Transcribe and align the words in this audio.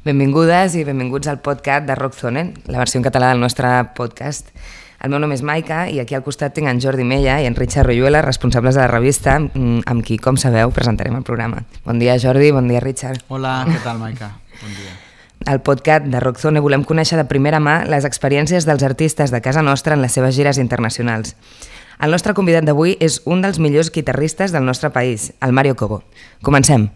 Benvingudes 0.00 0.78
i 0.80 0.82
benvinguts 0.88 1.28
al 1.28 1.42
podcast 1.44 1.84
de 1.84 1.94
Rockzone, 1.94 2.54
la 2.72 2.78
versió 2.80 2.96
en 2.96 3.02
català 3.04 3.28
del 3.34 3.40
nostre 3.42 3.68
podcast. 3.92 4.48
El 5.04 5.12
meu 5.12 5.20
nom 5.20 5.34
és 5.34 5.42
Maica 5.44 5.82
i 5.92 5.98
aquí 6.00 6.16
al 6.16 6.22
costat 6.24 6.54
tinc 6.56 6.70
en 6.70 6.78
Jordi 6.80 7.04
Mella 7.04 7.34
i 7.42 7.48
en 7.48 7.56
Richard 7.58 7.84
Royuela, 7.84 8.22
responsables 8.24 8.78
de 8.78 8.80
la 8.80 8.86
revista, 8.88 9.38
mm, 9.38 9.82
amb 9.84 10.04
qui, 10.04 10.16
com 10.16 10.38
sabeu, 10.40 10.72
presentarem 10.72 11.16
el 11.16 11.22
programa. 11.22 11.64
Bon 11.84 11.98
dia, 11.98 12.16
Jordi, 12.18 12.50
bon 12.50 12.66
dia, 12.68 12.80
Richard. 12.80 13.20
Hola, 13.28 13.66
què 13.68 13.76
tal, 13.84 13.98
Maica? 13.98 14.30
Bon 14.62 14.70
dia. 14.70 14.96
Al 15.44 15.60
podcast 15.60 16.06
de 16.06 16.20
Rockzone 16.20 16.60
volem 16.60 16.84
conèixer 16.84 17.18
de 17.18 17.26
primera 17.28 17.60
mà 17.60 17.84
les 17.84 18.06
experiències 18.06 18.64
dels 18.64 18.82
artistes 18.82 19.30
de 19.30 19.42
casa 19.42 19.60
nostra 19.60 19.92
en 19.92 20.00
les 20.00 20.12
seves 20.12 20.34
gires 20.34 20.56
internacionals. 20.56 21.36
El 22.00 22.10
nostre 22.10 22.32
convidat 22.32 22.64
d'avui 22.64 22.96
és 23.00 23.20
un 23.26 23.42
dels 23.42 23.58
millors 23.58 23.92
guitarristes 23.92 24.50
del 24.50 24.64
nostre 24.64 24.88
país, 24.88 25.34
el 25.42 25.52
Mario 25.52 25.76
Cobo. 25.76 26.04
Comencem. 26.40 26.88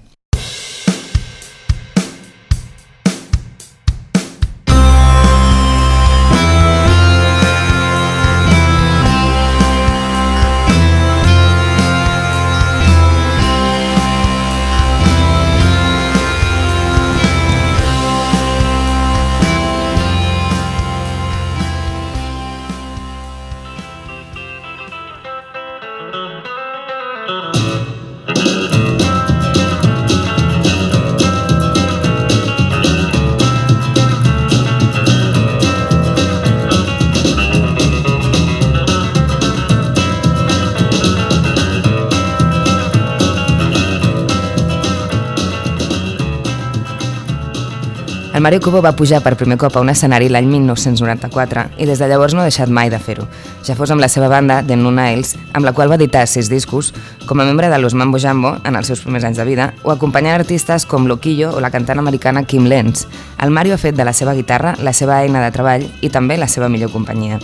Mario 48.44 48.60
Cubo 48.60 48.82
va 48.82 48.92
pujar 48.92 49.22
per 49.24 49.38
primer 49.40 49.56
cop 49.56 49.78
a 49.78 49.80
un 49.80 49.88
escenari 49.88 50.26
l'any 50.28 50.44
1994 50.50 51.62
i 51.80 51.86
des 51.88 51.96
de 52.02 52.08
llavors 52.10 52.34
no 52.36 52.42
ha 52.42 52.44
deixat 52.44 52.68
mai 52.68 52.90
de 52.92 52.98
fer-ho, 53.00 53.24
ja 53.64 53.72
fos 53.72 53.88
amb 53.88 54.04
la 54.04 54.08
seva 54.12 54.28
banda, 54.28 54.58
The 54.60 54.76
New 54.76 54.92
Niles, 54.92 55.30
amb 55.56 55.64
la 55.64 55.72
qual 55.72 55.88
va 55.88 55.96
editar 55.96 56.26
sis 56.28 56.50
discos, 56.52 56.90
com 57.24 57.40
a 57.40 57.46
membre 57.48 57.70
de 57.72 57.78
Los 57.80 57.96
Mambo 57.96 58.20
Jambo 58.20 58.58
en 58.68 58.76
els 58.76 58.92
seus 58.92 59.00
primers 59.00 59.24
anys 59.24 59.40
de 59.40 59.48
vida, 59.48 59.70
o 59.82 59.94
acompanyant 59.94 60.36
artistes 60.36 60.84
com 60.84 61.08
Loquillo 61.08 61.54
o 61.56 61.62
la 61.64 61.70
cantant 61.72 62.04
americana 62.04 62.44
Kim 62.44 62.68
Lenz. 62.68 63.06
El 63.40 63.48
Mario 63.48 63.78
ha 63.78 63.80
fet 63.80 63.96
de 63.96 64.04
la 64.04 64.12
seva 64.12 64.36
guitarra 64.36 64.76
la 64.76 64.92
seva 64.92 65.22
eina 65.22 65.40
de 65.40 65.48
treball 65.50 65.88
i 66.02 66.12
també 66.12 66.36
la 66.36 66.48
seva 66.52 66.68
millor 66.68 66.92
companyia. 66.92 67.40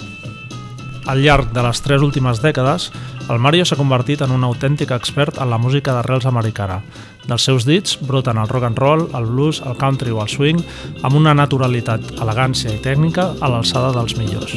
Al 1.08 1.24
llarg 1.24 1.48
de 1.56 1.64
les 1.64 1.80
tres 1.80 2.04
últimes 2.04 2.44
dècades, 2.44 2.90
el 3.30 3.40
Mario 3.40 3.64
s'ha 3.64 3.80
convertit 3.80 4.20
en 4.20 4.36
un 4.36 4.44
autèntic 4.44 4.92
expert 4.92 5.40
en 5.40 5.48
la 5.48 5.56
música 5.56 5.96
d'arrels 5.96 6.28
americana. 6.28 6.82
Dels 7.30 7.44
seus 7.46 7.62
dits 7.62 7.94
broten 8.02 8.40
el 8.42 8.48
rock 8.50 8.66
and 8.66 8.78
roll, 8.82 9.04
el 9.14 9.28
blues, 9.30 9.60
el 9.62 9.76
country 9.78 10.10
o 10.10 10.18
el 10.18 10.28
swing 10.28 10.58
amb 11.06 11.14
una 11.14 11.34
naturalitat, 11.38 12.16
elegància 12.18 12.72
i 12.74 12.80
tècnica 12.82 13.28
a 13.38 13.50
l'alçada 13.52 13.92
dels 13.94 14.16
millors. 14.18 14.56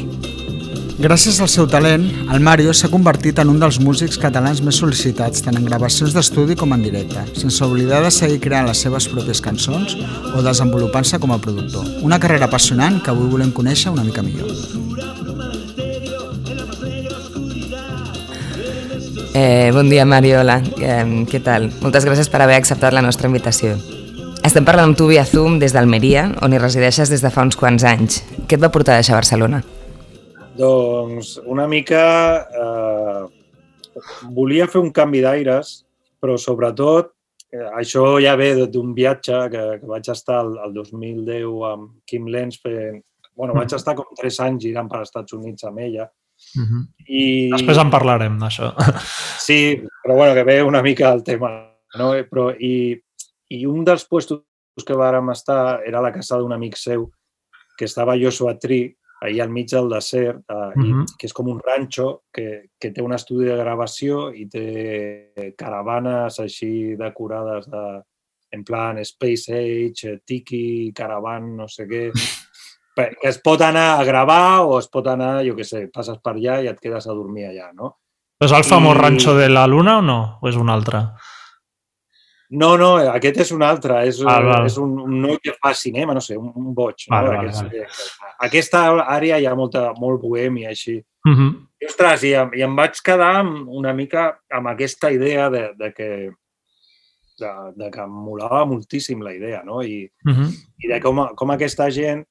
Gràcies 1.03 1.39
al 1.41 1.49
seu 1.49 1.67
talent, 1.69 2.05
el 2.33 2.41
Mario 2.41 2.73
s'ha 2.73 2.89
convertit 2.89 3.39
en 3.41 3.49
un 3.53 3.59
dels 3.61 3.77
músics 3.81 4.17
catalans 4.21 4.61
més 4.65 4.77
sol·licitats 4.81 5.45
tant 5.45 5.57
en 5.57 5.65
gravacions 5.69 6.13
d'estudi 6.17 6.57
com 6.57 6.73
en 6.73 6.85
directe, 6.85 7.27
sense 7.37 7.65
oblidar 7.65 8.01
de 8.05 8.13
seguir 8.13 8.39
creant 8.41 8.69
les 8.69 8.81
seves 8.85 9.09
pròpies 9.11 9.41
cançons 9.41 9.97
o 10.33 10.41
desenvolupant-se 10.45 11.21
com 11.21 11.33
a 11.33 11.41
productor. 11.41 11.85
Una 12.01 12.21
carrera 12.21 12.49
apassionant 12.49 13.01
que 13.03 13.13
avui 13.13 13.29
volem 13.29 13.53
conèixer 13.53 13.93
una 13.93 14.05
mica 14.05 14.25
millor. 14.25 14.92
Eh, 19.35 19.71
bon 19.73 19.89
dia, 19.89 20.05
Mariola. 20.05 20.59
Eh, 20.77 21.25
què 21.25 21.39
tal? 21.41 21.71
Moltes 21.81 22.05
gràcies 22.05 22.27
per 22.29 22.43
haver 22.43 22.59
acceptat 22.59 22.93
la 22.93 23.01
nostra 23.01 23.25
invitació. 23.25 23.73
Estem 24.45 24.65
parlant 24.67 24.91
amb 24.91 24.97
tu 24.99 25.07
via 25.09 25.23
Zoom 25.25 25.55
des 25.57 25.73
d'Almeria, 25.73 26.27
on 26.45 26.53
hi 26.53 26.59
resideixes 26.61 27.09
des 27.09 27.23
de 27.23 27.31
fa 27.33 27.41
uns 27.41 27.57
quants 27.57 27.81
anys. 27.87 28.19
Què 28.45 28.59
et 28.59 28.61
va 28.61 28.69
portar 28.69 28.93
a 28.93 29.01
deixar 29.01 29.17
Barcelona? 29.17 29.63
Doncs 30.59 31.39
una 31.49 31.65
mica... 31.67 32.03
Eh, 32.45 33.23
volia 34.37 34.69
fer 34.69 34.81
un 34.83 34.93
canvi 34.93 35.21
d'aires, 35.25 35.73
però 36.21 36.37
sobretot 36.37 37.09
eh, 37.53 37.69
això 37.79 38.05
ja 38.21 38.35
ve 38.37 38.51
d'un 38.69 38.93
viatge 38.93 39.47
que, 39.49 39.63
que 39.81 39.89
vaig 39.89 40.13
estar 40.13 40.43
el, 40.45 40.59
el 40.67 40.77
2010 40.77 41.69
amb 41.71 41.89
Kim 42.05 42.29
Lenz 42.29 42.61
fent... 42.61 43.01
Bueno, 43.33 43.57
vaig 43.57 43.73
estar 43.73 43.97
com 43.97 44.13
tres 44.13 44.37
anys 44.45 44.67
girant 44.67 44.85
per 44.91 44.99
als 44.99 45.09
Estats 45.09 45.33
Units 45.33 45.65
amb 45.65 45.81
ella. 45.81 46.05
Uh 46.55 46.63
-huh. 46.63 46.83
I... 47.07 47.49
Després 47.51 47.77
en 47.77 47.89
parlarem, 47.89 48.37
d'això. 48.39 48.73
Sí, 49.47 49.83
però 50.03 50.15
bueno, 50.15 50.33
que 50.33 50.43
ve 50.43 50.63
una 50.63 50.81
mica 50.81 51.11
el 51.11 51.23
tema. 51.23 51.49
No? 51.97 52.13
Però, 52.29 52.55
i, 52.57 52.99
I 53.49 53.65
un 53.65 53.83
dels 53.83 54.05
puestos 54.07 54.43
que 54.85 54.95
vàrem 54.95 55.29
estar 55.29 55.81
era 55.85 56.01
la 56.01 56.11
casa 56.11 56.37
d'un 56.37 56.53
amic 56.53 56.75
seu 56.75 57.11
que 57.77 57.85
estava 57.85 58.13
a 58.13 58.17
Joshua 58.17 58.57
Tree, 58.57 58.95
allà 59.21 59.43
al 59.43 59.49
mig 59.49 59.69
del 59.69 59.89
desert, 59.89 60.43
eh, 60.49 60.53
uh 60.53 60.73
-huh. 60.75 61.03
i, 61.03 61.15
que 61.17 61.27
és 61.27 61.33
com 61.33 61.47
un 61.47 61.59
ranxo 61.59 62.23
que, 62.33 62.69
que 62.79 62.91
té 62.91 63.01
un 63.01 63.13
estudi 63.13 63.45
de 63.45 63.57
gravació 63.57 64.31
i 64.33 64.47
té 64.47 65.53
caravanes 65.57 66.39
així 66.39 66.95
decorades 66.95 67.65
de, 67.69 68.01
en 68.51 68.63
plan 68.63 68.97
Space 68.99 69.51
Age, 69.51 70.19
Tiki, 70.25 70.91
Caravan, 70.95 71.55
no 71.57 71.67
sé 71.67 71.87
què, 71.87 72.11
que 72.95 73.27
es 73.29 73.37
pot 73.41 73.61
anar 73.61 73.99
a 73.99 74.03
gravar 74.03 74.61
o 74.65 74.77
es 74.79 74.87
pot 74.87 75.07
anar, 75.07 75.43
jo 75.45 75.55
què 75.55 75.63
sé, 75.65 75.87
passes 75.93 76.17
per 76.23 76.33
allà 76.35 76.61
i 76.63 76.67
et 76.67 76.79
quedes 76.79 77.07
a 77.07 77.13
dormir 77.13 77.45
allà, 77.49 77.71
no? 77.73 77.95
És 78.43 78.51
el 78.51 78.63
famós 78.63 78.95
I- 78.97 78.99
ranxo 79.01 79.33
de 79.37 79.47
la 79.49 79.65
Luna 79.67 79.97
o 79.99 80.01
no? 80.01 80.37
O 80.41 80.49
és 80.49 80.55
un 80.55 80.69
altre? 80.69 80.99
No, 82.53 82.75
no, 82.77 82.89
aquest 83.09 83.39
és 83.41 83.51
un 83.55 83.63
altre, 83.65 84.03
és, 84.05 84.19
Val, 84.21 84.45
val. 84.45 84.65
és 84.69 84.75
un, 84.77 84.91
un 85.01 85.13
noi 85.23 85.39
que 85.41 85.55
fa 85.57 85.71
cinema, 85.73 86.13
no 86.13 86.21
sé, 86.21 86.35
un, 86.37 86.51
un 86.53 86.73
boig. 86.77 87.07
Vale, 87.09 87.31
no? 87.31 87.37
vale, 87.37 87.49
Aquests, 87.49 87.63
vale. 87.63 87.79
eh, 88.29 88.33
Aquesta 88.45 88.81
àrea 89.15 89.39
hi 89.41 89.47
ha 89.49 89.55
molta, 89.57 89.87
molt 89.97 90.21
bohèmia, 90.21 90.69
així. 90.69 90.99
Uh 91.25 91.31
-huh. 91.33 91.49
I, 91.81 91.85
ostres, 91.89 92.23
i, 92.23 92.33
i 92.59 92.61
em 92.61 92.75
vaig 92.75 92.99
quedar 93.03 93.41
una 93.47 93.93
mica 93.93 94.37
amb 94.51 94.67
aquesta 94.67 95.11
idea 95.11 95.49
de, 95.49 95.71
de 95.79 95.93
que 95.93 96.09
de, 97.39 97.49
de 97.75 97.89
que 97.89 98.01
em 98.01 98.09
molava 98.11 98.65
moltíssim 98.65 99.21
la 99.23 99.33
idea, 99.33 99.63
no? 99.65 99.81
I, 99.81 100.11
Uh 100.25 100.31
-huh. 100.33 100.49
i 100.77 100.87
de 100.87 100.99
com, 101.01 101.27
com 101.35 101.51
aquesta 101.51 101.89
gent 101.89 102.23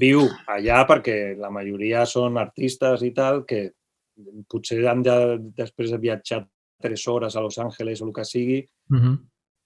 viu 0.00 0.26
allà 0.46 0.84
perquè 0.88 1.36
la 1.38 1.50
majoria 1.50 2.04
són 2.06 2.36
artistes 2.38 3.02
i 3.02 3.12
tal, 3.16 3.44
que 3.46 3.70
potser 4.50 4.82
han 4.88 5.02
de, 5.02 5.38
després 5.56 5.90
de 5.90 5.98
viatjar 5.98 6.42
tres 6.80 7.06
hores 7.08 7.36
a 7.36 7.40
Los 7.40 7.58
Angeles 7.58 8.00
o 8.02 8.06
el 8.06 8.12
que 8.12 8.24
sigui, 8.24 8.66
Uh 8.90 8.96
-huh. 8.98 9.18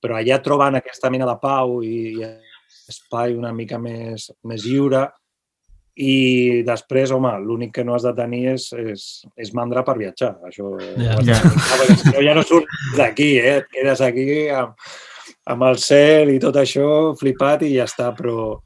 però 0.03 0.17
allà 0.17 0.43
troben 0.43 0.75
aquesta 0.75 1.09
mena 1.11 1.25
de 1.27 1.39
pau 1.41 1.83
i, 1.83 2.19
i 2.21 2.25
espai 2.89 3.35
una 3.35 3.53
mica 3.53 3.79
més, 3.79 4.31
més 4.45 4.63
lliure 4.65 5.11
i 5.97 6.63
després, 6.67 7.11
home, 7.11 7.31
l'únic 7.41 7.73
que 7.73 7.85
no 7.85 7.95
has 7.95 8.03
de 8.03 8.13
tenir 8.13 8.49
és, 8.55 8.73
és, 8.73 9.25
és 9.37 9.53
mandra 9.55 9.83
per 9.85 9.97
viatjar. 9.97 10.37
Això 10.43 10.77
Ja. 10.99 11.17
de 11.17 11.25
Ja. 11.25 11.35
si 11.97 12.11
no 12.11 12.21
ja 12.23 12.35
no 12.35 12.43
surts 12.43 12.67
d'aquí, 12.97 13.39
eh? 13.39 13.57
Et 13.59 13.67
quedes 13.71 14.01
aquí 14.01 14.49
amb, 14.49 14.75
amb 15.47 15.63
el 15.63 15.79
cel 15.79 16.31
i 16.31 16.39
tot 16.39 16.57
això 16.57 17.17
flipat 17.17 17.63
i 17.63 17.77
ja 17.77 17.85
està, 17.85 18.13
però 18.15 18.61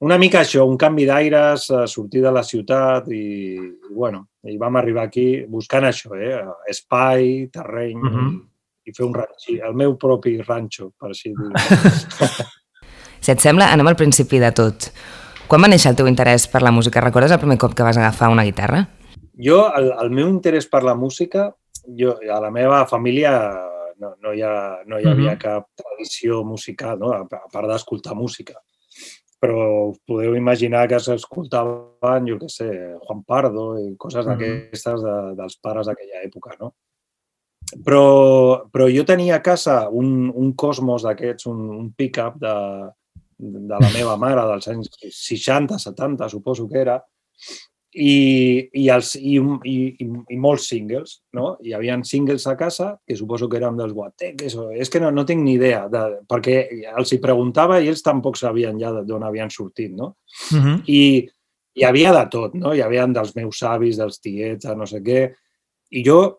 una 0.00 0.18
mica 0.18 0.40
això, 0.42 0.64
un 0.68 0.76
canvi 0.76 1.06
d'aires, 1.08 1.70
eh, 1.70 1.86
sortir 1.88 2.22
de 2.22 2.30
la 2.32 2.42
ciutat 2.44 3.08
i, 3.08 3.54
i 3.56 3.94
bueno, 3.94 4.26
i 4.44 4.56
vam 4.60 4.76
arribar 4.76 5.06
aquí 5.08 5.44
buscant 5.48 5.84
això, 5.88 6.12
eh? 6.20 6.42
espai, 6.68 7.48
terreny 7.52 7.96
Mhm. 7.96 8.16
-huh. 8.16 8.42
i, 8.86 8.92
fer 8.92 9.06
un 9.06 9.14
ranxi, 9.14 9.58
el 9.58 9.74
meu 9.74 9.96
propi 9.98 10.36
ranxo, 10.42 10.92
per 11.00 11.08
així 11.10 11.30
dir-ho. 11.30 11.52
Si 13.20 13.32
et 13.32 13.40
sembla, 13.40 13.72
anem 13.72 13.86
al 13.88 13.96
principi 13.96 14.38
de 14.38 14.52
tot. 14.52 14.92
Quan 15.48 15.62
va 15.62 15.68
néixer 15.68 15.90
el 15.90 15.96
teu 15.96 16.06
interès 16.06 16.46
per 16.46 16.60
la 16.62 16.70
música? 16.70 17.00
Recordes 17.00 17.32
el 17.32 17.38
primer 17.40 17.56
cop 17.58 17.74
que 17.74 17.82
vas 17.82 17.96
agafar 17.96 18.28
una 18.30 18.44
guitarra? 18.44 18.86
Jo, 19.42 19.72
el, 19.74 19.92
el 20.02 20.10
meu 20.10 20.28
interès 20.28 20.68
per 20.68 20.82
la 20.84 20.94
música, 20.94 21.52
jo, 21.98 22.18
a 22.32 22.40
la 22.40 22.50
meva 22.50 22.86
família 22.86 23.32
no, 23.98 24.14
no, 24.22 24.32
hi, 24.32 24.42
ha, 24.42 24.78
no 24.86 24.98
hi 25.00 25.06
havia 25.08 25.32
Mhm. 25.32 25.38
cap 25.38 25.66
tradició 25.74 26.44
musical, 26.44 26.98
no? 26.98 27.12
a 27.12 27.20
a 27.22 27.48
part 27.52 27.66
d'escoltar 27.68 28.14
música. 28.14 28.54
Però 29.42 29.90
us 29.90 29.98
podeu 30.08 30.34
imaginar 30.38 30.86
que 30.88 30.98
s'escoltaven, 31.02 32.28
jo 32.30 32.38
què 32.40 32.48
sé, 32.48 32.68
Juan 33.04 33.22
Pardo 33.28 33.66
i 33.82 33.90
coses 34.00 34.24
d'aquestes 34.24 35.02
de, 35.04 35.16
dels 35.36 35.58
pares 35.62 35.90
d'aquella 35.90 36.22
època, 36.24 36.56
no? 36.60 36.72
Però, 37.84 38.02
però 38.70 38.86
jo 38.88 39.02
tenia 39.04 39.36
a 39.36 39.42
casa 39.44 39.88
un, 39.90 40.30
un 40.30 40.52
Cosmos 40.54 41.04
d'aquests, 41.04 41.48
un, 41.50 41.64
un 41.74 41.90
pick-up 41.98 42.38
de, 42.40 42.54
de 43.38 43.80
la 43.82 43.90
meva 43.92 44.16
mare 44.20 44.44
dels 44.52 44.68
anys 44.72 44.92
60, 45.02 45.78
70, 45.82 46.30
suposo 46.32 46.68
que 46.70 46.80
era, 46.84 47.00
i, 47.96 48.68
i, 48.76 48.88
els, 48.92 49.14
i, 49.16 49.36
i, 49.40 49.76
i, 50.04 50.06
i 50.34 50.36
molts 50.40 50.66
singles, 50.68 51.14
no? 51.36 51.54
Hi 51.64 51.72
havia 51.76 51.96
singles 52.04 52.44
a 52.50 52.56
casa, 52.58 52.90
que 53.06 53.16
suposo 53.16 53.48
que 53.48 53.56
eren 53.56 53.78
dels 53.78 53.94
guateques, 53.96 54.56
o... 54.60 54.68
és 54.76 54.92
que 54.92 55.00
no, 55.00 55.10
no 55.14 55.24
tinc 55.28 55.40
ni 55.40 55.54
idea, 55.56 55.86
de, 55.92 56.02
perquè 56.28 56.58
els 56.92 57.14
hi 57.14 57.20
preguntava 57.22 57.80
i 57.80 57.88
ells 57.88 58.04
tampoc 58.04 58.36
sabien 58.36 58.76
ja 58.80 58.92
d'on 59.00 59.24
havien 59.24 59.52
sortit, 59.52 59.94
no? 59.96 60.16
Uh 60.52 60.60
-huh. 60.60 60.76
I 60.92 61.00
hi 61.76 61.84
havia 61.84 62.12
de 62.12 62.26
tot, 62.30 62.54
no? 62.54 62.74
Hi 62.74 62.84
havia 62.84 63.06
dels 63.06 63.34
meus 63.34 63.62
avis, 63.62 63.96
dels 63.96 64.20
tiets, 64.20 64.68
no 64.76 64.86
sé 64.86 65.00
què, 65.00 65.32
i 65.90 66.04
jo, 66.04 66.38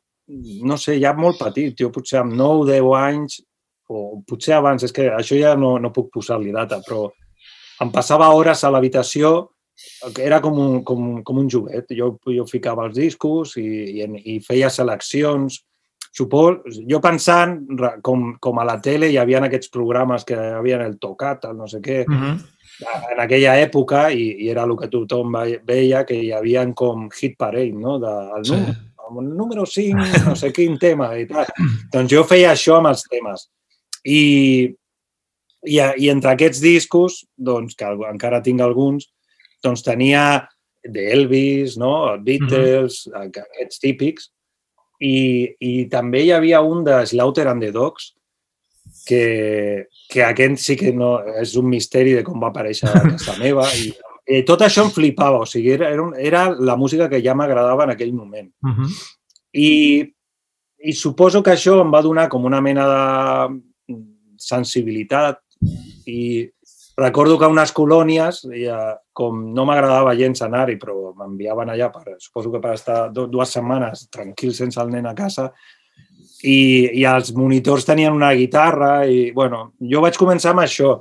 no 0.63 0.77
sé, 0.77 0.99
ja 0.99 1.13
molt 1.13 1.39
petit, 1.39 1.73
jo 1.79 1.89
potser 1.89 2.19
amb 2.19 2.33
9, 2.33 2.65
10 2.71 2.95
anys, 2.95 3.41
o 3.89 4.21
potser 4.27 4.53
abans, 4.53 4.83
és 4.83 4.91
que 4.91 5.09
això 5.09 5.35
ja 5.39 5.55
no, 5.55 5.79
no 5.79 5.93
puc 5.93 6.11
posar-li 6.13 6.51
data, 6.51 6.81
però 6.85 7.09
em 7.81 7.91
passava 7.91 8.29
hores 8.29 8.63
a 8.63 8.69
l'habitació 8.69 9.49
era 10.19 10.39
com 10.41 10.57
un, 10.59 10.83
com, 10.83 11.21
com 11.23 11.37
un 11.37 11.49
joguet. 11.49 11.85
Jo, 11.97 12.13
jo 12.33 12.45
ficava 12.49 12.85
els 12.87 12.95
discos 12.97 13.55
i, 13.57 13.65
i, 14.01 14.07
i 14.35 14.39
feia 14.45 14.69
seleccions. 14.73 15.61
Supos, 16.17 16.79
jo 16.89 16.97
pensant, 17.03 17.59
com, 18.01 18.31
com 18.41 18.59
a 18.59 18.63
la 18.65 18.79
tele 18.81 19.11
hi 19.11 19.17
havia 19.21 19.37
aquests 19.45 19.69
programes 19.69 20.23
que 20.25 20.33
havia 20.33 20.79
el 20.85 20.95
tocat, 20.97 21.45
el 21.45 21.57
no 21.57 21.67
sé 21.69 21.77
què, 21.83 22.05
Uh 22.07 22.13
-huh. 22.15 23.11
en 23.11 23.19
aquella 23.19 23.55
època, 23.61 24.11
i, 24.13 24.45
i 24.45 24.49
era 24.49 24.63
el 24.63 24.75
que 24.77 24.87
tothom 24.87 25.31
veia, 25.65 26.05
que 26.05 26.15
hi 26.15 26.31
havia 26.31 26.65
com 26.73 27.09
hit 27.11 27.35
parade, 27.37 27.73
no? 27.73 27.99
De, 27.99 28.07
el, 28.37 28.45
Sí. 28.45 28.53
número, 28.53 29.21
el 29.31 29.37
número 29.37 29.65
5, 29.65 29.97
no 30.25 30.35
sé 30.35 30.51
quin 30.51 30.77
tema 30.77 31.17
i 31.17 31.25
tal. 31.27 31.45
Doncs 31.93 32.11
jo 32.11 32.23
feia 32.23 32.51
això 32.51 32.77
amb 32.77 32.87
els 32.87 33.03
temes. 33.09 33.49
I, 34.05 34.75
i, 35.65 35.77
i 35.97 36.09
entre 36.09 36.31
aquests 36.31 36.61
discos, 36.61 37.25
doncs, 37.35 37.75
que 37.75 37.85
encara 37.85 38.41
tinc 38.41 38.61
alguns, 38.61 39.09
doncs 39.63 39.83
tenia 39.85 40.47
d'Elvis, 40.87 41.77
no? 41.77 42.13
Els 42.13 42.23
Beatles, 42.23 43.05
uh 43.07 43.13
-huh. 43.13 43.27
aquests 43.27 43.79
típics, 43.79 44.31
i, 44.99 45.55
i 45.59 45.85
també 45.85 46.23
hi 46.23 46.31
havia 46.31 46.61
un 46.61 46.83
de 46.83 47.05
Slaughter 47.05 47.47
and 47.47 47.61
the 47.61 47.71
Dogs, 47.71 48.13
que, 49.05 49.87
que 50.09 50.23
aquest 50.23 50.57
sí 50.63 50.75
que 50.75 50.91
no, 50.93 51.19
és 51.39 51.55
un 51.55 51.69
misteri 51.69 52.13
de 52.17 52.23
com 52.23 52.39
va 52.39 52.51
aparèixer 52.51 52.89
a 52.89 53.01
casa 53.01 53.37
meva. 53.43 53.67
I, 53.75 53.93
i 54.27 54.43
tot 54.47 54.63
això 54.65 54.85
em 54.85 54.91
flipava, 54.91 55.43
o 55.43 55.45
sigui, 55.45 55.71
era, 55.71 55.89
era, 55.93 56.09
era 56.19 56.43
la 56.51 56.75
música 56.75 57.09
que 57.09 57.21
ja 57.23 57.35
m'agradava 57.35 57.87
en 57.87 57.95
aquell 57.95 58.13
moment. 58.13 58.51
Uh 58.63 58.73
-huh. 58.75 58.89
I, 59.53 59.71
I 60.79 60.93
suposo 60.93 61.43
que 61.43 61.51
això 61.51 61.81
em 61.81 61.91
va 61.93 62.01
donar 62.01 62.29
com 62.29 62.45
una 62.45 62.61
mena 62.61 62.87
de 62.87 63.95
sensibilitat 64.37 65.39
i 66.05 66.49
recordo 66.97 67.37
que 67.37 67.45
a 67.45 67.49
unes 67.53 67.71
colònies, 67.77 68.41
ja, 68.57 68.97
com 69.13 69.53
no 69.53 69.65
m'agradava 69.65 70.15
gens 70.17 70.41
anar-hi, 70.41 70.77
però 70.81 71.13
m'enviaven 71.15 71.69
allà, 71.69 71.91
per, 71.93 72.15
suposo 72.19 72.51
que 72.51 72.59
per 72.63 72.73
estar 72.73 73.11
dues 73.13 73.53
setmanes 73.53 74.07
tranquil 74.09 74.53
sense 74.53 74.81
el 74.81 74.89
nen 74.89 75.05
a 75.05 75.13
casa, 75.17 75.51
i, 76.43 76.89
i 76.99 77.03
els 77.05 77.31
monitors 77.33 77.85
tenien 77.85 78.13
una 78.13 78.33
guitarra 78.37 79.05
i, 79.09 79.31
bueno, 79.33 79.71
jo 79.81 80.01
vaig 80.01 80.17
començar 80.17 80.51
amb 80.53 80.61
això, 80.65 80.95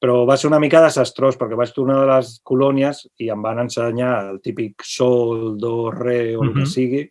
però 0.00 0.24
va 0.26 0.36
ser 0.40 0.48
una 0.48 0.58
mica 0.58 0.80
desastrós 0.82 1.36
perquè 1.36 1.58
vaig 1.58 1.70
tornar 1.76 1.98
de 2.00 2.06
les 2.08 2.40
colònies 2.46 3.04
i 3.20 3.28
em 3.30 3.42
van 3.42 3.58
ensenyar 3.66 4.14
el 4.30 4.40
típic 4.40 4.82
sol, 4.86 5.58
do, 5.60 5.90
re 5.90 6.36
o 6.36 6.42
el 6.42 6.54
que 6.54 6.60
Mhm. 6.64 6.66
sigui, 6.66 7.02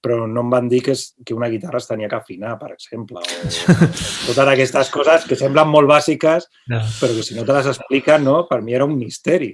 però 0.00 0.26
no 0.26 0.44
em 0.44 0.50
van 0.52 0.68
dir 0.68 0.80
que, 0.82 0.94
es, 0.96 1.14
que 1.24 1.34
una 1.36 1.48
guitarra 1.52 1.78
es 1.78 1.88
tenia 1.88 2.08
que 2.08 2.16
afinar, 2.16 2.54
per 2.58 2.72
exemple, 2.72 3.20
o 3.20 4.26
totes 4.30 4.46
aquestes 4.46 4.90
coses 4.92 5.26
que 5.28 5.36
semblen 5.36 5.68
molt 5.68 5.90
bàsiques, 5.90 6.48
Ja. 6.70 6.80
però 7.00 7.12
que 7.16 7.26
si 7.26 7.36
no 7.36 7.44
te 7.44 7.52
les 7.56 7.68
expliquen, 7.74 8.24
no? 8.24 8.46
per 8.48 8.62
mi 8.62 8.74
era 8.74 8.86
un 8.88 8.96
misteri. 8.96 9.52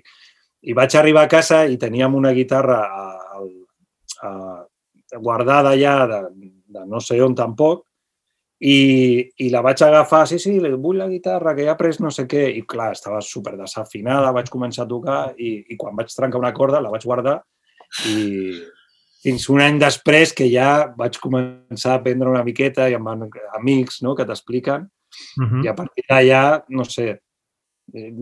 I 0.66 0.72
vaig 0.74 0.94
arribar 0.96 1.26
a 1.26 1.30
casa 1.30 1.64
i 1.66 1.76
teníem 1.78 2.14
una 2.14 2.32
guitarra 2.34 2.78
a, 2.86 3.08
a, 3.36 4.30
a, 4.30 5.18
guardada 5.18 5.74
ja 5.78 5.98
de, 6.06 6.22
de 6.66 6.86
no 6.86 7.00
sé 7.00 7.20
on 7.22 7.34
tampoc, 7.34 7.84
i, 8.58 9.28
i 9.44 9.50
la 9.52 9.60
vaig 9.60 9.82
agafar, 9.84 10.22
sí, 10.30 10.38
sí, 10.40 10.54
vull 10.80 10.96
la 10.96 11.10
guitarra, 11.10 11.52
que 11.54 11.66
ja 11.66 11.74
he 11.74 11.80
pres 11.80 11.98
no 12.00 12.10
sé 12.14 12.24
què, 12.30 12.46
i 12.56 12.62
clar, 12.64 12.92
estava 12.96 13.20
super 13.20 13.56
desafinada, 13.58 14.32
vaig 14.32 14.48
començar 14.48 14.86
a 14.86 14.88
tocar 14.88 15.18
i, 15.36 15.58
i 15.68 15.76
quan 15.76 15.96
vaig 15.98 16.08
trencar 16.14 16.40
una 16.40 16.54
corda 16.56 16.80
la 16.80 16.90
vaig 16.94 17.04
guardar 17.04 17.42
i 18.08 18.62
fins 19.26 19.48
un 19.50 19.60
any 19.64 19.78
després 19.82 20.32
que 20.36 20.46
ja 20.52 20.86
vaig 20.96 21.18
començar 21.18 21.96
a 21.96 22.00
aprendre 22.00 22.30
una 22.30 22.44
miqueta 22.46 22.86
i 22.90 22.94
amb 22.94 23.08
amics 23.58 24.02
no, 24.06 24.14
que 24.14 24.24
t'expliquen 24.28 24.86
Uh 25.38 25.44
-huh. 25.46 25.64
i 25.64 25.68
a 25.68 25.74
partir 25.74 26.02
d'allà, 26.10 26.62
no 26.68 26.84
sé, 26.84 27.20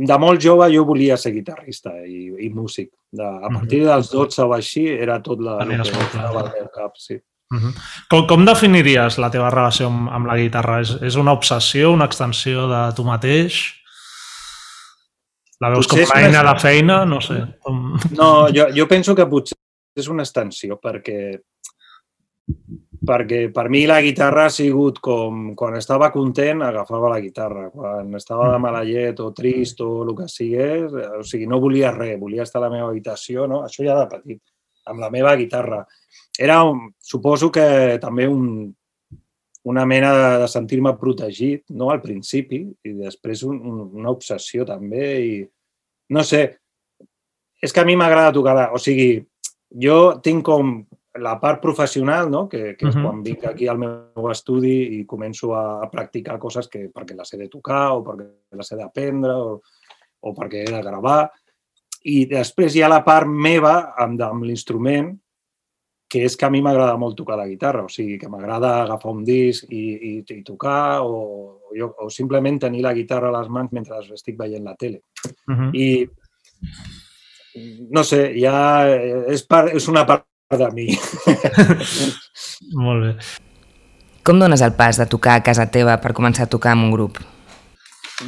de 0.08 0.18
molt 0.18 0.40
jove 0.40 0.68
jo 0.72 0.84
volia 0.84 1.16
ser 1.16 1.32
guitarrista 1.32 1.90
i, 2.06 2.28
i 2.38 2.48
músic. 2.50 2.90
De, 3.10 3.24
a 3.24 3.48
partir 3.50 3.80
dels 3.84 4.10
12 4.12 4.42
o 4.42 4.52
així 4.54 4.86
era 4.86 5.20
tot 5.22 5.40
la, 5.40 5.56
el 5.62 5.68
Tenies 5.68 5.90
que 5.90 5.98
estava 6.04 6.40
al 6.40 6.52
meu 6.52 6.68
cap. 6.74 6.92
Sí. 6.96 7.14
Uh 7.50 7.58
-huh. 7.58 7.72
com, 8.10 8.26
com 8.26 8.44
definiries 8.44 9.18
la 9.18 9.30
teva 9.30 9.50
relació 9.50 9.86
amb, 9.86 10.08
amb 10.10 10.26
la 10.26 10.36
guitarra? 10.36 10.80
És, 10.80 10.98
és 11.02 11.16
una 11.16 11.32
obsessió, 11.32 11.90
una 11.92 12.04
extensió 12.04 12.68
de 12.68 12.92
tu 12.94 13.02
mateix? 13.04 13.74
La 15.60 15.70
veus 15.70 15.86
Potser 15.86 16.06
com 16.06 16.18
una- 16.18 16.26
eina 16.26 16.52
de 16.52 16.60
feina? 16.60 17.04
No 17.04 17.20
sé. 17.20 17.42
Com... 17.60 17.96
No, 18.10 18.48
jo, 18.54 18.66
jo 18.76 18.86
penso 18.86 19.14
que 19.14 19.26
potser 19.26 19.56
és 19.96 20.08
una 20.10 20.24
extensió 20.26 20.78
perquè 20.82 21.18
perquè 23.04 23.50
per 23.52 23.68
mi 23.72 23.84
la 23.86 24.00
guitarra 24.04 24.46
ha 24.46 24.52
sigut 24.52 24.98
com 25.04 25.54
quan 25.56 25.76
estava 25.76 26.10
content 26.12 26.62
agafava 26.64 27.10
la 27.12 27.20
guitarra, 27.20 27.68
quan 27.72 28.14
estava 28.16 28.50
de 28.52 28.60
mala 28.60 28.82
llet 28.84 29.20
o 29.20 29.30
trist 29.36 29.80
o 29.84 29.90
el 30.04 30.14
que 30.16 30.28
sigués, 30.28 30.92
eh, 30.92 31.10
o 31.20 31.24
sigui, 31.24 31.48
no 31.50 31.60
volia 31.60 31.92
res, 31.92 32.18
volia 32.20 32.44
estar 32.44 32.62
a 32.62 32.66
la 32.66 32.72
meva 32.72 32.88
habitació, 32.88 33.48
no? 33.50 33.62
això 33.64 33.84
ja 33.84 33.98
de 34.00 34.06
petit, 34.12 34.40
amb 34.88 35.00
la 35.00 35.10
meva 35.12 35.34
guitarra. 35.36 35.84
Era, 36.38 36.62
un, 36.64 36.90
suposo 37.00 37.50
que 37.52 37.98
també 38.00 38.26
un, 38.28 38.72
una 39.64 39.84
mena 39.86 40.12
de, 40.16 40.30
de 40.44 40.48
sentir-me 40.48 40.96
protegit 41.00 41.64
no? 41.70 41.90
al 41.92 42.02
principi 42.04 42.64
i 42.84 42.96
després 42.98 43.44
un, 43.48 43.60
un, 43.60 43.84
una 44.00 44.12
obsessió 44.12 44.66
també 44.68 45.06
i 45.24 45.36
no 46.12 46.24
sé, 46.24 46.44
és 47.64 47.72
que 47.72 47.80
a 47.80 47.88
mi 47.88 47.96
m'agrada 47.96 48.34
tocar, 48.36 48.68
o 48.76 48.80
sigui, 48.80 49.22
jo 49.80 50.20
tinc 50.22 50.44
com 50.46 50.76
la 51.20 51.36
part 51.38 51.60
professional, 51.62 52.28
no? 52.30 52.48
que, 52.48 52.74
que 52.76 52.88
és 52.88 52.94
Mhm. 52.96 53.02
quan 53.04 53.22
vinc 53.22 53.44
aquí 53.46 53.68
al 53.68 53.78
meu 53.78 54.30
estudi 54.30 54.98
i 55.00 55.04
començo 55.06 55.54
a, 55.54 55.82
a 55.84 55.90
practicar 55.90 56.38
coses 56.38 56.68
que 56.68 56.90
perquè 56.90 57.14
les 57.14 57.32
he 57.32 57.38
de 57.38 57.48
tocar 57.48 57.92
o 57.94 58.02
perquè 58.02 58.56
les 58.56 58.72
he 58.72 58.76
d'aprendre 58.76 59.32
o, 59.34 59.60
o 60.20 60.34
perquè 60.34 60.64
he 60.64 60.72
de 60.72 60.82
gravar. 60.82 61.30
I 62.04 62.26
després 62.26 62.74
hi 62.74 62.82
ha 62.82 62.88
la 62.88 63.04
part 63.04 63.26
meva 63.26 63.94
amb, 63.96 64.20
amb 64.20 64.42
l'instrument, 64.44 65.14
que 66.08 66.24
és 66.24 66.36
que 66.36 66.46
a 66.46 66.50
mi 66.50 66.60
m'agrada 66.62 66.98
molt 66.98 67.16
tocar 67.16 67.36
la 67.36 67.46
guitarra, 67.46 67.84
o 67.84 67.88
sigui, 67.88 68.18
que 68.18 68.28
m'agrada 68.28 68.82
agafar 68.82 69.10
un 69.10 69.24
disc 69.24 69.64
i, 69.70 69.84
i, 69.94 70.24
i 70.34 70.42
tocar 70.42 71.00
o, 71.02 71.14
o, 71.14 71.70
jo, 71.74 71.94
o 71.98 72.10
simplement 72.10 72.60
tenir 72.60 72.82
la 72.82 72.92
guitarra 72.94 73.30
a 73.30 73.38
les 73.40 73.48
mans 73.48 73.72
mentre 73.72 73.98
estic 74.14 74.36
veient 74.38 74.64
la 74.64 74.76
tele. 74.76 75.02
Uh 75.48 75.54
-huh. 75.54 75.70
I 75.74 76.08
no 77.90 78.04
sé, 78.04 78.32
ja 78.40 78.84
és, 79.30 79.44
part, 79.46 79.72
és 79.74 79.88
una 79.88 80.04
part 80.08 80.26
de 80.58 80.70
mi. 80.74 80.88
Molt 82.84 83.04
bé. 83.04 83.12
Com 84.24 84.40
dones 84.40 84.62
el 84.64 84.72
pas 84.78 84.96
de 84.96 85.06
tocar 85.10 85.36
a 85.36 85.44
casa 85.44 85.66
teva 85.70 85.98
per 86.00 86.14
començar 86.16 86.46
a 86.46 86.50
tocar 86.50 86.72
amb 86.72 86.86
un 86.86 86.94
grup? 86.94 87.20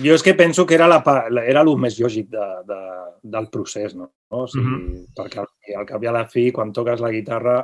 Jo 0.02 0.16
és 0.16 0.22
que 0.22 0.34
penso 0.36 0.66
que 0.66 0.74
era, 0.76 0.88
la, 0.90 1.00
era 1.46 1.62
el 1.62 1.70
més 1.80 1.96
lògic 2.02 2.28
de, 2.32 2.46
de, 2.68 2.80
del 3.22 3.48
procés, 3.48 3.94
no? 3.94 4.10
O 4.28 4.46
sigui, 4.50 4.66
Mhm. 4.66 5.06
Perquè 5.16 5.40
al, 5.40 5.48
al 5.78 5.86
cap 5.86 6.02
i 6.02 6.10
a 6.10 6.12
la 6.12 6.26
fi, 6.28 6.50
quan 6.52 6.72
toques 6.72 7.00
la 7.00 7.12
guitarra, 7.14 7.60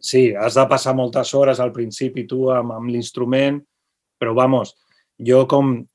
sí, 0.00 0.34
has 0.34 0.54
de 0.54 0.66
passar 0.68 0.94
moltes 0.94 1.34
hores 1.34 1.60
al 1.60 1.72
principi 1.72 2.26
tu 2.26 2.50
amb, 2.52 2.72
amb 2.76 2.92
l'instrument, 2.92 3.58
però 4.18 4.34
vamos, 4.34 4.76
jo 5.18 5.46
com 5.48 5.86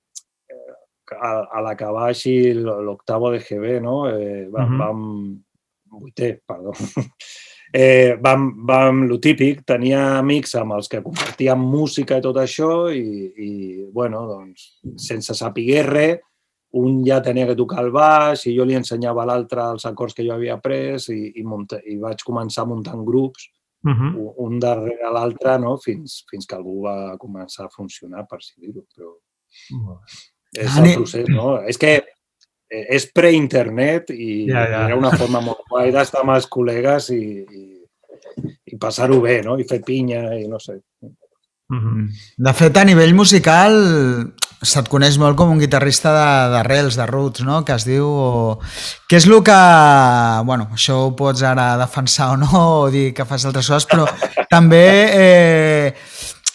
eh, 1.12 1.16
a, 1.20 1.48
a 1.52 1.62
l'acabar 1.62 2.10
així 2.10 2.54
l'octavo 2.54 3.32
de 3.32 3.40
GB, 3.40 3.80
no? 3.82 4.08
Eh, 4.10 4.48
vam, 4.50 4.70
Mhm. 4.70 4.78
vam, 4.80 5.44
vuitè, 6.00 6.40
perdó, 6.48 6.72
eh, 7.74 8.18
vam, 8.22 8.66
vam, 8.66 9.04
lo 9.08 9.20
típic, 9.20 9.64
tenia 9.66 10.18
amics 10.20 10.56
amb 10.56 10.74
els 10.74 10.88
que 10.90 11.02
compartíem 11.04 11.60
música 11.60 12.18
i 12.18 12.22
tot 12.22 12.36
això 12.38 12.90
i, 12.94 13.04
i 13.38 13.86
bueno, 13.92 14.26
doncs, 14.28 14.80
sense 14.98 15.34
saber 15.36 15.86
res, 15.86 16.20
un 16.74 17.04
ja 17.06 17.20
tenia 17.22 17.46
que 17.46 17.56
tocar 17.56 17.84
el 17.84 17.92
baix 17.92 18.48
i 18.48 18.56
jo 18.58 18.66
li 18.66 18.74
ensenyava 18.74 19.22
a 19.22 19.26
l'altre 19.30 19.62
els 19.76 19.86
acords 19.86 20.16
que 20.16 20.24
jo 20.26 20.34
havia 20.34 20.56
après 20.56 20.98
i, 21.14 21.34
i, 21.38 21.44
munta, 21.44 21.78
i 21.86 21.98
vaig 21.98 22.24
començar 22.26 22.66
muntant 22.68 23.04
grups, 23.06 23.50
Uh 23.86 23.92
-huh. 23.92 24.34
un- 24.38 24.60
darrere 24.60 25.12
l'altre, 25.12 25.58
no? 25.60 25.76
fins, 25.78 26.24
fins 26.32 26.46
que 26.48 26.56
algú 26.56 26.84
va 26.86 27.18
començar 27.18 27.66
a 27.66 27.70
funcionar, 27.70 28.26
per 28.30 28.42
si 28.42 28.54
dir-ho. 28.62 28.86
Però 28.96 29.20
és 30.54 30.76
Dani- 30.76 30.94
el 30.94 31.02
procés, 31.02 31.30
no? 31.30 31.60
És 31.68 31.78
que 31.82 31.96
eh, 31.98 32.86
és 32.98 33.10
pre-internet 33.14 34.12
i 34.14 34.46
Ja, 34.50 34.68
ja. 34.70 34.86
era 34.88 34.98
una 34.98 35.12
forma 35.18 35.42
molt 35.42 35.66
guai 35.70 35.92
d'estar 35.92 36.22
amb 36.24 36.36
els 36.38 36.48
col·legues 36.50 37.10
i, 37.16 37.24
i, 37.44 37.66
i 38.74 38.78
passar-ho 38.78 39.22
bé, 39.22 39.42
no? 39.46 39.58
I 39.60 39.68
fer 39.70 39.82
pinya 39.86 40.26
i 40.38 40.48
no 40.48 40.60
sé. 40.60 40.80
-huh. 41.74 42.08
De 42.38 42.54
fet, 42.54 42.78
a 42.78 42.84
nivell 42.86 43.14
musical, 43.14 43.74
se't 44.64 44.88
coneix 44.92 45.18
molt 45.20 45.38
com 45.38 45.52
un 45.52 45.60
guitarrista 45.60 46.14
d'arrels, 46.54 46.96
de, 46.96 47.02
de 47.04 47.08
roots, 47.10 47.44
no? 47.44 47.64
que 47.66 47.76
es 47.76 47.86
diu... 47.88 48.08
O... 48.08 48.60
Què 49.10 49.20
és 49.20 49.28
el 49.28 49.42
que... 49.44 49.58
Bueno, 50.48 50.70
això 50.74 51.02
ho 51.08 51.12
pots 51.20 51.44
ara 51.44 51.74
defensar 51.82 52.32
o 52.34 52.38
no, 52.38 52.64
o 52.84 52.92
dir 52.94 53.12
que 53.14 53.26
fas 53.26 53.46
altres 53.46 53.68
coses, 53.68 53.88
però 53.90 54.08
també 54.50 54.86
eh, 55.12 55.94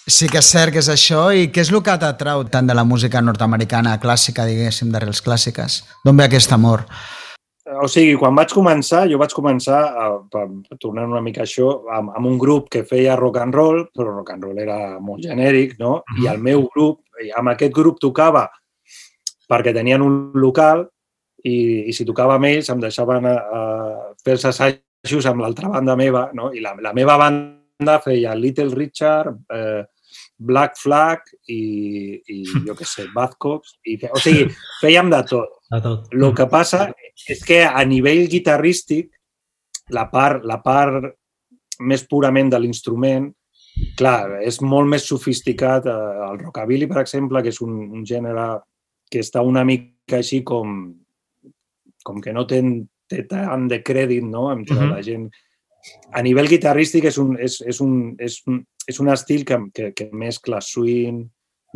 sí 0.08 0.26
que 0.32 0.40
és 0.40 0.48
cert 0.48 0.72
que 0.72 0.80
és 0.80 0.88
això, 0.88 1.28
i 1.36 1.50
què 1.52 1.62
és 1.62 1.70
el 1.72 1.82
que 1.84 1.94
t'atrau 2.00 2.46
tant 2.48 2.66
de 2.66 2.74
la 2.76 2.84
música 2.88 3.20
nord-americana 3.20 3.98
clàssica, 4.00 4.48
diguéssim, 4.48 4.90
d'arrels 4.92 5.20
clàssiques? 5.24 5.82
D'on 6.04 6.16
ve 6.16 6.28
aquest 6.28 6.52
amor? 6.56 6.86
o 7.82 7.88
sigui, 7.90 8.14
quan 8.16 8.36
vaig 8.36 8.52
començar, 8.54 9.02
jo 9.10 9.18
vaig 9.20 9.32
començar, 9.36 9.80
a, 9.92 10.06
a, 10.16 10.44
a 10.72 10.76
tornar 10.80 11.04
una 11.08 11.20
mica 11.24 11.42
a 11.42 11.46
això, 11.46 11.68
amb, 11.92 12.14
amb 12.16 12.30
un 12.30 12.38
grup 12.40 12.70
que 12.72 12.84
feia 12.88 13.16
rock 13.18 13.42
and 13.42 13.54
roll, 13.54 13.82
però 13.94 14.14
rock 14.14 14.32
and 14.32 14.46
roll 14.46 14.60
era 14.62 14.78
molt 15.04 15.24
genèric, 15.26 15.76
no? 15.80 15.98
I 16.22 16.30
el 16.32 16.40
meu 16.42 16.64
grup, 16.72 17.02
amb 17.36 17.52
aquest 17.52 17.74
grup 17.76 18.00
tocava 18.00 18.46
perquè 19.48 19.74
tenien 19.76 20.04
un 20.04 20.16
local 20.36 20.86
i, 21.44 21.88
i 21.88 21.94
si 21.96 22.06
tocava 22.08 22.36
amb 22.36 22.48
ells 22.48 22.68
em 22.72 22.80
deixaven 22.80 23.28
a, 23.28 23.36
a 23.36 23.62
fer 24.24 24.36
els 24.36 24.48
assajos 24.48 25.28
amb 25.28 25.44
l'altra 25.44 25.70
banda 25.72 25.96
meva, 25.98 26.28
no? 26.36 26.52
I 26.52 26.64
la, 26.64 26.74
la 26.84 26.94
meva 26.96 27.18
banda 27.20 28.00
feia 28.04 28.36
Little 28.36 28.72
Richard, 28.74 29.36
eh, 29.52 29.84
Black 30.38 30.78
Flag 30.78 31.24
i, 31.50 31.60
i 32.30 32.42
jo 32.66 32.76
què 32.78 32.86
sé, 32.86 33.08
Bad 33.14 33.36
Cops. 33.42 33.76
I, 33.86 33.98
o 34.08 34.20
sigui, 34.22 34.48
fèiem 34.82 35.10
de 35.12 35.22
tot. 35.28 35.58
De 35.72 35.80
tot. 35.84 36.12
El 36.14 36.28
que 36.36 36.46
passa 36.50 36.88
és 37.28 37.42
que 37.44 37.64
a 37.66 37.82
nivell 37.84 38.26
guitarrístic, 38.30 39.10
la 39.94 40.06
part, 40.12 40.44
la 40.46 40.60
part 40.62 41.10
més 41.80 42.04
purament 42.08 42.50
de 42.52 42.60
l'instrument, 42.60 43.28
clar, 43.98 44.40
és 44.44 44.60
molt 44.62 44.90
més 44.90 45.06
sofisticat. 45.08 45.86
Eh, 45.86 46.14
el 46.30 46.40
rockabilly, 46.44 46.88
per 46.90 47.02
exemple, 47.02 47.42
que 47.42 47.52
és 47.54 47.60
un, 47.64 47.74
un 47.98 48.06
gènere 48.06 48.48
que 49.10 49.22
està 49.24 49.42
una 49.44 49.64
mica 49.64 50.18
així 50.20 50.42
com, 50.46 50.78
com 52.04 52.22
que 52.24 52.34
no 52.36 52.44
té, 52.48 52.60
té 53.08 53.24
tant 53.28 53.68
de 53.70 53.80
crèdit 53.84 54.24
no? 54.24 54.50
entre 54.52 54.76
-huh. 54.76 54.90
la 54.94 55.02
gent. 55.02 55.28
A 56.12 56.22
nivell 56.22 56.48
guitarrístic 56.48 57.04
és 57.04 57.18
un, 57.18 57.36
és, 57.38 57.60
és 57.60 57.80
un, 57.80 58.14
és 58.18 58.42
un, 58.46 58.64
és 58.88 59.00
un 59.02 59.10
estil 59.12 59.44
que, 59.44 59.58
que, 59.74 59.90
que 59.92 60.08
mescla 60.16 60.62
swing, 60.64 61.22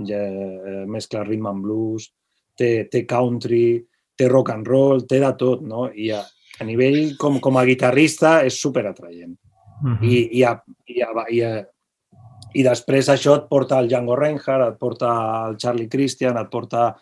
ja, 0.08 0.20
eh, 0.20 0.84
mescla 0.88 1.24
rhythm 1.26 1.50
and 1.50 1.64
blues, 1.64 2.08
té, 2.56 2.88
té 2.92 3.04
country, 3.08 3.82
té 4.16 4.28
rock 4.30 4.52
and 4.54 4.68
roll, 4.68 5.04
té 5.08 5.20
de 5.20 5.32
tot, 5.38 5.62
no? 5.66 5.88
I 5.92 6.12
a, 6.16 6.22
a 6.60 6.68
nivell 6.68 7.16
com, 7.20 7.38
com 7.44 7.58
a 7.60 7.66
guitarrista 7.68 8.40
és 8.46 8.56
super 8.60 8.86
atraient. 8.88 9.36
Uh 9.82 9.92
-huh. 9.92 10.08
I, 10.08 10.38
i, 10.38 10.42
a, 10.44 10.56
i, 10.86 11.02
a, 11.02 11.26
i, 11.28 11.40
a, 11.42 11.64
I 12.54 12.62
després 12.62 13.08
això 13.08 13.36
et 13.36 13.48
porta 13.48 13.78
al 13.78 13.88
Django 13.88 14.16
Reinhardt, 14.16 14.74
et 14.74 14.78
porta 14.78 15.08
al 15.44 15.56
Charlie 15.56 15.88
Christian, 15.88 16.36
et 16.36 16.50
porta 16.50 16.96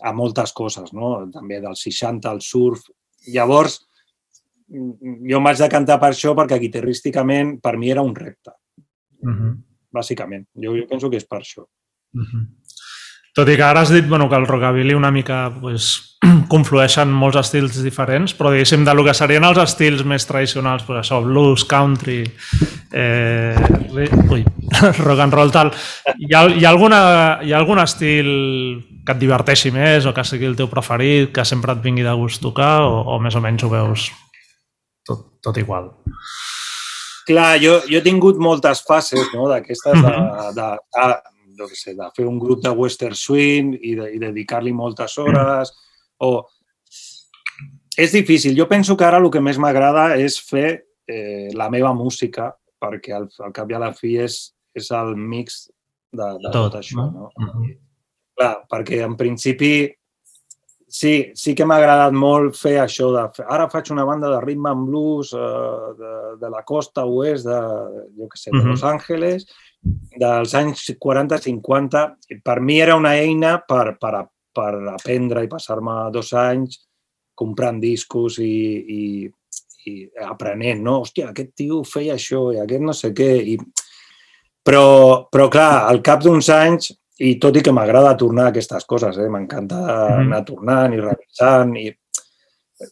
a 0.00 0.12
moltes 0.12 0.52
coses, 0.52 0.92
no? 0.92 1.30
També 1.32 1.60
del 1.60 1.76
60 1.76 2.30
al 2.30 2.40
surf. 2.40 2.80
Llavors, 3.26 3.80
jo 4.68 5.36
em 5.38 5.44
vaig 5.44 5.58
decantar 5.58 6.00
per 6.00 6.10
això 6.10 6.34
perquè 6.34 6.58
guitarrísticament 6.58 7.60
per 7.60 7.76
mi 7.76 7.90
era 7.90 8.02
un 8.02 8.14
repte. 8.14 8.50
Uh 9.24 9.30
-huh. 9.30 9.54
Bàsicament. 9.92 10.46
Jo, 10.54 10.76
jo 10.76 10.86
penso 10.88 11.10
que 11.10 11.16
és 11.16 11.24
per 11.24 11.40
això. 11.40 11.64
Uh 12.14 12.22
-huh. 12.22 12.46
Tot 13.34 13.48
i 13.48 13.56
que 13.56 13.64
ara 13.66 13.80
has 13.80 13.90
dit 13.90 14.06
bueno, 14.06 14.28
que 14.30 14.36
el 14.36 14.46
rockabilly 14.46 14.94
una 14.94 15.10
mica 15.10 15.52
pues, 15.60 16.18
conflueixen 16.48 17.10
molts 17.10 17.36
estils 17.36 17.82
diferents, 17.82 18.34
però 18.38 18.52
diguéssim, 18.52 18.84
de 18.84 18.94
lo 18.94 19.02
que 19.02 19.14
serien 19.14 19.42
els 19.42 19.58
estils 19.58 20.04
més 20.04 20.24
tradicionals, 20.24 20.84
pues, 20.84 21.00
això, 21.00 21.18
blues, 21.24 21.64
country, 21.64 22.22
eh, 22.92 23.56
ui, 24.30 24.44
rock 25.06 25.20
and 25.20 25.34
roll, 25.34 25.50
tal, 25.50 25.72
hi 26.16 26.32
ha, 26.32 26.44
hi, 26.46 26.64
ha 26.64 26.70
alguna, 26.70 27.00
hi 27.42 27.52
ha 27.52 27.58
algun 27.58 27.82
estil 27.82 28.30
que 29.04 29.16
et 29.16 29.18
diverteixi 29.18 29.74
més 29.74 30.06
o 30.06 30.14
que 30.14 30.22
sigui 30.22 30.46
el 30.46 30.54
teu 30.54 30.70
preferit, 30.70 31.32
que 31.34 31.44
sempre 31.44 31.74
et 31.74 31.82
vingui 31.82 32.06
de 32.06 32.14
gust 32.14 32.40
tocar 32.40 32.84
o, 32.86 33.02
o 33.16 33.18
més 33.18 33.34
o 33.34 33.42
menys 33.42 33.66
ho 33.66 33.72
veus 33.72 34.12
tot, 35.04 35.26
tot 35.42 35.58
igual? 35.58 35.90
Clar, 37.24 37.58
jo, 37.62 37.78
jo 37.88 38.00
he 38.00 38.04
tingut 38.04 38.40
moltes 38.42 38.82
fases 38.84 39.30
no, 39.32 39.46
d'aquestes 39.48 39.96
de, 39.96 40.10
de, 40.10 40.48
de, 40.58 40.66
de, 40.96 41.06
de, 41.62 41.68
sé, 41.72 41.94
de 41.96 42.08
fer 42.16 42.26
un 42.28 42.38
grup 42.42 42.60
de 42.64 42.72
western 42.76 43.16
swing 43.16 43.72
i, 43.80 43.94
de, 43.96 44.10
i 44.16 44.20
dedicar-li 44.20 44.74
moltes 44.76 45.16
hores. 45.22 45.72
O... 46.20 46.34
És 47.96 48.12
difícil. 48.12 48.56
Jo 48.58 48.66
penso 48.68 48.96
que 48.98 49.06
ara 49.06 49.22
el 49.22 49.30
que 49.32 49.42
més 49.44 49.60
m'agrada 49.62 50.18
és 50.20 50.36
fer 50.42 50.68
eh, 51.08 51.48
la 51.56 51.70
meva 51.72 51.94
música, 51.96 52.50
perquè 52.82 53.14
al, 53.16 53.28
al 53.40 53.54
cap 53.56 53.70
i 53.70 53.78
a 53.78 53.80
la 53.86 53.92
fi 53.96 54.18
és, 54.24 54.38
és 54.76 54.90
el 54.92 55.14
mix 55.16 55.64
de, 56.12 56.28
de 56.42 56.50
tot, 56.50 56.58
tot 56.58 56.80
això. 56.82 56.98
No? 57.00 57.10
no? 57.14 57.30
Uh 57.38 57.50
-huh. 57.52 57.74
Clar, 58.34 58.54
perquè 58.68 59.04
en 59.06 59.16
principi 59.16 59.88
sí, 60.94 61.32
sí 61.34 61.54
que 61.58 61.66
m'ha 61.66 61.80
agradat 61.80 62.14
molt 62.14 62.54
fer 62.54 62.76
això 62.84 63.08
de... 63.14 63.24
Ara 63.50 63.66
faig 63.72 63.90
una 63.90 64.04
banda 64.06 64.30
de 64.30 64.38
rhythm 64.44 64.68
and 64.70 64.86
blues 64.86 65.32
eh, 65.34 65.90
de, 65.98 66.12
de 66.38 66.50
la 66.52 66.62
costa 66.66 67.02
oest 67.10 67.48
de, 67.48 67.60
jo 68.14 68.28
què 68.30 68.38
sé, 68.38 68.52
de 68.54 68.62
Los 68.68 68.84
Angeles, 68.86 69.48
dels 70.22 70.54
anys 70.54 70.86
40-50. 71.02 72.04
Per 72.46 72.58
mi 72.62 72.78
era 72.80 72.94
una 73.00 73.16
eina 73.18 73.56
per, 73.66 73.96
per, 73.98 74.22
per 74.54 74.70
aprendre 74.94 75.42
i 75.42 75.50
passar-me 75.50 75.96
dos 76.14 76.30
anys 76.38 76.78
comprant 77.34 77.82
discos 77.82 78.38
i, 78.38 78.54
i, 78.94 79.04
i 79.90 79.96
aprenent, 80.30 80.84
no? 80.86 81.00
Hòstia, 81.02 81.32
aquest 81.32 81.56
tio 81.58 81.82
feia 81.82 82.14
això 82.14 82.52
i 82.54 82.62
aquest 82.62 82.86
no 82.86 82.94
sé 82.94 83.10
què. 83.16 83.32
I... 83.42 83.58
Però, 84.64 84.86
però 85.26 85.50
clar, 85.52 85.88
al 85.90 85.98
cap 86.06 86.22
d'uns 86.22 86.46
anys 86.54 86.94
i 87.18 87.34
tot 87.38 87.56
i 87.56 87.62
que 87.62 87.72
m'agrada 87.72 88.16
tornar 88.18 88.48
a 88.48 88.52
aquestes 88.52 88.84
coses, 88.84 89.18
eh? 89.18 89.28
m'encanta 89.30 89.76
mm 89.76 89.88
-hmm. 89.88 90.20
anar 90.26 90.44
tornant 90.44 90.94
i 90.94 91.00
revisant. 91.00 91.76
I... 91.76 91.96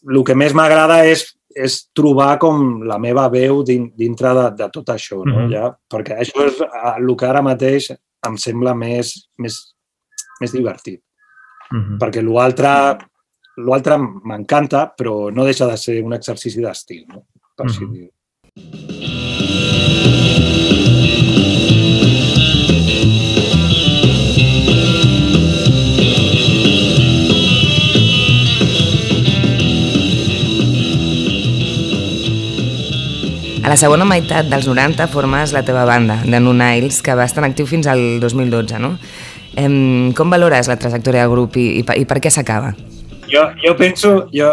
El 0.09 0.23
que 0.23 0.35
més 0.35 0.53
m'agrada 0.53 1.05
és, 1.05 1.25
és 1.55 1.89
trobar 1.93 2.39
com 2.39 2.83
la 2.83 2.97
meva 2.97 3.29
veu 3.29 3.63
dintre 3.63 4.33
de, 4.33 4.51
de 4.51 4.69
tot 4.69 4.89
això, 4.89 5.23
no? 5.25 5.39
Mm 5.39 5.47
-hmm. 5.47 5.53
ja? 5.53 5.75
perquè 5.89 6.19
això 6.19 6.45
és 6.45 6.61
el 6.97 7.15
que 7.15 7.25
ara 7.25 7.41
mateix 7.41 7.91
em 8.27 8.37
sembla 8.37 8.73
més, 8.73 9.29
més, 9.37 9.75
més 10.39 10.51
divertit. 10.51 11.01
Mm 11.71 11.79
-hmm. 11.79 11.97
Perquè 11.99 12.21
l'altre 12.21 12.97
l'altre 13.57 13.97
m'encanta, 13.97 14.93
però 14.97 15.31
no 15.31 15.45
deixa 15.45 15.67
de 15.69 15.77
ser 15.77 16.01
un 16.03 16.13
exercici 16.13 16.61
d'estil, 16.61 17.05
no? 17.07 17.25
per 17.55 17.65
mm 17.65 17.69
-hmm. 17.69 17.75
així 17.75 17.85
dir-ho. 17.91 19.12
La 33.73 33.77
segona 33.81 34.05
meitat 34.05 34.45
dels 34.51 34.67
90 34.69 35.07
formes 35.09 35.49
la 35.55 35.63
teva 35.65 35.81
banda, 35.89 36.19
The 36.21 36.37
New 36.37 36.53
Niles, 36.53 36.99
que 37.01 37.15
va 37.17 37.23
estar 37.25 37.41
en 37.41 37.47
actiu 37.47 37.65
fins 37.65 37.87
al 37.89 38.19
2012, 38.21 38.77
no? 38.77 38.91
Em, 39.57 40.11
com 40.13 40.29
valores 40.29 40.69
la 40.69 40.75
trajectòria 40.77 41.23
del 41.23 41.33
grup 41.33 41.57
i, 41.57 41.63
i, 41.79 41.81
i 41.81 42.05
per 42.05 42.19
què 42.21 42.29
s'acaba? 42.29 42.69
Jo, 43.31 43.47
jo 43.63 43.73
penso, 43.79 44.11
jo, 44.35 44.51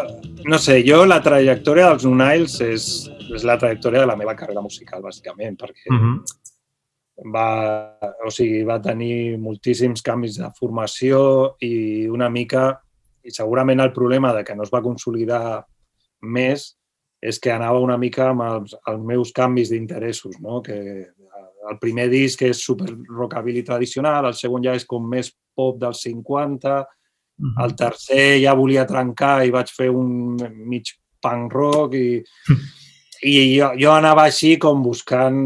no 0.49 0.57
sé, 0.57 0.79
jo 0.87 1.03
la 1.05 1.21
trajectòria 1.21 1.91
dels 1.91 2.07
New 2.09 2.17
Niles 2.17 2.57
és, 2.65 2.89
és 3.29 3.45
la 3.45 3.59
trajectòria 3.61 4.07
de 4.07 4.09
la 4.09 4.17
meva 4.17 4.33
carrera 4.39 4.65
musical, 4.65 5.05
bàsicament, 5.05 5.61
perquè 5.61 5.93
mhm. 5.93 6.17
-huh. 6.17 7.29
va, 7.37 7.49
o 8.25 8.33
sigui, 8.33 8.65
va 8.65 8.81
tenir 8.81 9.37
moltíssims 9.37 10.01
canvis 10.01 10.41
de 10.41 10.49
formació 10.57 11.57
i 11.61 12.09
una 12.09 12.31
mica, 12.31 12.81
i 13.23 13.31
segurament 13.31 13.85
el 13.85 13.93
problema 13.93 14.33
de 14.33 14.45
que 14.45 14.57
no 14.57 14.63
es 14.63 14.73
va 14.73 14.81
consolidar 14.81 15.67
més 16.23 16.80
és 17.21 17.39
que 17.39 17.53
anava 17.53 17.83
una 17.85 17.99
mica 18.01 18.31
amb 18.31 18.45
els, 18.47 18.77
els 18.89 19.03
meus 19.05 19.33
canvis 19.37 19.73
d'interessos, 19.73 20.39
no? 20.41 20.63
que 20.65 20.79
el 21.71 21.79
primer 21.81 22.09
disc 22.11 22.41
és 22.43 22.63
super 22.65 22.89
rockabilly 23.09 23.63
tradicional, 23.63 24.31
el 24.31 24.39
segon 24.39 24.65
ja 24.65 24.75
és 24.75 24.87
com 24.89 25.05
més 25.07 25.29
pop 25.57 25.77
dels 25.81 26.01
50, 26.07 26.81
el 27.65 27.75
tercer 27.77 28.41
ja 28.43 28.57
volia 28.57 28.87
trencar 28.89 29.41
i 29.47 29.53
vaig 29.53 29.71
fer 29.73 29.89
un 29.93 30.37
mig 30.69 30.93
punk 31.21 31.53
rock 31.53 31.97
i, 31.97 32.21
i 33.33 33.35
jo, 33.57 33.73
jo 33.81 33.93
anava 33.93 34.27
així 34.29 34.57
com 34.61 34.83
buscant 34.85 35.45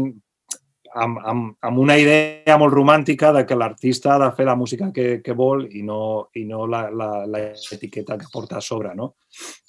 amb, 0.95 1.19
amb, 1.27 1.55
amb 1.59 1.79
una 1.79 1.97
idea 1.99 2.57
molt 2.59 2.73
romàntica 2.73 3.31
de 3.35 3.43
que 3.47 3.57
l'artista 3.59 4.13
ha 4.13 4.19
de 4.23 4.29
fer 4.35 4.45
la 4.47 4.55
música 4.55 4.91
que, 4.95 5.19
que 5.23 5.35
vol 5.35 5.65
i 5.67 5.83
no, 5.83 6.29
i 6.35 6.45
no 6.47 6.65
la, 6.71 6.85
la, 6.91 7.09
la 7.27 7.41
etiqueta 7.51 8.17
que 8.17 8.31
porta 8.31 8.59
a 8.59 8.63
sobre. 8.63 8.93
No? 8.95 9.15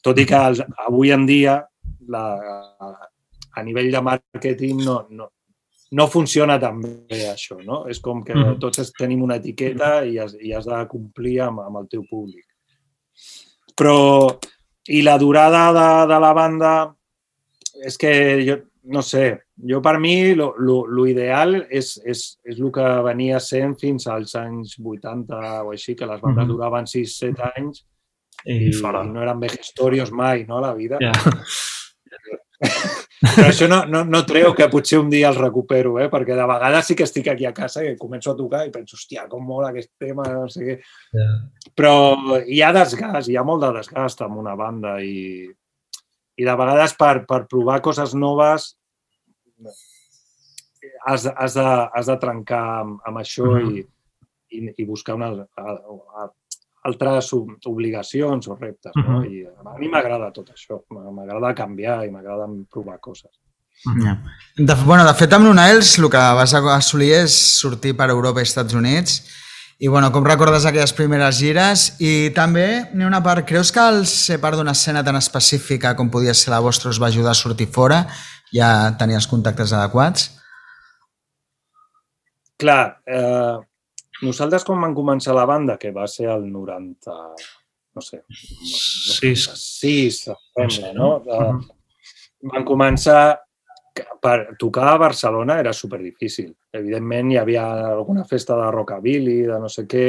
Tot 0.02 0.18
i 0.22 0.26
que 0.28 0.38
els, 0.38 0.62
avui 0.86 1.10
en 1.14 1.26
dia 1.26 1.58
la, 2.12 2.26
a 3.56 3.64
nivell 3.64 3.90
de 3.92 4.02
màrqueting 4.04 4.82
no, 4.84 4.98
no, 5.10 5.30
no 5.90 6.06
funciona 6.10 6.58
tan 6.58 6.80
bé 6.82 7.22
això, 7.30 7.58
no? 7.62 7.84
És 7.90 8.00
com 8.02 8.22
que 8.26 8.34
mm. 8.34 8.58
tots 8.62 8.92
tenim 8.98 9.22
una 9.22 9.38
etiqueta 9.40 10.00
i 10.04 10.18
has, 10.18 10.34
i 10.40 10.52
has 10.54 10.66
de 10.68 10.82
complir 10.90 11.38
amb, 11.46 11.62
amb 11.64 11.80
el 11.82 11.88
teu 11.92 12.04
públic. 12.10 12.44
Però, 13.76 13.98
i 14.88 15.02
la 15.02 15.16
durada 15.18 15.66
de, 15.76 15.88
de 16.12 16.20
la 16.22 16.32
banda, 16.36 16.72
és 17.86 17.98
que 18.00 18.12
jo, 18.46 18.58
no 18.92 19.02
sé, 19.02 19.26
jo 19.68 19.80
per 19.84 19.96
mi 20.00 20.34
l'ideal 20.34 21.56
és, 21.64 21.96
és, 22.04 22.24
és 22.44 22.58
el 22.60 22.70
que 22.72 22.86
venia 23.06 23.40
sent 23.42 23.76
fins 23.80 24.06
als 24.12 24.34
anys 24.38 24.76
80 24.80 25.40
o 25.66 25.72
així, 25.74 25.94
que 25.94 26.06
les 26.06 26.20
bandes 26.20 26.44
mm 26.44 26.48
-hmm. 26.48 26.52
duraven 26.52 26.84
6-7 26.84 27.52
anys 27.56 27.84
i, 28.44 28.52
i, 28.52 28.70
i 28.70 28.82
no 28.82 29.22
eren 29.22 29.40
vejestorios 29.40 30.12
mai, 30.12 30.44
no, 30.44 30.60
la 30.60 30.74
vida. 30.74 30.98
Yeah. 31.00 31.34
Però 32.60 33.46
això 33.48 33.68
no, 33.68 33.82
no, 33.88 34.02
no 34.08 34.22
treu 34.28 34.54
que 34.56 34.68
potser 34.72 34.98
un 35.00 35.10
dia 35.12 35.28
els 35.30 35.40
recupero, 35.40 35.96
eh? 36.02 36.08
perquè 36.12 36.36
de 36.36 36.46
vegades 36.48 36.88
sí 36.88 36.96
que 36.96 37.06
estic 37.08 37.28
aquí 37.32 37.46
a 37.48 37.54
casa 37.56 37.84
i 37.84 37.96
començo 38.00 38.32
a 38.32 38.36
tocar 38.38 38.64
i 38.66 38.72
penso, 38.72 38.96
hòstia, 38.96 39.26
com 39.30 39.44
mola 39.44 39.70
aquest 39.72 39.92
tema, 40.00 40.26
no 40.32 40.48
sé 40.52 40.64
què. 40.64 40.78
Yeah. 41.16 41.36
Però 41.76 41.94
hi 42.44 42.62
ha 42.62 42.72
desgast, 42.76 43.30
hi 43.30 43.36
ha 43.36 43.44
molt 43.46 43.64
de 43.64 43.72
desgast 43.78 44.24
amb 44.24 44.40
una 44.40 44.56
banda 44.58 44.96
i, 45.04 45.46
i 46.36 46.48
de 46.48 46.56
vegades 46.60 46.96
per, 47.00 47.14
per 47.28 47.44
provar 47.50 47.80
coses 47.84 48.14
noves 48.16 48.74
has, 51.06 51.26
has, 51.26 51.54
de, 51.54 51.66
has 51.94 52.10
de 52.10 52.16
trencar 52.22 52.64
amb, 52.80 52.98
amb 53.06 53.22
això 53.22 53.46
mm 53.46 53.68
-hmm. 53.68 53.78
i, 53.78 54.58
i, 54.58 54.74
i 54.82 54.84
buscar 54.84 55.14
una, 55.14 55.30
a, 55.56 55.62
a, 56.22 56.30
altres 56.86 57.32
obligacions 57.34 58.48
o 58.48 58.56
reptes. 58.58 58.94
No? 58.96 59.22
I 59.24 59.44
a 59.46 59.74
mi 59.80 59.90
m'agrada 59.92 60.30
tot 60.34 60.52
això, 60.54 60.80
m'agrada 60.90 61.54
canviar 61.58 62.04
i 62.06 62.12
m'agrada 62.14 62.48
provar 62.72 63.00
coses. 63.02 63.32
Ja. 64.02 64.16
De, 64.56 64.74
bueno, 64.86 65.04
de 65.04 65.12
fet, 65.18 65.34
amb 65.36 65.44
l'Unaels 65.44 65.98
el 66.00 66.06
que 66.10 66.22
vas 66.38 66.54
assolir 66.56 67.12
és 67.18 67.34
sortir 67.60 67.92
per 67.98 68.08
Europa 68.10 68.40
i 68.40 68.48
Estats 68.48 68.74
Units 68.74 69.20
i 69.78 69.88
bueno, 69.88 70.08
com 70.08 70.24
recordes 70.24 70.64
aquelles 70.64 70.94
primeres 70.96 71.36
gires? 71.36 71.82
I 72.00 72.32
també 72.36 72.86
n'hi 72.94 73.04
ha 73.04 73.10
una 73.10 73.20
part, 73.24 73.44
creus 73.44 73.68
que 73.72 73.82
el 73.84 74.06
ser 74.08 74.38
part 74.40 74.56
d'una 74.56 74.72
escena 74.72 75.02
tan 75.04 75.18
específica 75.20 75.92
com 75.98 76.08
podia 76.08 76.32
ser 76.32 76.54
la 76.54 76.62
vostra 76.64 76.88
us 76.88 77.00
va 77.02 77.10
ajudar 77.12 77.34
a 77.34 77.36
sortir 77.36 77.68
fora? 77.68 78.06
Ja 78.56 78.70
tenia 78.96 79.20
els 79.20 79.28
contactes 79.28 79.74
adequats? 79.76 80.30
Clar, 82.56 83.02
eh, 83.04 83.58
nosaltres 84.22 84.64
quan 84.64 84.80
vam 84.82 84.94
començar 84.96 85.34
la 85.36 85.46
banda, 85.48 85.76
que 85.80 85.92
va 85.92 86.06
ser 86.08 86.28
el 86.32 86.46
90, 86.52 87.16
no 87.96 88.04
sé, 88.04 88.22
96, 88.28 90.20
sembla, 90.28 90.92
no? 90.96 91.10
Eh, 91.26 91.52
van 92.52 92.64
començar 92.68 93.20
per 94.20 94.56
tocar 94.60 94.90
a 94.92 94.98
Barcelona 95.00 95.58
era 95.60 95.72
super 95.72 96.00
difícil. 96.02 96.50
Evidentment, 96.72 97.32
hi 97.32 97.38
havia 97.40 97.64
alguna 97.94 98.24
festa 98.28 98.56
de 98.58 98.70
rockabilly, 98.74 99.38
de 99.48 99.60
no 99.62 99.70
sé 99.72 99.86
què, 99.88 100.06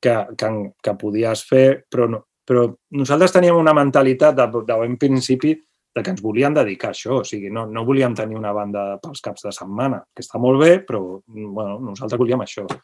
que, 0.00 0.14
que, 0.38 0.50
que 0.82 0.94
podies 1.00 1.42
fer, 1.48 1.66
però, 1.90 2.08
no, 2.08 2.22
però 2.46 2.66
nosaltres 2.96 3.34
teníem 3.34 3.58
una 3.58 3.74
mentalitat 3.76 4.36
de, 4.38 4.46
de 4.68 4.78
bon 4.82 4.96
principi 5.00 5.54
de 5.96 6.02
que 6.04 6.12
ens 6.12 6.20
volíem 6.20 6.54
dedicar 6.54 6.90
a 6.90 6.94
això. 6.94 7.22
O 7.22 7.24
sigui, 7.24 7.48
no, 7.50 7.64
no 7.72 7.84
volíem 7.88 8.14
tenir 8.14 8.36
una 8.36 8.52
banda 8.52 8.84
pels 9.02 9.24
caps 9.24 9.46
de 9.48 9.52
setmana, 9.56 10.02
que 10.12 10.24
està 10.24 10.40
molt 10.42 10.60
bé, 10.60 10.74
però 10.84 11.00
bueno, 11.26 11.78
nosaltres 11.80 12.20
volíem 12.20 12.44
això. 12.44 12.66
Uh 12.68 12.76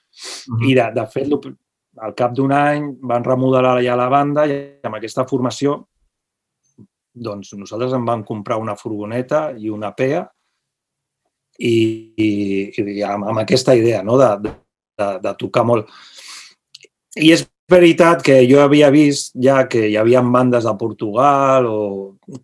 -huh. 0.57 0.71
I, 0.71 0.75
de, 0.75 0.90
de 0.97 1.07
fet, 1.12 1.28
al 2.00 2.14
cap 2.14 2.33
d'un 2.33 2.52
any 2.52 2.97
van 3.02 3.25
remodelar 3.25 3.83
ja 3.85 3.97
la 3.97 4.09
banda 4.09 4.47
i 4.47 4.81
amb 4.83 4.97
aquesta 4.97 5.26
formació 5.28 5.83
doncs 7.12 7.52
nosaltres 7.52 7.92
en 7.92 8.04
vam 8.04 8.25
comprar 8.25 8.57
una 8.57 8.76
furgoneta 8.76 9.52
i 9.59 9.69
una 9.69 9.92
PEA 9.92 10.23
i, 11.59 11.75
i, 12.16 12.28
i 12.81 13.02
amb, 13.04 13.28
amb 13.28 13.42
aquesta 13.42 13.75
idea 13.76 14.02
no? 14.02 14.16
de, 14.16 14.31
de, 14.99 15.09
de 15.21 15.35
tocar 15.38 15.64
molt. 15.69 15.90
I 17.21 17.33
és 17.35 17.45
veritat 17.73 18.23
que 18.25 18.37
jo 18.49 18.61
havia 18.62 18.91
vist 18.93 19.33
ja 19.41 19.62
que 19.71 19.87
hi 19.88 19.97
havia 19.97 20.23
bandes 20.23 20.69
de 20.69 20.75
Portugal 20.79 21.67
o 21.67 21.81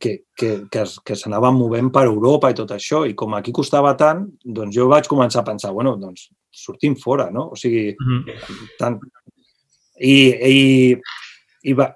que, 0.00 0.24
que, 0.34 0.50
que, 0.70 0.82
es, 0.82 0.96
que 1.04 1.16
s'anaven 1.16 1.56
movent 1.58 1.92
per 1.94 2.06
Europa 2.08 2.50
i 2.50 2.56
tot 2.58 2.72
això, 2.74 3.04
i 3.06 3.14
com 3.18 3.36
aquí 3.36 3.52
costava 3.54 3.94
tant, 4.00 4.26
doncs 4.42 4.74
jo 4.76 4.88
vaig 4.90 5.08
començar 5.10 5.44
a 5.44 5.48
pensar, 5.50 5.72
bueno, 5.76 5.96
doncs 6.00 6.28
sortim 6.50 6.96
fora, 6.98 7.30
no? 7.30 7.50
O 7.52 7.56
sigui, 7.56 7.94
mm 7.94 8.24
-hmm. 8.24 8.74
tant... 8.78 9.00
I, 10.00 10.14
i, 10.46 10.58
i 11.62 11.72
va, 11.74 11.88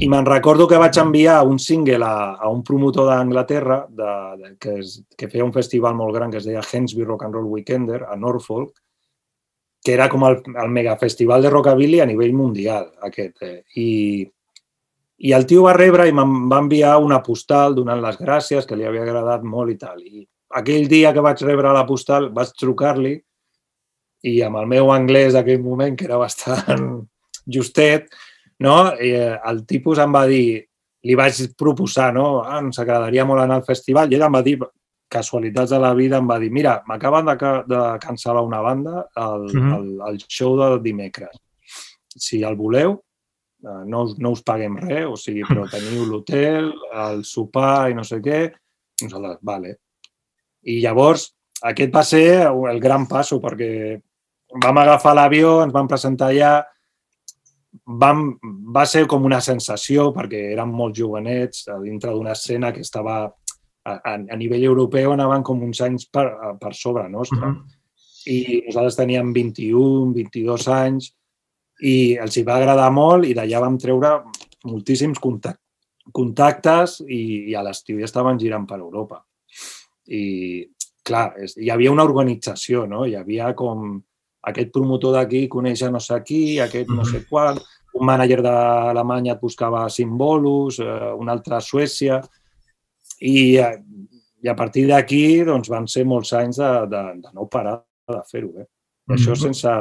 i 0.00 0.08
me'n 0.08 0.26
recordo 0.26 0.66
que 0.68 0.78
vaig 0.80 0.96
enviar 1.00 1.42
un 1.46 1.58
single 1.58 2.04
a, 2.04 2.36
a 2.40 2.48
un 2.52 2.62
promotor 2.64 3.08
d'Anglaterra 3.08 3.86
de, 3.88 4.12
de, 4.40 4.56
que, 4.60 4.78
es, 4.80 5.02
que 5.16 5.28
feia 5.28 5.44
un 5.44 5.52
festival 5.52 5.94
molt 5.94 6.14
gran 6.14 6.30
que 6.30 6.38
es 6.38 6.48
deia 6.48 6.62
Hensby 6.64 7.04
Rock 7.04 7.24
and 7.24 7.34
Roll 7.34 7.50
Weekender 7.52 8.02
a 8.04 8.16
Norfolk, 8.16 8.72
que 9.84 9.92
era 9.92 10.08
com 10.08 10.24
el, 10.24 10.38
el 10.56 10.70
megafestival 10.72 11.42
de 11.44 11.50
rockabilly 11.52 12.00
a 12.00 12.06
nivell 12.08 12.32
mundial, 12.32 12.86
aquest. 13.04 13.42
Eh? 13.44 13.58
I, 13.76 13.88
I 15.28 15.34
el 15.36 15.44
tio 15.46 15.66
va 15.66 15.74
rebre 15.76 16.06
i 16.08 16.14
me'n 16.16 16.48
va 16.48 16.62
enviar 16.64 16.96
una 17.04 17.20
postal 17.22 17.76
donant 17.76 18.00
les 18.00 18.16
gràcies, 18.16 18.64
que 18.64 18.78
li 18.80 18.88
havia 18.88 19.04
agradat 19.04 19.44
molt 19.44 19.74
i 19.74 19.76
tal. 19.82 20.00
I 20.00 20.24
aquell 20.56 20.88
dia 20.88 21.12
que 21.12 21.24
vaig 21.24 21.42
rebre 21.44 21.74
la 21.76 21.84
postal 21.84 22.30
vaig 22.32 22.54
trucar-li 22.56 23.12
i 24.24 24.38
amb 24.46 24.62
el 24.62 24.70
meu 24.72 24.88
anglès 24.94 25.36
d'aquell 25.36 25.60
moment, 25.60 25.98
que 26.00 26.08
era 26.08 26.16
bastant 26.16 26.86
justet, 27.58 28.08
no? 28.64 28.78
I 28.96 29.12
eh, 29.18 29.34
el 29.50 29.66
tipus 29.68 30.00
em 30.00 30.16
va 30.16 30.24
dir, 30.30 30.64
li 31.04 31.18
vaig 31.20 31.42
proposar, 31.60 32.08
no? 32.16 32.38
Ah, 32.40 32.62
ens 32.64 32.80
agradaria 32.80 33.28
molt 33.28 33.44
anar 33.44 33.60
al 33.60 33.68
festival, 33.68 34.08
i 34.08 34.16
ell 34.16 34.24
em 34.24 34.40
va 34.40 34.42
dir, 34.46 34.56
casualitats 35.14 35.70
de 35.70 35.78
la 35.80 35.92
vida, 35.94 36.18
em 36.18 36.28
va 36.28 36.40
dir, 36.42 36.50
mira, 36.52 36.80
m'acaben 36.90 37.30
de, 37.30 37.52
de 37.70 37.80
cancel·lar 38.02 38.42
una 38.44 38.60
banda 38.64 39.06
el, 39.14 39.46
uh 39.46 39.54
-huh. 39.54 39.76
el, 39.78 39.88
el 40.10 40.18
show 40.28 40.56
del 40.58 40.80
dimecres. 40.82 41.38
Si 42.16 42.42
el 42.42 42.56
voleu, 42.56 42.98
eh, 43.62 43.82
no 43.86 44.06
no 44.18 44.30
us 44.30 44.42
paguem 44.42 44.76
res, 44.76 45.06
o 45.06 45.16
sigui, 45.16 45.42
però 45.42 45.68
teniu 45.70 46.04
l'hotel, 46.10 46.72
el 47.06 47.24
sopar 47.24 47.90
i 47.90 47.94
no 47.94 48.04
sé 48.04 48.20
què. 48.20 48.52
Nosaltres, 49.02 49.38
vale. 49.42 49.78
I 50.62 50.80
llavors, 50.80 51.34
aquest 51.62 51.94
va 51.94 52.02
ser 52.02 52.46
el 52.70 52.80
gran 52.80 53.06
passo, 53.06 53.40
perquè 53.40 54.00
vam 54.62 54.78
agafar 54.78 55.14
l'avió, 55.14 55.62
ens 55.62 55.72
vam 55.72 55.88
presentar 55.88 56.28
allà, 56.30 56.64
vam, 57.86 58.38
va 58.74 58.84
ser 58.86 59.06
com 59.10 59.24
una 59.24 59.40
sensació 59.40 60.10
perquè 60.14 60.52
érem 60.52 60.70
molt 60.70 60.96
jovenets 60.96 61.66
dintre 61.82 62.12
d'una 62.12 62.32
escena 62.32 62.72
que 62.72 62.80
estava 62.80 63.26
a, 63.84 63.92
a, 63.92 64.14
a 64.14 64.36
nivell 64.36 64.64
europeu 64.64 65.12
anaven 65.12 65.44
com 65.44 65.62
uns 65.62 65.80
anys 65.84 66.06
per, 66.08 66.26
per 66.60 66.74
sobre 66.74 67.08
nostre. 67.08 67.38
Uh 67.38 67.54
-huh. 67.54 67.82
I 68.26 68.62
nosaltres 68.66 68.96
teníem 68.96 69.32
21, 69.32 70.12
22 70.12 70.68
anys 70.68 71.12
i 71.82 72.16
els 72.16 72.36
hi 72.36 72.42
va 72.42 72.56
agradar 72.56 72.90
molt 72.92 73.26
i 73.26 73.34
d'allà 73.34 73.60
vam 73.60 73.78
treure 73.78 74.22
moltíssims 74.64 75.18
contactes, 75.18 75.60
contactes 76.12 77.00
i, 77.08 77.50
i 77.50 77.54
a 77.54 77.62
l'estiu 77.62 77.98
ja 77.98 78.04
estaven 78.04 78.38
girant 78.38 78.66
per 78.66 78.78
Europa. 78.78 79.24
I, 80.06 80.66
clar, 81.02 81.34
és, 81.40 81.56
hi 81.56 81.70
havia 81.70 81.92
una 81.92 82.04
organització, 82.04 82.86
no? 82.86 83.04
Hi 83.06 83.14
havia 83.16 83.54
com 83.54 84.02
aquest 84.42 84.72
promotor 84.72 85.14
d'aquí 85.16 85.46
coneix 85.48 85.82
a 85.82 85.90
no 85.90 86.00
sé 86.00 86.20
qui, 86.24 86.58
aquest 86.60 86.88
no 86.88 87.04
sé 87.04 87.24
qual, 87.28 87.60
un 87.94 88.06
mànager 88.06 88.40
d'Alemanya 88.42 89.36
et 89.36 89.40
buscava 89.40 89.88
símbolos, 89.88 90.80
eh, 90.80 91.12
un 91.16 91.28
altre 91.28 91.56
a 91.56 91.60
Suècia, 91.60 92.20
i, 93.24 93.38
i 94.44 94.50
a 94.50 94.54
partir 94.58 94.86
d'aquí 94.90 95.44
doncs, 95.46 95.70
van 95.72 95.88
ser 95.90 96.04
molts 96.08 96.34
anys 96.36 96.60
de, 96.60 96.72
de, 96.92 97.02
de 97.24 97.32
no 97.32 97.48
parar 97.50 97.78
de 98.10 98.20
fer-ho. 98.30 98.52
Eh? 98.60 98.68
I 99.08 99.16
això 99.16 99.36
sense, 99.38 99.72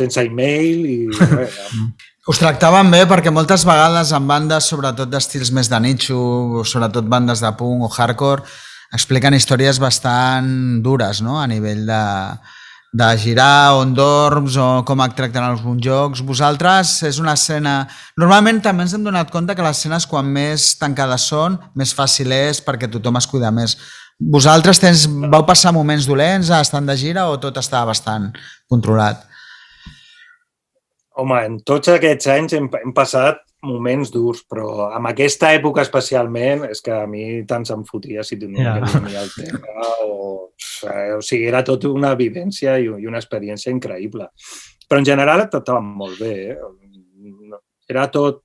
sense 0.00 0.26
e-mail 0.28 0.84
i... 0.84 0.98
Res, 1.32 1.56
Us 2.30 2.40
tractaven 2.42 2.88
bé 2.90 3.04
perquè 3.06 3.30
moltes 3.30 3.62
vegades 3.62 4.10
en 4.16 4.24
bandes, 4.26 4.66
sobretot 4.66 5.06
d'estils 5.06 5.52
més 5.54 5.68
de 5.70 5.78
nicho, 5.78 6.18
sobretot 6.66 7.06
bandes 7.06 7.38
de 7.38 7.52
punk 7.54 7.86
o 7.86 7.90
hardcore, 7.92 8.42
expliquen 8.96 9.36
històries 9.36 9.78
bastant 9.78 10.48
dures 10.82 11.20
no? 11.22 11.36
a 11.38 11.46
nivell 11.46 11.84
de, 11.86 12.00
de 12.92 13.08
girar, 13.18 13.76
on 13.76 13.92
dorms 13.94 14.56
o 14.56 14.68
com 14.86 15.02
et 15.04 15.14
tracten 15.18 15.44
alguns 15.44 15.82
jocs. 15.84 16.22
Vosaltres 16.24 17.02
és 17.08 17.20
una 17.20 17.34
escena... 17.36 17.84
Normalment 18.16 18.62
també 18.64 18.86
ens 18.86 18.94
hem 18.96 19.04
donat 19.04 19.30
compte 19.34 19.56
que 19.56 19.64
les 19.66 19.76
escenes 19.76 20.06
quan 20.08 20.26
més 20.26 20.72
tancades 20.80 21.28
són, 21.32 21.58
més 21.74 21.92
fàcil 21.96 22.32
és 22.32 22.62
perquè 22.64 22.88
tothom 22.90 23.20
es 23.20 23.28
cuida 23.28 23.52
més. 23.52 23.76
Vosaltres 24.16 24.80
tens, 24.80 25.04
vau 25.06 25.44
passar 25.44 25.74
moments 25.76 26.06
dolents 26.08 26.48
a 26.50 26.62
estar 26.64 26.80
de 26.80 26.96
gira 26.96 27.26
o 27.28 27.36
tot 27.42 27.58
està 27.60 27.84
bastant 27.84 28.30
controlat? 28.70 29.26
Home, 31.16 31.40
en 31.48 31.60
tots 31.64 31.88
aquests 31.88 32.28
anys 32.28 32.56
hem, 32.58 32.66
hem 32.76 32.92
passat 32.96 33.40
moments 33.66 34.10
durs, 34.12 34.42
però 34.48 34.90
amb 34.92 35.08
aquesta 35.10 35.50
època 35.56 35.82
especialment 35.84 36.66
és 36.68 36.82
que 36.84 36.92
a 36.92 37.06
mi 37.10 37.42
tant 37.48 37.64
se'm 37.66 37.84
fotia 37.88 38.24
si 38.24 38.38
tenia 38.40 38.62
yeah. 38.62 38.80
que 38.84 39.00
venir 39.00 39.20
al 39.22 39.32
tema 39.34 39.86
o, 40.04 40.16
o 41.16 41.20
sigui, 41.24 41.46
era 41.48 41.62
tot 41.64 41.86
una 41.88 42.14
vivència 42.18 42.76
i, 42.78 42.88
i 42.88 43.08
una 43.08 43.22
experiència 43.22 43.72
increïble. 43.72 44.28
Però 44.86 45.00
en 45.00 45.08
general 45.08 45.46
estava 45.46 45.80
molt 45.80 46.20
bé. 46.20 46.34
Eh? 46.52 47.62
Era 47.90 48.10
tot... 48.12 48.42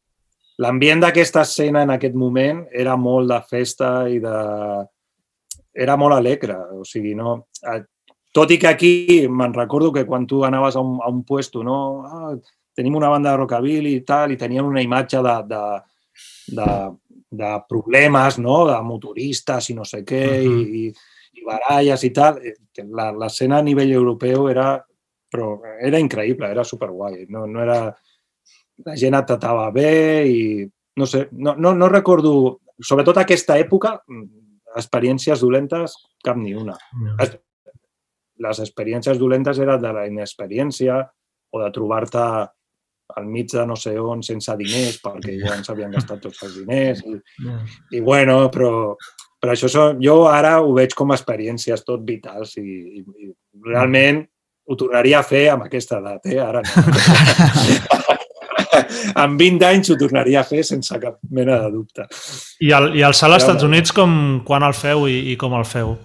L'ambient 0.62 1.00
d'aquesta 1.02 1.42
escena 1.42 1.82
en 1.82 1.90
aquest 1.96 2.14
moment 2.14 2.66
era 2.78 2.94
molt 3.00 3.32
de 3.32 3.40
festa 3.50 3.92
i 4.12 4.20
de... 4.22 4.34
Era 5.72 5.96
molt 5.98 6.18
alegre, 6.18 6.58
o 6.78 6.86
sigui, 6.86 7.16
no... 7.18 7.48
Tot 8.32 8.52
i 8.54 8.58
que 8.62 8.70
aquí 8.70 8.92
me'n 9.28 9.56
recordo 9.56 9.90
que 9.92 10.06
quan 10.08 10.24
tu 10.28 10.44
anaves 10.48 10.78
a 10.78 10.84
un, 10.86 11.00
a 11.04 11.10
un 11.12 11.24
puesto, 11.28 11.66
no? 11.68 11.78
Ah, 12.08 12.36
tenim 12.76 12.96
una 12.96 13.10
banda 13.10 13.32
de 13.32 13.38
rockabilly 13.38 13.96
i 13.96 14.04
tal, 14.08 14.32
i 14.32 14.40
tenien 14.40 14.66
una 14.66 14.82
imatge 14.82 15.22
de, 15.24 15.38
de, 15.50 15.64
de 16.56 16.68
de 17.32 17.64
problemes, 17.68 18.38
no?, 18.40 18.66
de 18.68 18.78
motoristes 18.84 19.70
i 19.72 19.74
no 19.74 19.86
sé 19.88 20.04
què, 20.04 20.26
uh 20.44 20.52
-huh. 20.52 20.66
i, 20.68 20.94
i 21.40 21.46
baralles 21.48 22.04
i 22.04 22.12
tal. 22.12 22.40
Eh, 22.44 22.56
l'escena 23.18 23.60
a 23.60 23.64
nivell 23.64 23.92
europeu 23.92 24.50
era, 24.50 24.86
però 25.32 25.60
era 25.80 26.00
increïble, 26.00 26.52
era 26.52 26.64
superguai. 26.64 27.26
No, 27.30 27.48
no 27.48 27.62
era... 27.62 27.96
La 28.84 28.96
gent 28.96 29.14
et 29.14 29.26
tratava 29.28 29.70
bé 29.70 30.26
i 30.26 30.70
no 30.96 31.06
sé, 31.06 31.28
no, 31.32 31.54
no, 31.56 31.74
no 31.76 31.88
recordo, 31.88 32.62
sobretot 32.80 33.18
aquesta 33.18 33.58
època, 33.60 34.02
experiències 34.76 35.40
dolentes, 35.40 35.94
cap 36.24 36.36
ni 36.36 36.56
una. 36.56 36.76
No. 36.98 37.16
Les 38.38 38.60
experiències 38.60 39.20
dolentes 39.20 39.60
eren 39.60 39.80
de 39.82 39.94
la 39.94 40.08
inexperiència 40.08 40.98
o 41.52 41.62
de 41.64 41.70
trobar-te 41.72 42.26
al 43.18 43.28
mig 43.28 43.50
de 43.52 43.66
no 43.68 43.76
sé 43.80 43.96
on 44.00 44.24
sense 44.26 44.56
diners 44.60 45.00
perquè 45.04 45.38
ja 45.40 45.56
ens 45.58 45.72
havien 45.72 45.92
gastat 45.94 46.22
tots 46.24 46.44
els 46.48 46.60
diners 46.62 47.04
i, 47.06 47.18
i 47.98 48.04
bueno, 48.04 48.44
però, 48.54 48.96
però 49.42 49.56
això 49.56 49.70
són, 49.72 50.02
jo 50.04 50.24
ara 50.32 50.60
ho 50.62 50.74
veig 50.78 50.96
com 50.98 51.12
a 51.12 51.20
experiències 51.20 51.86
tot 51.88 52.06
vitals 52.08 52.58
i, 52.62 52.68
i, 53.02 53.06
i 53.28 53.32
realment 53.68 54.24
ho 54.72 54.78
tornaria 54.78 55.20
a 55.20 55.28
fer 55.28 55.48
amb 55.52 55.66
aquesta 55.68 56.00
edat, 56.00 56.28
eh? 56.32 56.40
ara 56.40 56.62
no. 56.64 58.20
en 59.24 59.36
20 59.38 59.66
anys 59.68 59.92
ho 59.92 59.98
tornaria 60.00 60.42
a 60.42 60.48
fer 60.48 60.64
sense 60.68 61.00
cap 61.02 61.18
mena 61.30 61.58
de 61.64 61.72
dubte. 61.74 62.06
I 62.64 62.72
el, 62.78 62.92
i 63.00 63.04
el 63.06 63.18
salt 63.18 63.36
als 63.36 63.46
Estats 63.46 63.68
Units, 63.68 63.94
com, 63.96 64.14
quan 64.48 64.66
el 64.68 64.76
feu 64.78 65.08
i, 65.10 65.18
i 65.34 65.38
com 65.40 65.56
el 65.58 65.68
feu? 65.68 65.96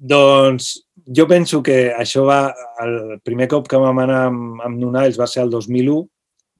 Doncs 0.00 0.72
jo 1.16 1.26
penso 1.26 1.62
que 1.62 1.90
això 1.92 2.24
va... 2.26 2.54
El 2.84 3.18
primer 3.26 3.48
cop 3.50 3.68
que 3.68 3.80
vam 3.80 3.98
anar 4.02 4.24
amb, 4.28 4.62
amb 4.64 4.78
Nunalls 4.78 5.18
va 5.18 5.26
ser 5.26 5.42
el 5.42 5.50
2001 5.50 5.96
uh 5.98 6.06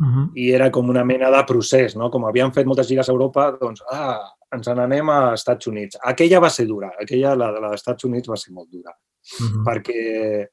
-huh. 0.07 0.27
i 0.35 0.51
era 0.51 0.71
com 0.71 0.89
una 0.89 1.05
mena 1.05 1.31
de 1.31 1.45
procés, 1.47 1.97
no? 1.97 2.11
Com 2.11 2.25
havíem 2.25 2.53
fet 2.53 2.67
moltes 2.67 2.89
gires 2.89 3.09
a 3.09 3.13
Europa, 3.13 3.51
doncs, 3.61 3.83
ah, 3.91 4.21
ens 4.53 4.67
n'anem 4.67 5.09
a 5.09 5.35
Estats 5.35 5.67
Units. 5.67 5.99
Aquella 6.03 6.41
va 6.41 6.51
ser 6.51 6.67
dura, 6.67 6.93
aquella, 7.01 7.35
la, 7.37 7.51
la 7.51 7.69
dels 7.69 7.81
Estats 7.81 8.05
Units, 8.05 8.29
va 8.29 8.37
ser 8.37 8.53
molt 8.53 8.69
dura, 8.71 8.91
uh 8.91 9.47
-huh. 9.47 9.65
perquè 9.65 10.49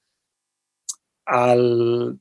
el, 1.28 2.20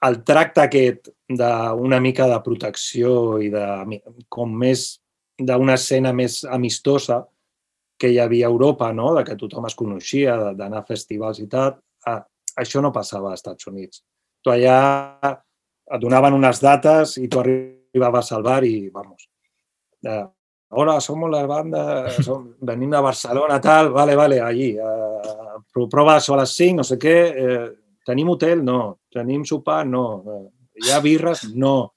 el 0.00 0.24
tracte 0.24 0.60
aquest 0.60 1.08
d'una 1.28 2.00
mica 2.00 2.26
de 2.28 2.40
protecció 2.40 3.38
i 3.38 3.50
de, 3.50 4.00
com 4.28 4.52
més 4.56 5.00
d'una 5.38 5.74
escena 5.74 6.12
més 6.12 6.44
amistosa, 6.44 7.24
que 7.98 8.10
hi 8.10 8.18
havia 8.18 8.48
a 8.48 8.52
Europa, 8.52 8.92
no? 8.92 9.14
de 9.14 9.24
que 9.24 9.36
tothom 9.38 9.66
es 9.68 9.76
coneixia, 9.78 10.36
d'anar 10.58 10.82
a 10.82 10.88
festivals 10.88 11.40
i 11.40 11.48
tal, 11.50 11.76
això 12.58 12.82
no 12.82 12.92
passava 12.92 13.30
als 13.30 13.42
Estats 13.42 13.68
Units. 13.70 14.02
Tu 14.44 14.52
allà 14.52 14.78
et 15.24 16.00
donaven 16.00 16.36
unes 16.36 16.60
dates 16.62 17.18
i 17.20 17.28
tu 17.28 17.40
arribaves 17.40 18.32
al 18.32 18.42
bar 18.44 18.62
i, 18.66 18.88
vamos, 18.92 19.28
de, 20.04 20.18
hola, 20.74 20.98
som 21.00 21.22
la 21.30 21.44
banda, 21.46 22.10
som, 22.26 22.50
venim 22.60 22.90
de 22.90 23.00
Barcelona, 23.00 23.60
tal, 23.62 23.92
vale, 23.94 24.16
vale, 24.16 24.40
allí, 24.40 24.74
eh, 24.76 25.54
prova 25.90 26.18
a 26.18 26.36
les 26.40 26.56
5, 26.58 26.76
no 26.76 26.84
sé 26.84 26.98
què, 26.98 27.16
eh, 27.30 27.68
tenim 28.06 28.28
hotel? 28.28 28.62
No. 28.64 28.98
Tenim 29.12 29.44
sopar? 29.48 29.84
No. 29.86 30.22
Eh, 30.26 30.42
hi 30.84 30.92
ha 30.92 31.00
birres? 31.00 31.46
No. 31.54 31.94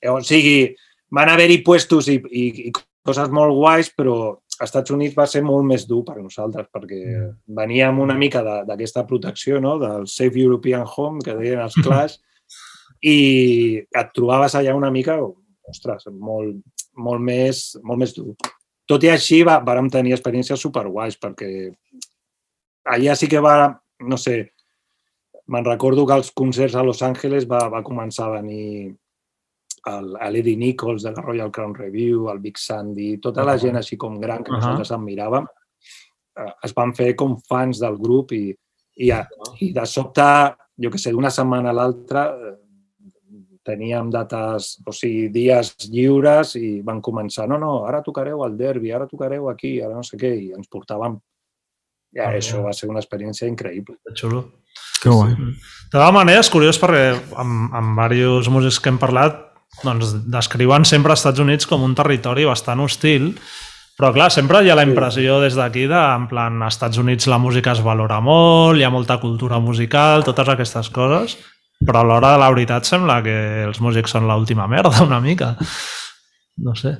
Eh, 0.00 0.08
o 0.10 0.20
sigui, 0.24 0.74
van 1.10 1.28
haver-hi 1.28 1.60
puestos 1.66 2.08
i, 2.08 2.16
i, 2.30 2.46
i 2.70 2.72
coses 3.04 3.30
molt 3.34 3.54
guais, 3.56 3.90
però 3.96 4.39
Estats 4.60 4.92
Units 4.92 5.16
va 5.16 5.24
ser 5.30 5.40
molt 5.44 5.64
més 5.64 5.86
dur 5.88 6.02
per 6.04 6.18
nosaltres 6.20 6.68
perquè 6.72 6.98
mm. 7.00 7.30
veníem 7.56 8.00
una 8.02 8.16
mica 8.18 8.42
d'aquesta 8.44 9.06
protecció, 9.08 9.60
no? 9.60 9.78
del 9.80 10.06
Safe 10.10 10.40
European 10.42 10.84
Home, 10.84 11.24
que 11.24 11.36
deien 11.38 11.62
els 11.64 11.78
Clash, 11.84 12.18
i 13.00 13.16
et 13.80 14.12
trobaves 14.16 14.54
allà 14.58 14.76
una 14.76 14.90
mica, 14.92 15.16
ostres, 15.70 16.06
molt, 16.12 16.58
molt, 17.00 17.24
més, 17.24 17.64
molt 17.86 18.02
més 18.02 18.14
dur. 18.16 18.34
Tot 18.90 19.04
i 19.06 19.12
així, 19.12 19.40
va, 19.46 19.60
vàrem 19.64 19.88
tenir 19.88 20.12
experiències 20.16 20.60
superguais, 20.60 21.16
perquè 21.16 21.50
allà 22.90 23.14
sí 23.16 23.30
que 23.30 23.40
va, 23.40 23.54
no 24.04 24.18
sé, 24.20 24.40
me'n 25.50 25.66
recordo 25.66 26.04
que 26.06 26.18
els 26.20 26.32
concerts 26.36 26.76
a 26.76 26.84
Los 26.84 27.02
Angeles 27.06 27.46
va, 27.48 27.64
va 27.72 27.84
començar 27.86 28.28
a 28.28 28.40
venir 28.40 28.92
l'Eddie 29.86 30.56
Nichols 30.56 31.02
de 31.02 31.12
la 31.14 31.22
Royal 31.22 31.50
Crown 31.50 31.74
Review, 31.74 32.28
el 32.30 32.38
Big 32.38 32.58
Sandy, 32.58 33.18
tota 33.18 33.44
la 33.44 33.56
gent 33.58 33.76
així 33.80 33.96
com 33.96 34.18
gran 34.20 34.44
que 34.44 34.50
uh 34.50 34.56
-huh. 34.56 34.60
nosaltres 34.60 34.90
admiràvem, 34.92 35.46
eh, 36.36 36.52
es 36.64 36.74
van 36.74 36.94
fer 36.94 37.14
com 37.14 37.38
fans 37.48 37.80
del 37.80 37.96
grup 37.96 38.32
i, 38.32 38.56
i, 38.96 39.12
i 39.60 39.72
de 39.72 39.86
sobte, 39.86 40.54
jo 40.76 40.90
que 40.90 40.98
sé, 40.98 41.10
d'una 41.10 41.30
setmana 41.30 41.70
a 41.70 41.72
l'altra 41.72 42.26
eh, 42.28 42.56
teníem 43.62 44.10
dates, 44.10 44.80
o 44.86 44.92
sigui, 44.92 45.28
dies 45.28 45.76
lliures 45.90 46.54
i 46.56 46.80
van 46.82 47.00
començar, 47.00 47.46
no, 47.48 47.58
no, 47.58 47.84
ara 47.86 48.02
tocareu 48.02 48.42
al 48.44 48.56
derbi, 48.56 48.92
ara 48.92 49.06
tocareu 49.06 49.48
aquí, 49.48 49.80
ara 49.80 49.94
no 49.94 50.02
sé 50.02 50.16
què, 50.16 50.34
i 50.34 50.52
ens 50.52 50.68
portàvem 50.68 51.18
ja, 52.10 52.26
ah, 52.26 52.32
això 52.34 52.64
va 52.64 52.72
ser 52.72 52.88
una 52.90 52.98
experiència 52.98 53.48
increïble. 53.48 53.96
Que 54.06 54.16
xulo. 54.18 54.42
Que 55.02 55.10
guai. 55.10 55.34
De 55.34 55.92
tota 55.92 56.10
manera, 56.14 56.40
és 56.42 56.50
curiós 56.50 56.78
perquè 56.80 57.14
amb, 57.38 57.70
amb 57.74 58.02
diversos 58.10 58.50
músics 58.52 58.80
que 58.80 58.90
hem 58.90 58.98
parlat 58.98 59.49
doncs, 59.84 60.14
descriuen 60.30 60.84
sempre 60.88 61.14
els 61.14 61.20
Estats 61.22 61.42
Units 61.42 61.68
com 61.68 61.84
un 61.86 61.94
territori 61.98 62.46
bastant 62.48 62.82
hostil, 62.84 63.32
però 64.00 64.12
clar, 64.16 64.30
sempre 64.32 64.62
hi 64.64 64.70
ha 64.72 64.76
la 64.78 64.86
impressió 64.86 65.38
des 65.42 65.56
d'aquí 65.58 65.86
de, 65.90 66.00
en 66.00 66.26
plan, 66.30 66.60
als 66.64 66.78
Estats 66.78 67.00
Units 67.02 67.28
la 67.28 67.38
música 67.38 67.74
es 67.76 67.82
valora 67.84 68.20
molt, 68.24 68.80
hi 68.80 68.84
ha 68.86 68.92
molta 68.92 69.18
cultura 69.20 69.60
musical, 69.60 70.24
totes 70.24 70.48
aquestes 70.48 70.88
coses, 70.94 71.36
però 71.84 72.02
a 72.02 72.08
l'hora 72.08 72.34
de 72.34 72.40
la 72.40 72.50
veritat 72.52 72.88
sembla 72.88 73.20
que 73.24 73.36
els 73.66 73.80
músics 73.84 74.16
són 74.16 74.28
l'última 74.28 74.68
merda 74.68 75.04
una 75.04 75.20
mica. 75.20 75.54
No 76.60 76.74
sé. 76.76 76.96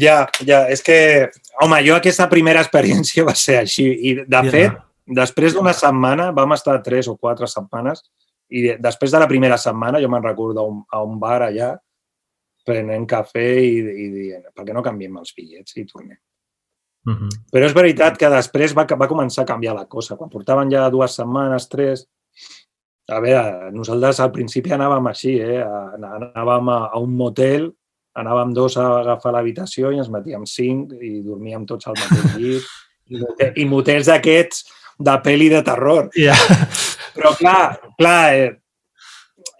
Ja, 0.00 0.22
ja, 0.46 0.62
és 0.72 0.80
que, 0.82 1.28
home, 1.60 1.82
jo 1.84 1.98
aquesta 1.98 2.28
primera 2.30 2.62
experiència 2.64 3.26
va 3.26 3.34
ser 3.36 3.58
així 3.60 3.84
i, 3.84 4.14
de 4.22 4.44
ja. 4.46 4.52
fet, 4.54 4.78
després 5.18 5.54
d'una 5.56 5.74
setmana, 5.76 6.30
vam 6.36 6.54
estar 6.56 6.78
tres 6.86 7.10
o 7.10 7.16
quatre 7.18 7.50
setmanes, 7.50 8.06
i 8.48 8.64
després 8.80 9.12
de 9.12 9.20
la 9.20 9.28
primera 9.28 9.58
setmana 9.60 10.00
jo 10.00 10.08
me'n 10.08 10.24
recordo 10.24 10.62
a 10.62 10.68
un, 10.70 10.80
a 10.88 11.02
un 11.04 11.18
bar 11.20 11.42
allà 11.48 11.74
prenent 12.68 13.06
cafè 13.08 13.48
i, 13.64 13.76
i 13.78 14.08
dient 14.12 14.48
per 14.54 14.64
què 14.66 14.76
no 14.76 14.84
canviem 14.84 15.18
els 15.20 15.34
bitllets 15.36 15.76
i 15.76 15.86
tornem. 15.88 16.18
Uh 17.08 17.14
-huh. 17.14 17.28
Però 17.52 17.64
és 17.64 17.74
veritat 17.74 18.18
que 18.18 18.28
després 18.28 18.74
va, 18.76 18.84
va 18.84 19.08
començar 19.08 19.42
a 19.42 19.50
canviar 19.52 19.74
la 19.74 19.86
cosa. 19.86 20.16
Quan 20.16 20.30
portaven 20.30 20.70
ja 20.70 20.90
dues 20.90 21.14
setmanes, 21.14 21.68
tres... 21.68 22.06
A 23.08 23.20
veure, 23.20 23.70
nosaltres 23.72 24.20
al 24.20 24.30
principi 24.30 24.70
anàvem 24.70 25.06
així, 25.06 25.38
eh? 25.40 25.62
anàvem 25.64 26.68
a, 26.68 26.90
a 26.92 26.98
un 26.98 27.14
motel, 27.16 27.72
anàvem 28.14 28.52
dos 28.52 28.76
a 28.76 29.00
agafar 29.00 29.32
l'habitació 29.32 29.90
i 29.90 29.98
ens 29.98 30.10
metíem 30.10 30.44
cinc 30.44 30.92
i 30.92 31.22
dormíem 31.24 31.64
tots 31.66 31.86
al 31.86 31.94
mateix 31.96 32.36
llit. 32.36 32.62
I, 33.56 33.64
motels 33.64 34.06
d'aquests 34.06 34.66
de 34.98 35.16
pel·li 35.24 35.48
de 35.52 35.62
terror. 35.66 36.08
Yeah. 36.18 36.38
Però 37.16 37.34
clar, 37.38 37.78
clar 37.98 38.22
eh, 38.34 38.52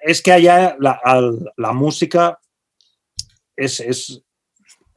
és 0.09 0.23
que 0.25 0.35
allà 0.35 0.59
la, 0.83 0.99
el, 1.15 1.33
la 1.59 1.75
música 1.75 2.31
és, 3.59 3.81
és 3.83 4.05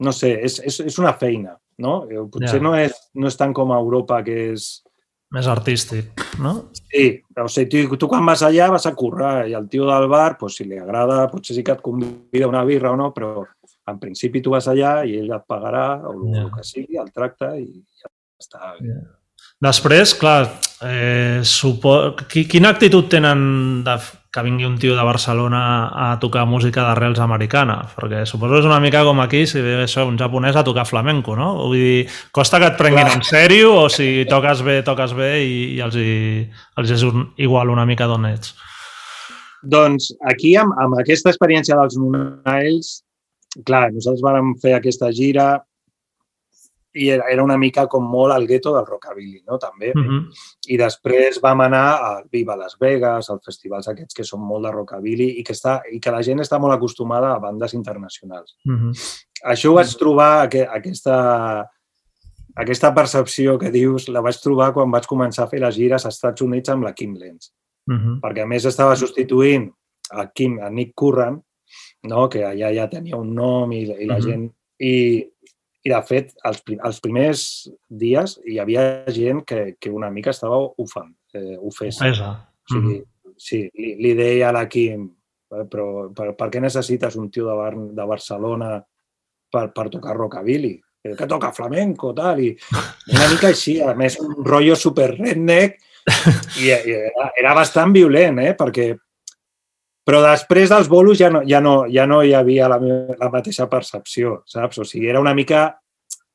no 0.02 0.14
sé, 0.14 0.34
és, 0.42 0.58
és, 0.66 0.80
és 0.86 0.98
una 1.02 1.14
feina, 1.18 1.56
no? 1.82 2.02
Eh, 2.10 2.22
potser 2.30 2.58
yeah. 2.58 2.64
no, 2.64 2.74
és, 2.78 2.96
no 3.18 3.30
és 3.30 3.38
tant 3.38 3.54
com 3.56 3.74
a 3.74 3.80
Europa, 3.82 4.22
que 4.26 4.52
és... 4.52 4.72
Més 5.32 5.46
artístic, 5.48 6.20
no? 6.44 6.52
Sí, 6.76 7.06
o 7.40 7.46
sigui, 7.48 7.86
tu, 7.88 7.96
tu 8.02 8.08
quan 8.10 8.26
vas 8.28 8.42
allà 8.44 8.66
vas 8.74 8.84
a 8.84 8.92
currar 8.92 9.46
i 9.48 9.56
el 9.56 9.70
tio 9.72 9.86
del 9.88 10.04
bar, 10.12 10.36
pues, 10.36 10.58
si 10.58 10.66
li 10.68 10.76
agrada, 10.76 11.22
potser 11.32 11.56
sí 11.56 11.64
que 11.64 11.72
et 11.72 11.80
convida 11.84 12.50
una 12.50 12.66
birra 12.68 12.92
o 12.92 12.98
no, 13.00 13.08
però 13.16 13.46
en 13.88 13.98
principi 14.02 14.42
tu 14.44 14.52
vas 14.52 14.68
allà 14.68 15.00
i 15.08 15.16
ell 15.22 15.32
et 15.32 15.48
pagarà 15.48 15.86
o 16.10 16.18
yeah. 16.26 16.44
el 16.44 16.52
que 16.52 16.66
sigui, 16.68 17.00
el 17.00 17.08
tracte 17.14 17.48
i 17.62 17.66
ja 18.02 18.12
està. 18.42 18.76
Yeah. 18.84 19.21
Després, 19.62 20.16
clar, 20.18 20.48
eh, 20.82 21.40
supo... 21.46 22.16
quina 22.26 22.72
actitud 22.74 23.06
tenen 23.10 23.84
de 23.86 23.94
que 24.32 24.42
vingui 24.42 24.64
un 24.64 24.78
tio 24.80 24.96
de 24.96 25.02
Barcelona 25.04 25.60
a 25.92 26.18
tocar 26.18 26.46
música 26.48 26.82
d'arrels 26.86 27.20
americana? 27.20 27.76
Perquè 27.94 28.24
suposo 28.26 28.58
és 28.58 28.66
una 28.66 28.80
mica 28.80 29.04
com 29.06 29.20
aquí, 29.22 29.44
si 29.46 29.60
ve 29.62 29.76
això, 29.84 30.06
un 30.08 30.16
japonès 30.18 30.56
a 30.56 30.64
tocar 30.66 30.86
flamenco, 30.88 31.36
no? 31.38 31.52
Vull 31.60 31.76
dir, 31.76 32.06
costa 32.34 32.58
que 32.58 32.72
et 32.72 32.80
prenguin 32.80 33.06
clar. 33.06 33.20
en 33.20 33.26
sèrio 33.28 33.74
o 33.84 33.86
si 33.92 34.24
toques 34.30 34.64
bé, 34.66 34.80
toques 34.82 35.14
bé 35.14 35.32
i, 35.44 35.56
i 35.76 35.82
els, 35.84 35.98
hi, 36.00 36.16
els 36.80 36.94
és 36.96 37.04
un, 37.06 37.28
igual 37.36 37.70
una 37.70 37.86
mica 37.86 38.08
d'on 38.10 38.26
ets? 38.32 38.56
Doncs 39.62 40.10
aquí, 40.32 40.56
amb, 40.58 40.74
amb 40.80 40.98
aquesta 40.98 41.30
experiència 41.30 41.76
dels 41.78 42.00
Nunaells, 42.00 42.96
clar, 43.68 43.92
nosaltres 43.92 44.24
vam 44.24 44.56
fer 44.64 44.74
aquesta 44.74 45.12
gira, 45.14 45.52
i 46.94 47.08
era, 47.08 47.24
era 47.30 47.42
una 47.44 47.56
mica 47.56 47.86
com 47.88 48.04
molt 48.08 48.34
al 48.34 48.46
gueto 48.46 48.74
del 48.74 48.86
rockabilly, 48.86 49.42
no? 49.46 49.58
també. 49.58 49.92
Uh 49.94 50.02
-huh. 50.02 50.20
I 50.68 50.76
després 50.76 51.40
vam 51.40 51.60
anar 51.60 51.98
al 52.02 52.24
Viva 52.30 52.56
Las 52.56 52.76
Vegas, 52.78 53.30
als 53.30 53.44
festivals 53.44 53.88
aquests 53.88 54.14
que 54.14 54.24
són 54.24 54.40
molt 54.40 54.64
de 54.64 54.72
rockabilly 54.72 55.38
i 55.38 55.42
que, 55.42 55.52
està, 55.52 55.80
i 55.90 56.00
que 56.00 56.10
la 56.10 56.22
gent 56.22 56.40
està 56.40 56.58
molt 56.58 56.74
acostumada 56.74 57.34
a 57.34 57.38
bandes 57.38 57.74
internacionals. 57.74 58.56
Uh 58.66 58.72
-huh. 58.72 58.92
Això 59.44 59.70
ho 59.70 59.74
vaig 59.74 59.96
trobar, 59.98 60.42
aquesta, 60.42 61.68
aquesta 62.54 62.94
percepció 62.94 63.58
que 63.58 63.70
dius, 63.70 64.08
la 64.08 64.20
vaig 64.20 64.36
trobar 64.42 64.72
quan 64.72 64.90
vaig 64.90 65.06
començar 65.06 65.44
a 65.44 65.48
fer 65.48 65.60
les 65.60 65.76
gires 65.76 66.04
als 66.04 66.14
Estats 66.14 66.42
Units 66.42 66.68
amb 66.68 66.84
la 66.84 66.92
Kim 66.92 67.14
Lenz. 67.14 67.52
Uh 67.86 67.94
-huh. 67.94 68.20
Perquè 68.20 68.42
a 68.42 68.46
més 68.46 68.64
estava 68.64 68.96
substituint 68.96 69.72
a, 70.10 70.30
Kim, 70.32 70.60
a 70.60 70.70
Nick 70.70 70.92
Curran, 70.94 71.42
no? 72.02 72.28
que 72.28 72.44
allà 72.44 72.74
ja 72.74 72.88
tenia 72.88 73.16
un 73.16 73.34
nom 73.34 73.72
i, 73.72 73.82
i 73.82 74.06
la 74.06 74.16
uh 74.16 74.20
-huh. 74.20 74.24
gent... 74.24 74.52
I, 74.78 75.31
I, 75.82 75.90
de 75.90 75.98
fet, 76.06 76.30
els, 76.46 76.60
els 76.72 77.00
primers 77.02 77.40
dies 77.88 78.36
hi 78.46 78.60
havia 78.62 78.84
gent 79.10 79.42
que, 79.46 79.74
que 79.82 79.90
una 79.90 80.12
mica 80.14 80.30
estava 80.30 80.60
ofent, 80.78 81.10
eh, 81.34 81.56
ofesa. 81.58 82.06
Pesa. 82.06 82.30
O 82.62 82.74
sigui, 82.74 83.00
sí, 83.36 83.64
li, 83.74 83.96
li 83.98 84.14
deia 84.18 84.50
a 84.50 84.54
la 84.54 84.68
Kim, 84.70 85.08
"Eh, 85.52 85.64
però 85.70 86.08
per, 86.14 86.32
per 86.38 86.48
què 86.52 86.62
necessites 86.62 87.18
un 87.18 87.30
tio 87.30 87.48
de, 87.48 87.56
Bar 87.58 87.74
de 87.98 88.06
Barcelona 88.06 88.72
per, 89.50 89.72
per 89.74 89.88
tocar 89.90 90.16
rockabilly? 90.16 90.76
Que 91.02 91.26
toca 91.26 91.50
flamenco, 91.50 92.12
tal, 92.14 92.38
i 92.38 92.52
una 93.10 93.26
mica 93.32 93.48
així, 93.50 93.80
a 93.82 93.90
més, 93.98 94.20
un 94.22 94.36
rotllo 94.46 94.76
super 94.78 95.08
redneck, 95.16 95.80
i, 96.62 96.68
i 96.70 96.94
era, 96.94 97.32
era 97.42 97.54
bastant 97.58 97.90
violent, 97.94 98.38
eh? 98.38 98.52
perquè 98.54 98.92
però 100.04 100.20
després 100.24 100.68
dels 100.70 100.88
bolos 100.88 101.18
ja 101.18 101.30
no, 101.30 101.42
ja 101.46 101.60
no, 101.60 101.86
ja 101.88 102.06
no 102.06 102.22
hi 102.22 102.32
havia 102.34 102.68
la, 102.68 102.78
me- 102.82 103.16
la 103.18 103.30
mateixa 103.30 103.68
percepció, 103.70 104.42
saps? 104.46 104.78
O 104.78 104.84
sigui, 104.84 105.06
era 105.08 105.20
una 105.20 105.34
mica 105.34 105.78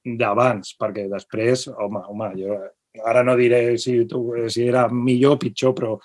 d'abans, 0.06 0.76
perquè 0.80 1.08
després, 1.12 1.68
home, 1.68 2.00
home, 2.08 2.32
jo 2.40 2.58
ara 3.06 3.22
no 3.24 3.36
diré 3.36 3.78
si, 3.78 4.06
tu, 4.10 4.32
si 4.50 4.64
era 4.68 4.88
millor 4.90 5.36
o 5.36 5.38
pitjor, 5.38 5.74
però, 5.76 5.98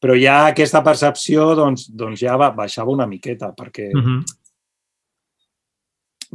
però 0.00 0.14
ja 0.16 0.46
aquesta 0.46 0.80
percepció 0.82 1.54
doncs, 1.58 1.88
doncs 1.92 2.20
ja 2.22 2.36
va, 2.40 2.50
baixava 2.56 2.90
una 2.94 3.06
miqueta, 3.06 3.52
perquè, 3.52 3.90
Mm 3.92 4.02
-hmm. 4.04 4.24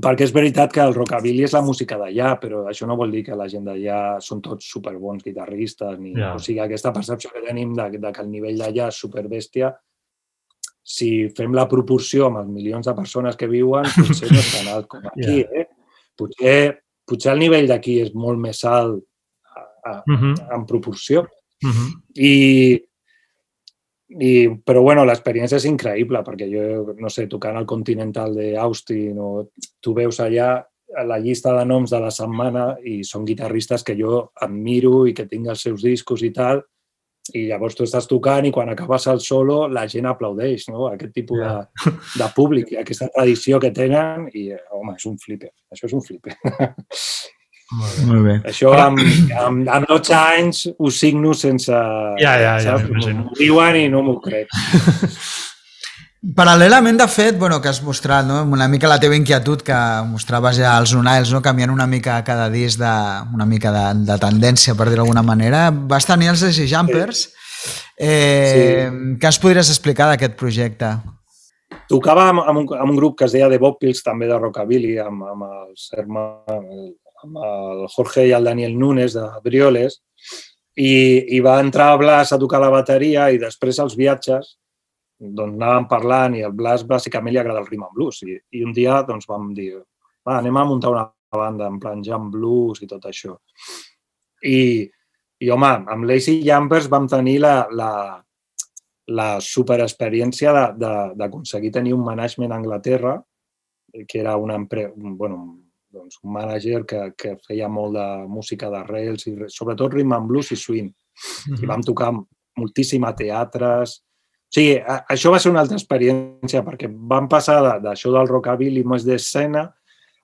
perquè 0.01 0.23
és 0.23 0.31
veritat 0.33 0.71
que 0.73 0.81
el 0.81 0.93
rockabilly 0.95 1.43
és 1.43 1.53
la 1.53 1.61
música 1.61 1.97
d'allà, 1.97 2.37
però 2.39 2.65
això 2.69 2.87
no 2.87 2.95
vol 2.97 3.11
dir 3.11 3.23
que 3.25 3.35
la 3.35 3.47
gent 3.47 3.65
d'allà 3.67 4.19
són 4.23 4.41
tots 4.41 4.65
superbons 4.71 5.23
guitarristes, 5.23 5.99
ni, 5.99 6.13
Ja. 6.17 6.35
o 6.35 6.39
sigui, 6.39 6.59
aquesta 6.59 6.91
percepció 6.93 7.29
que 7.33 7.41
tenim 7.45 7.73
de, 7.75 7.89
de 7.97 8.11
que 8.11 8.21
el 8.21 8.29
nivell 8.29 8.57
d'allà 8.57 8.87
és 8.87 8.95
superbèstia, 8.95 9.73
si 10.83 11.29
fem 11.37 11.53
la 11.53 11.67
proporció 11.69 12.27
amb 12.27 12.41
els 12.41 12.49
milions 12.49 12.87
de 12.87 12.93
persones 12.97 13.37
que 13.37 13.49
viuen, 13.49 13.85
potser 13.95 14.31
no 14.31 14.39
és 14.39 14.53
tan 14.55 14.71
alt 14.73 14.87
com 14.91 15.05
aquí, 15.11 15.41
eh? 15.45 15.67
Potser, 16.17 16.55
potser 17.07 17.33
el 17.33 17.43
nivell 17.43 17.69
d'aquí 17.69 17.99
és 18.01 18.13
molt 18.17 18.41
més 18.41 18.63
alt 18.65 19.01
a, 19.55 19.61
a, 19.61 20.03
Mm 20.07 20.17
-hmm. 20.17 20.55
en 20.55 20.65
proporció. 20.65 21.27
Mm 21.63 21.71
-hmm. 21.71 21.89
I, 22.15 22.33
i, 24.19 24.49
però 24.65 24.81
bueno, 24.81 25.05
l'experiència 25.05 25.57
és 25.57 25.65
increïble 25.65 26.23
perquè 26.23 26.47
jo, 26.49 26.93
no 26.99 27.09
sé, 27.09 27.27
tocant 27.27 27.55
al 27.55 27.65
Continental 27.65 28.35
d'Austin 28.35 29.17
o 29.17 29.49
tu 29.79 29.93
veus 29.93 30.19
allà 30.19 30.65
la 31.05 31.19
llista 31.19 31.53
de 31.57 31.65
noms 31.65 31.89
de 31.89 31.99
la 31.99 32.11
setmana 32.11 32.77
i 32.83 33.03
són 33.03 33.25
guitarristes 33.25 33.83
que 33.83 33.95
jo 33.95 34.31
admiro 34.35 35.07
i 35.07 35.13
que 35.13 35.25
tinc 35.25 35.47
els 35.47 35.61
seus 35.61 35.81
discos 35.81 36.21
i 36.21 36.31
tal 36.31 36.63
i 37.37 37.45
llavors 37.47 37.75
tu 37.77 37.85
estàs 37.85 38.07
tocant 38.09 38.45
i 38.47 38.51
quan 38.51 38.69
acabes 38.73 39.05
el 39.11 39.19
solo 39.23 39.67
la 39.69 39.85
gent 39.87 40.07
aplaudeix, 40.09 40.67
no? 40.71 40.87
Aquest 40.91 41.13
tipus 41.13 41.39
Ja. 41.39 41.51
de, 41.85 41.91
de 42.17 42.29
públic 42.35 42.71
i 42.73 42.79
aquesta 42.81 43.07
tradició 43.13 43.59
que 43.61 43.71
tenen 43.71 44.27
i, 44.33 44.49
home, 44.71 44.95
és 44.97 45.05
un 45.05 45.17
flipe. 45.21 45.51
Això 45.71 45.85
és 45.87 45.93
un 45.93 46.01
flipe. 46.01 46.33
Molt 48.03 48.25
bé. 48.25 48.33
Això 48.51 48.73
amb, 48.75 48.99
amb, 49.39 49.69
amb 49.71 49.87
12 49.87 50.13
anys 50.17 50.65
ho 50.77 50.89
signo 50.91 51.31
sense... 51.37 51.71
Ja, 52.19 52.33
ja, 52.41 52.57
ja, 52.59 52.73
saps? 52.73 52.83
m'imagino. 52.89 53.29
M'ho 53.29 53.37
diuen 53.39 53.77
i 53.79 53.85
no 53.93 54.01
m'ho 54.03 54.17
crec. 54.19 54.51
Paral·lelament, 56.21 56.99
de 57.01 57.07
fet, 57.09 57.37
bueno, 57.41 57.57
que 57.57 57.69
has 57.71 57.79
mostrat 57.81 58.27
no? 58.27 58.43
una 58.45 58.67
mica 58.69 58.89
la 58.89 58.99
teva 59.01 59.15
inquietud 59.17 59.63
que 59.65 59.77
mostraves 60.05 60.59
ja 60.59 60.75
als 60.77 60.91
Lunails, 60.93 61.31
no? 61.33 61.39
canviant 61.41 61.73
una 61.73 61.87
mica 61.89 62.19
cada 62.21 62.45
disc 62.53 62.77
de, 62.77 62.91
una 63.33 63.47
mica 63.49 63.71
de, 63.73 63.85
de 64.05 64.17
tendència, 64.21 64.75
per 64.77 64.85
dir 64.91 64.99
d'alguna 64.99 65.23
manera. 65.25 65.63
Vas 65.73 66.05
tenir 66.05 66.29
els 66.29 66.43
Easy 66.45 66.67
Jumpers. 66.69 67.23
Eh, 67.97 68.53
sí. 68.53 69.17
Què 69.17 69.31
ens 69.31 69.41
podries 69.41 69.73
explicar 69.73 70.11
d'aquest 70.11 70.37
projecte? 70.37 70.91
Tocava 71.89 72.29
amb, 72.29 72.45
amb, 72.45 72.61
un, 72.61 72.69
amb 72.77 72.93
un 72.93 73.01
grup 73.01 73.17
que 73.17 73.25
es 73.25 73.33
deia 73.33 73.49
The 73.49 73.57
Bob 73.65 73.81
Pills, 73.81 74.05
també 74.05 74.29
de 74.29 74.37
Rockabilly, 74.37 74.99
amb, 75.01 75.25
amb, 75.25 75.49
els 75.65 75.89
herma, 75.97 76.29
amb 77.25 77.43
el 77.49 77.85
Jorge 77.97 78.29
i 78.29 78.37
el 78.37 78.45
Daniel 78.45 78.77
Nunes 78.77 79.17
de 79.17 79.25
Brioles, 79.41 80.03
i, 80.77 80.93
i 81.33 81.41
va 81.41 81.57
entrar 81.65 81.95
a 81.95 81.97
Blas 81.97 82.29
a 82.29 82.39
tocar 82.39 82.61
la 82.61 82.69
bateria 82.69 83.31
i 83.33 83.41
després 83.41 83.81
als 83.81 83.97
viatges 83.97 84.59
doncs 85.21 85.53
anàvem 85.53 85.85
parlant 85.89 86.35
i 86.35 86.41
al 86.43 86.53
Blas 86.57 86.81
bàsicament 86.89 87.35
li 87.35 87.39
agrada 87.39 87.61
el 87.61 87.67
rhythm 87.69 87.85
and 87.85 87.93
blues 87.93 88.23
i, 88.25 88.33
i 88.57 88.63
un 88.65 88.73
dia 88.73 89.01
doncs 89.05 89.27
vam 89.29 89.51
dir 89.53 89.75
va, 90.25 90.39
anem 90.39 90.57
a 90.57 90.65
muntar 90.65 90.89
una 90.91 91.03
banda 91.31 91.67
en 91.69 91.77
plan 91.79 92.01
jam 92.03 92.31
blues 92.31 92.81
i 92.81 92.87
tot 92.89 93.05
això. 93.07 93.37
I, 94.43 94.89
i 95.39 95.49
home, 95.53 95.69
amb 95.93 96.03
Lazy 96.09 96.41
Jumpers 96.43 96.89
vam 96.89 97.05
tenir 97.07 97.37
la, 97.39 97.67
la, 97.71 97.91
la 99.13 99.29
superexperiència 99.41 100.51
de- 100.57 100.73
de- 100.81 101.13
d'aconseguir 101.21 101.71
tenir 101.71 101.93
un 101.93 102.03
management 102.03 102.51
a 102.51 102.57
Anglaterra, 102.57 103.15
que 104.07 104.19
era 104.19 104.35
una 104.37 104.55
empre... 104.55 104.87
un, 104.95 105.17
bueno, 105.17 105.41
doncs 105.91 106.19
un 106.23 106.31
manager 106.31 106.85
que, 106.87 106.99
que 107.19 107.33
feia 107.47 107.67
molt 107.67 107.97
de 107.97 108.05
música 108.31 108.69
d'arrels 108.71 109.25
i 109.27 109.33
re- 109.35 109.49
sobretot 109.51 109.93
rhythm 109.93 110.13
and 110.15 110.27
blues 110.29 110.51
i 110.51 110.55
swing. 110.55 110.87
I 111.61 111.67
vam 111.67 111.81
tocar 111.83 112.11
moltíssim 112.57 113.03
a 113.03 113.11
teatres. 113.15 114.01
Sigui, 114.51 114.75
a, 114.83 115.05
això 115.13 115.31
va 115.31 115.39
ser 115.39 115.51
una 115.53 115.61
altra 115.63 115.77
experiència 115.79 116.63
perquè 116.65 116.89
vam 116.91 117.29
passar 117.31 117.61
de- 117.63 117.77
d'això 117.85 118.11
del 118.11 118.27
rockabilly 118.27 118.83
més 118.83 119.05
d'escena 119.07 119.69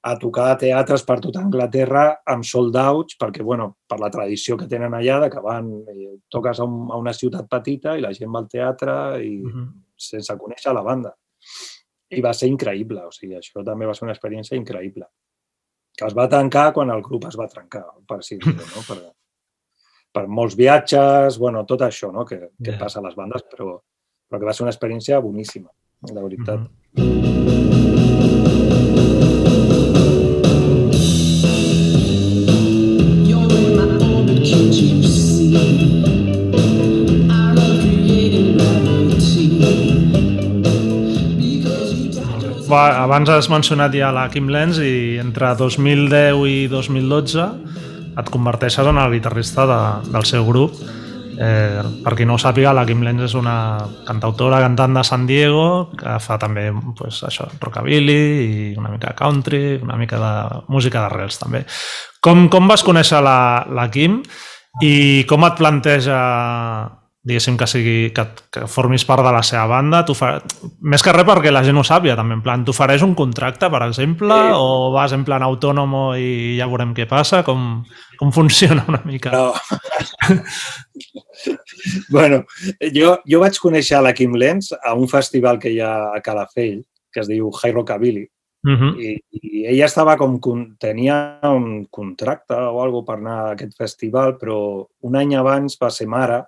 a 0.07 0.15
tocar 0.19 0.51
a 0.51 0.57
teatres 0.59 1.03
per 1.03 1.19
tota 1.23 1.39
Anglaterra 1.41 2.19
amb 2.25 2.43
sold 2.45 2.75
outs, 2.75 3.15
perquè, 3.19 3.41
bueno, 3.43 3.77
per 3.87 3.99
la 3.99 4.09
tradició 4.13 4.55
que 4.57 4.67
tenen 4.67 4.93
allà, 4.93 5.19
de 5.23 5.29
que 5.29 5.39
van, 5.43 5.71
eh, 5.89 6.17
toques 6.29 6.59
a, 6.59 6.63
un, 6.67 6.91
a 6.91 6.97
una 6.97 7.13
ciutat 7.13 7.47
petita 7.49 7.95
i 7.97 8.01
la 8.03 8.11
gent 8.13 8.31
va 8.33 8.39
al 8.39 8.47
teatre 8.47 8.93
i 9.23 9.37
Mhm. 9.43 9.65
sense 9.97 10.35
conèixer 10.37 10.73
la 10.73 10.81
banda. 10.83 11.15
I 12.11 12.21
va 12.21 12.33
ser 12.33 12.47
increïble, 12.47 13.01
o 13.07 13.11
sigui, 13.11 13.35
això 13.35 13.63
també 13.65 13.85
va 13.85 13.93
ser 13.93 14.05
una 14.05 14.13
experiència 14.13 14.55
increïble. 14.57 15.05
Que 15.97 16.05
es 16.05 16.13
va 16.15 16.27
tancar 16.29 16.73
quan 16.73 16.89
el 16.91 17.01
grup 17.01 17.25
es 17.27 17.35
va 17.35 17.47
trencar, 17.47 17.83
per 18.07 18.19
dir 18.19 18.39
no? 18.45 18.83
Per, 18.87 18.97
per 20.13 20.27
molts 20.27 20.55
viatges, 20.55 21.37
bueno, 21.39 21.65
tot 21.65 21.81
això 21.81 22.11
no? 22.13 22.23
que, 22.23 22.51
que 22.63 22.71
Ja. 22.73 22.77
passa 22.77 22.99
a 22.99 23.03
les 23.03 23.15
bandes, 23.15 23.43
però, 23.49 23.79
però 24.27 24.39
que 24.39 24.47
va 24.47 24.53
ser 24.53 24.65
una 24.65 24.73
experiència 24.73 25.19
boníssima, 25.23 25.69
de 26.03 26.21
veritat. 26.21 26.59
You're 33.27 33.47
in 33.55 33.75
my 33.77 33.87
orbit, 34.03 34.43
can't 34.43 34.75
you 34.75 35.03
see? 35.03 35.55
I 37.29 37.53
love 37.55 37.79
creating 37.81 38.57
gravity. 38.57 39.47
Because 41.37 41.93
you 41.93 42.11
died 42.11 42.41
yourself. 42.43 42.67
Va, 42.67 42.83
abans 43.05 43.29
has 43.31 43.47
mencionat 43.49 43.95
ja 43.95 44.11
la 44.11 44.27
Kim 44.33 44.51
Lenz 44.51 44.81
i 44.83 45.17
entre 45.23 45.55
2010 45.55 46.43
i 46.51 46.67
2012 46.67 47.49
et 48.17 48.29
converteixes 48.33 48.87
en 48.89 48.97
el 48.97 49.11
guitarrista 49.13 49.67
de, 49.69 49.81
del 50.11 50.25
seu 50.27 50.43
grup. 50.47 50.75
Eh, 51.37 51.81
per 52.03 52.15
qui 52.17 52.25
no 52.25 52.33
ho 52.33 52.41
sàpiga, 52.41 52.73
la 52.73 52.85
Kim 52.87 53.03
Lenz 53.05 53.27
és 53.27 53.35
una 53.37 53.77
cantautora, 54.07 54.57
cantant 54.63 54.97
de 54.97 55.03
San 55.05 55.27
Diego, 55.29 55.91
que 55.97 56.17
fa 56.23 56.39
també 56.41 56.71
pues, 56.97 57.21
això, 57.27 57.45
rockabilly 57.61 58.17
i 58.17 58.75
una 58.79 58.89
mica 58.89 59.13
country, 59.17 59.77
una 59.83 59.99
mica 60.01 60.17
de 60.17 60.33
música 60.73 61.03
d'arrels 61.05 61.37
també. 61.37 61.63
Com, 62.25 62.47
com 62.49 62.67
vas 62.67 62.83
conèixer 62.83 63.21
la, 63.21 63.65
la 63.69 63.89
Kim 63.93 64.23
i 64.81 65.25
com 65.29 65.45
et 65.45 65.57
planteja 65.59 66.17
diguéssim 67.27 67.57
que, 67.59 67.67
sigui, 67.67 67.95
que, 68.15 68.23
que 68.55 68.61
formis 68.71 69.03
part 69.05 69.19
de 69.25 69.31
la 69.35 69.41
seva 69.43 69.65
banda, 69.67 69.99
fa... 70.15 70.37
més 70.79 71.03
que 71.03 71.11
res 71.11 71.27
perquè 71.27 71.51
la 71.51 71.63
gent 71.65 71.75
ho 71.75 71.83
sàpia 71.83 72.15
també, 72.15 72.37
en 72.37 72.43
plan, 72.45 72.63
t'ofereix 72.63 73.03
un 73.03 73.17
contracte, 73.19 73.67
per 73.69 73.81
exemple, 73.83 74.31
Sí. 74.31 74.53
o 74.55 74.93
vas 74.95 75.11
en 75.11 75.25
plan 75.27 75.43
autònom 75.43 75.97
i 76.15 76.55
ja 76.55 76.69
veurem 76.71 76.95
què 76.95 77.03
passa, 77.09 77.43
com, 77.43 77.83
com 78.17 78.31
funciona 78.31 78.85
una 78.87 79.01
mica? 79.03 79.35
No. 79.35 79.51
bueno, 82.15 82.43
jo, 82.93 83.17
jo 83.27 83.39
vaig 83.43 83.59
conèixer 83.61 84.01
la 84.01 84.13
Kim 84.13 84.35
Lenz 84.35 84.71
a 84.77 84.95
un 84.95 85.07
festival 85.11 85.59
que 85.59 85.71
hi 85.73 85.79
ha 85.79 85.93
a 86.15 86.21
Calafell, 86.25 86.81
que 87.13 87.23
es 87.23 87.29
diu 87.31 87.51
High 87.51 87.75
Rockabilly, 87.75 88.27
Uh 88.67 88.73
-huh. 88.73 88.99
i, 88.99 89.21
i 89.31 89.65
ella 89.69 89.85
estava 89.85 90.17
com, 90.17 90.39
con- 90.39 90.75
tenia 90.79 91.39
un 91.43 91.85
contracte 91.89 92.53
o 92.53 92.81
alguna 92.81 93.05
per 93.05 93.15
anar 93.15 93.37
a 93.39 93.51
aquest 93.51 93.77
festival, 93.77 94.35
però 94.37 94.85
un 95.01 95.15
any 95.15 95.35
abans 95.35 95.77
va 95.79 95.89
ser 95.89 96.07
mare 96.07 96.43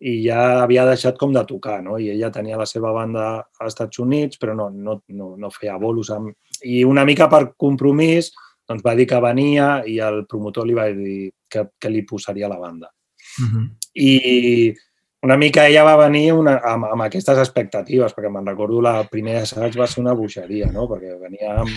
i 0.00 0.22
ja 0.28 0.62
havia 0.62 0.84
deixat 0.84 1.16
com 1.16 1.32
de 1.32 1.42
tocar, 1.44 1.82
no? 1.82 1.98
I 1.98 2.10
ella 2.10 2.30
tenia 2.30 2.56
la 2.56 2.66
seva 2.66 2.92
banda 2.92 3.46
als 3.58 3.72
Estats 3.72 3.98
Units, 3.98 4.38
però 4.38 4.54
no, 4.54 4.68
no, 4.70 5.02
no, 5.08 5.36
no 5.36 5.50
feia 5.50 5.78
bolos. 5.78 6.10
Amb... 6.10 6.34
I 6.62 6.84
una 6.84 7.04
mica 7.04 7.28
per 7.28 7.54
compromís, 7.56 8.32
doncs 8.68 8.82
va 8.84 8.94
dir 8.94 9.06
que 9.06 9.20
venia 9.20 9.82
i 9.86 9.98
el 9.98 10.26
promotor 10.26 10.66
li 10.66 10.74
va 10.74 10.90
dir 10.92 11.30
que, 11.48 11.68
que 11.80 11.88
li 11.90 12.02
posaria 12.02 12.48
la 12.48 12.58
banda. 12.58 12.90
Uh 13.38 13.48
-huh. 13.52 13.70
I 13.94 14.74
una 15.22 15.36
mica 15.36 15.66
ella 15.66 15.82
va 15.84 15.96
venir 15.96 16.32
una, 16.32 16.60
amb, 16.62 16.84
amb 16.84 17.02
aquestes 17.02 17.38
expectatives, 17.38 18.14
perquè 18.14 18.30
me'n 18.30 18.46
recordo 18.46 18.80
la 18.80 19.04
primera 19.10 19.42
assaig 19.42 19.76
va 19.78 19.86
ser 19.86 20.02
una 20.02 20.14
bogeria, 20.14 20.70
no? 20.72 20.86
perquè 20.88 21.18
venia 21.18 21.60
amb, 21.60 21.70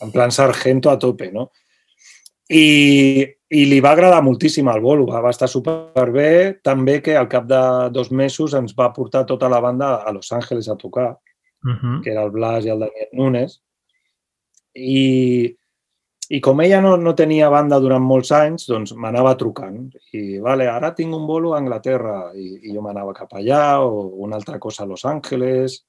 en 0.00 0.12
plan 0.12 0.30
sargento 0.30 0.90
a 0.90 0.98
tope, 0.98 1.30
no? 1.32 1.50
I, 2.48 3.26
i 3.48 3.64
li 3.66 3.80
va 3.80 3.92
agradar 3.92 4.22
moltíssim 4.22 4.68
el 4.68 4.80
bolo, 4.80 5.06
va, 5.06 5.20
va 5.20 5.30
estar 5.30 5.48
superbé, 5.48 6.60
també 6.62 7.00
que 7.00 7.16
al 7.16 7.28
cap 7.28 7.44
de 7.46 7.90
dos 7.90 8.10
mesos 8.10 8.54
ens 8.54 8.74
va 8.74 8.92
portar 8.92 9.26
tota 9.26 9.48
la 9.48 9.60
banda 9.60 10.02
a 10.02 10.12
Los 10.12 10.32
Angeles 10.32 10.68
a 10.68 10.76
tocar 10.76 11.18
Uh 11.64 11.78
-huh. 11.78 12.02
que 12.02 12.10
era 12.10 12.24
el 12.24 12.30
Blas 12.30 12.64
i 12.64 12.68
el 12.68 12.80
Daniel 12.80 13.08
Nunes. 13.12 13.62
I, 14.74 15.56
i 16.32 16.40
com 16.40 16.62
ella 16.64 16.80
no, 16.80 16.94
no 16.96 17.12
tenia 17.12 17.50
banda 17.52 17.76
durant 17.82 18.04
molts 18.08 18.30
anys, 18.32 18.64
doncs 18.70 18.94
m'anava 18.96 19.34
trucant. 19.36 19.90
I, 20.16 20.38
vale, 20.40 20.64
ara 20.70 20.94
tinc 20.96 21.12
un 21.12 21.26
bolo 21.28 21.52
a 21.52 21.58
Anglaterra. 21.60 22.30
I, 22.32 22.54
i 22.68 22.72
jo 22.72 22.84
m'anava 22.84 23.12
cap 23.12 23.34
allà, 23.36 23.82
o 23.84 24.06
una 24.24 24.38
altra 24.40 24.56
cosa 24.62 24.84
a 24.84 24.88
Los 24.88 25.04
Angeles, 25.04 25.82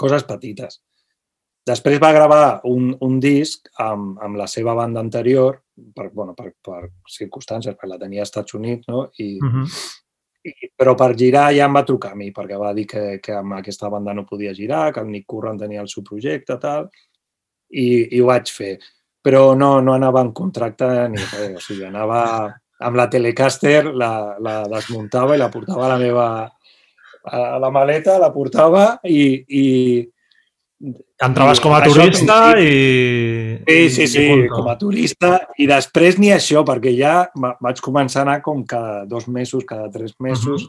coses 0.00 0.26
petites. 0.26 0.80
Després 1.64 2.00
va 2.02 2.10
gravar 2.12 2.60
un, 2.68 2.90
un 3.00 3.20
disc 3.22 3.70
amb, 3.80 4.18
amb 4.20 4.36
la 4.36 4.48
seva 4.50 4.74
banda 4.74 5.00
anterior, 5.00 5.60
per, 5.94 6.10
bueno, 6.10 6.34
per, 6.34 6.50
per 6.60 6.90
circumstàncies, 7.14 7.76
perquè 7.78 7.92
la 7.92 8.00
tenia 8.02 8.24
als 8.24 8.32
Estats 8.32 8.58
Units, 8.58 8.90
no? 8.90 9.06
I, 9.22 9.38
Uh 9.38 9.52
-huh. 9.52 9.68
i, 10.44 10.70
però 10.76 10.96
per 10.96 11.14
girar 11.14 11.54
ja 11.54 11.64
em 11.64 11.74
va 11.74 11.84
trucar 11.84 12.12
a 12.12 12.14
mi, 12.14 12.32
perquè 12.32 12.58
va 12.58 12.74
dir 12.74 12.86
que, 12.86 13.20
que 13.22 13.32
amb 13.32 13.54
aquesta 13.54 13.88
banda 13.88 14.12
no 14.12 14.26
podia 14.26 14.52
girar, 14.52 14.92
que 14.92 15.00
el 15.00 15.06
Nick 15.06 15.26
Curran 15.26 15.58
tenia 15.58 15.80
el 15.80 15.88
seu 15.88 16.02
projecte, 16.02 16.58
tal, 16.58 16.90
i, 17.70 18.16
i 18.16 18.20
ho 18.20 18.26
vaig 18.26 18.50
fer. 18.50 18.78
Però 19.24 19.54
no, 19.56 19.78
no 19.80 19.94
anava 19.96 20.20
en 20.20 20.32
contracte 20.36 20.88
ni 21.08 21.16
res, 21.22 21.54
o 21.56 21.62
sigui, 21.64 21.86
anava 21.88 22.20
amb 22.84 22.98
la 22.98 23.06
Telecaster, 23.08 23.86
la, 23.96 24.36
la 24.42 24.58
desmuntava 24.68 25.36
i 25.36 25.40
la 25.40 25.48
portava 25.52 25.86
a 25.86 25.94
la 25.94 26.00
meva 26.02 26.26
a 27.24 27.56
la 27.56 27.70
maleta, 27.72 28.18
la 28.20 28.28
portava 28.34 28.98
i, 29.08 29.22
i 29.48 29.64
Entraves 31.24 31.60
com 31.62 31.72
a 31.72 31.78
Això 31.80 31.94
turista 32.02 32.36
i... 32.60 32.72
Sí, 33.64 33.76
sí, 33.94 34.02
i 34.02 34.08
sí, 34.10 34.24
punto. 34.28 34.58
com 34.58 34.66
a 34.68 34.74
turista. 34.76 35.30
I 35.56 35.68
després 35.70 36.18
ni 36.20 36.28
això, 36.34 36.60
perquè 36.68 36.92
ja 36.92 37.14
va- 37.40 37.54
vaig 37.64 37.80
començar 37.80 38.20
a 38.20 38.24
anar 38.26 38.40
com 38.44 38.60
cada 38.68 39.04
dos 39.08 39.24
mesos, 39.32 39.64
cada 39.64 39.88
tres 39.94 40.12
mesos, 40.20 40.66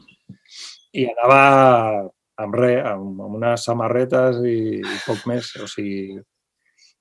i 0.95 1.07
anava 1.09 1.41
amb 2.39 2.55
res, 2.55 2.79
amb, 2.87 3.19
amb 3.25 3.35
unes 3.41 3.65
samarretes 3.67 4.39
i, 4.47 4.79
i 4.79 4.97
poc 5.03 5.25
més. 5.27 5.51
O 5.59 5.67
sigui, 5.67 6.21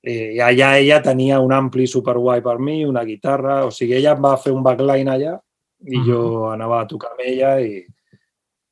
i 0.05 0.41
allà 0.41 0.75
ella 0.79 1.01
tenia 1.01 1.41
un 1.41 1.53
ampli 1.53 1.87
superguai 1.87 2.43
per 2.45 2.59
mi, 2.59 2.83
una 2.85 3.05
guitarra, 3.05 3.65
o 3.65 3.71
sigui, 3.71 3.95
ella 3.97 4.13
em 4.15 4.21
va 4.21 4.37
fer 4.37 4.53
un 4.53 4.63
backline 4.63 5.11
allà 5.11 5.39
i 5.85 6.01
jo 6.05 6.49
anava 6.49 6.81
a 6.83 6.89
tocar 6.89 7.13
amb 7.13 7.23
ella 7.25 7.55
i, 7.61 7.81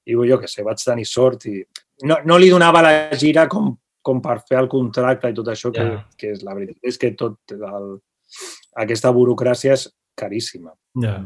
i 0.05 0.16
jo 0.29 0.38
què 0.40 0.49
sé, 0.49 0.64
vaig 0.66 0.81
tenir 0.85 1.07
sort 1.09 1.47
i 1.49 1.59
no, 2.09 2.18
no 2.25 2.37
li 2.37 2.51
donava 2.51 2.83
la 2.85 2.92
gira 3.16 3.47
com, 3.49 3.71
com 4.03 4.21
per 4.21 4.40
fer 4.49 4.59
el 4.59 4.68
contracte 4.68 5.31
i 5.31 5.37
tot 5.37 5.49
això, 5.53 5.71
que, 5.73 5.85
Ja. 5.85 6.05
que 6.18 6.33
és 6.35 6.42
la 6.42 6.55
veritat, 6.55 6.79
és 6.83 6.99
que 6.99 7.12
tot 7.14 7.38
el, 7.55 7.92
aquesta 8.85 9.12
burocràcia 9.12 9.77
és 9.77 9.88
caríssima. 10.18 10.73
Ja. 11.01 11.18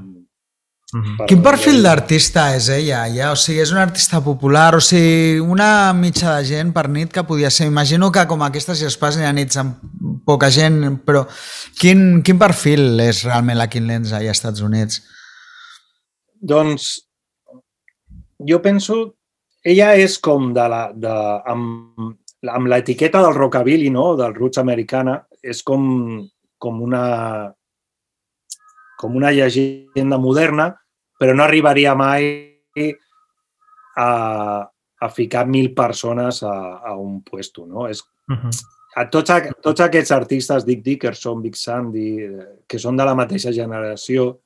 Mm, 0.94 1.24
Quin 1.26 1.40
perfil 1.42 1.80
d'artista 1.82 2.52
és 2.54 2.68
ella? 2.70 3.00
Ja? 3.10 3.32
O 3.34 3.38
sigui, 3.40 3.58
és 3.64 3.72
una 3.74 3.82
artista 3.88 4.20
popular, 4.22 4.76
o 4.78 4.82
sigui, 4.84 5.40
una 5.42 5.92
mitja 5.98 6.36
de 6.36 6.44
gent 6.46 6.70
per 6.76 6.86
nit 6.92 7.10
que 7.12 7.24
podia 7.26 7.50
ser. 7.50 7.66
Imagino 7.66 8.12
que 8.14 8.26
com 8.30 8.44
aquestes 8.46 8.78
jazzpars 8.84 9.18
n'hi 9.18 9.26
ha 9.26 9.34
nits 9.34 9.58
amb 9.58 9.80
poca 10.26 10.50
gent, 10.50 11.00
però 11.06 11.24
quin, 11.80 12.22
quin 12.22 12.38
perfil 12.38 13.00
és 13.02 13.24
realment 13.26 13.58
la 13.58 13.66
Quin 13.70 13.86
Lenz 13.90 14.12
allà 14.12 14.30
als 14.30 14.38
Estats 14.38 14.62
Units? 14.62 15.02
Doncs 16.38 16.88
jo 18.46 18.62
penso, 18.62 19.00
ella 19.66 19.94
és 19.98 20.20
com 20.22 20.52
de 20.54 20.68
la, 20.70 20.82
de, 20.94 21.18
amb, 21.50 22.14
amb 22.52 22.70
l'etiqueta 22.70 23.22
del 23.24 23.34
rockabilly, 23.34 23.90
no? 23.90 24.12
del 24.18 24.34
roots 24.38 24.62
americana, 24.62 25.18
és 25.42 25.62
com, 25.66 26.26
com 26.62 26.82
una 26.82 27.06
com 28.96 29.14
una 29.14 29.30
llegenda 29.30 30.18
moderna, 30.18 30.70
però 31.16 31.34
no 31.34 31.44
arribaria 31.44 31.94
mai 31.94 32.60
a, 33.96 34.70
a 34.98 35.08
ficar 35.08 35.46
mil 35.46 35.72
persones 35.74 36.42
a, 36.42 36.80
a 36.84 36.96
un 36.96 37.22
puesto. 37.22 37.66
No? 37.66 37.88
És, 37.88 38.04
Uh 38.28 38.34
-huh. 38.34 38.50
a 38.96 39.08
tots, 39.08 39.30
a, 39.30 39.52
tots 39.62 39.80
aquests 39.80 40.10
artistes, 40.10 40.64
Dick 40.64 40.82
Dickerson, 40.82 41.42
Big 41.42 41.54
Sandy, 41.54 42.18
eh, 42.18 42.46
que 42.66 42.78
són 42.78 42.96
de 42.96 43.04
la 43.04 43.14
mateixa 43.14 43.52
generació, 43.52 44.40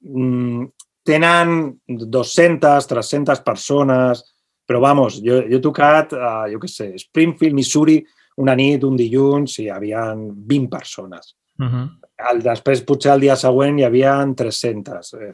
mm, 0.00 0.64
tenen 1.02 1.80
200, 1.86 2.86
300 2.86 3.40
persones, 3.40 4.34
però 4.66 4.80
vamos, 4.80 5.20
jo, 5.22 5.40
jo 5.48 5.56
he 5.56 5.60
tocat, 5.60 6.12
uh, 6.12 6.46
jo 6.52 6.58
què 6.58 6.68
sé, 6.68 6.98
Springfield, 6.98 7.54
Missouri, 7.54 8.04
una 8.36 8.54
nit, 8.54 8.84
un 8.84 8.96
dilluns, 8.96 9.58
i 9.58 9.62
hi 9.62 9.70
havia 9.70 10.14
20 10.14 10.68
persones. 10.68 11.34
Uh 11.58 11.66
-huh. 11.66 11.99
El, 12.30 12.42
després, 12.44 12.82
potser 12.86 13.14
el 13.14 13.24
dia 13.26 13.36
següent, 13.38 13.78
hi 13.78 13.86
havia 13.86 14.14
300. 14.36 15.14
Eh, 15.20 15.32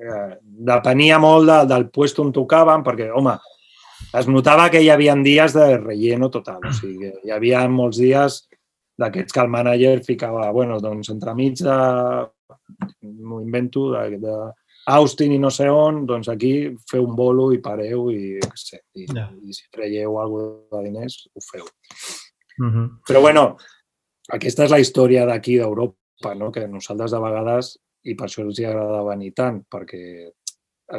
eh, 0.00 0.28
depenia 0.42 1.18
molt 1.22 1.50
de, 1.50 1.58
del 1.72 1.88
puesto 1.90 2.22
on 2.22 2.32
tocaven, 2.32 2.84
perquè, 2.86 3.10
home, 3.12 3.36
es 4.14 4.28
notava 4.30 4.68
que 4.70 4.82
hi 4.82 4.90
havia 4.92 5.14
dies 5.22 5.54
de 5.56 5.76
relleno 5.78 6.30
total. 6.30 6.60
O 6.68 6.74
sigui, 6.76 7.12
hi 7.24 7.32
havia 7.34 7.64
molts 7.68 7.98
dies 8.02 8.42
d'aquests 9.00 9.34
que 9.34 9.42
el 9.42 9.50
manager 9.50 9.96
ficava, 10.06 10.50
bueno, 10.54 10.78
doncs 10.82 11.10
entremig 11.10 11.58
de, 11.64 11.78
m'ho 13.02 13.40
invento, 13.42 13.88
de, 13.92 14.20
de 14.22 14.36
Austin 14.94 15.32
i 15.32 15.40
no 15.40 15.50
sé 15.54 15.66
on, 15.72 16.04
doncs 16.06 16.28
aquí 16.28 16.52
feu 16.90 17.06
un 17.08 17.16
bolo 17.16 17.48
i 17.54 17.60
pareu 17.64 18.10
i, 18.12 18.38
què 18.42 18.60
sé, 18.60 18.82
i, 18.94 19.06
Ja. 19.08 19.30
i 19.42 19.54
si 19.56 19.66
traieu 19.72 20.18
alguna 20.20 20.78
de 20.78 20.84
diners, 20.88 21.28
ho 21.34 21.40
feu. 21.40 21.64
Uh 22.60 22.66
-huh. 22.66 22.88
Però 23.08 23.20
bueno, 23.20 23.56
aquesta 24.28 24.64
és 24.64 24.70
la 24.70 24.80
història 24.80 25.26
d'aquí 25.26 25.56
d'Europa, 25.58 25.96
no? 26.38 26.52
que 26.52 26.66
nosaltres 26.68 27.12
de 27.12 27.20
vegades, 27.20 27.74
i 28.04 28.14
per 28.14 28.28
això 28.28 28.44
els 28.44 28.60
hi 28.60 28.66
agrada 28.68 29.04
venir 29.06 29.32
tant, 29.36 29.62
perquè 29.70 30.30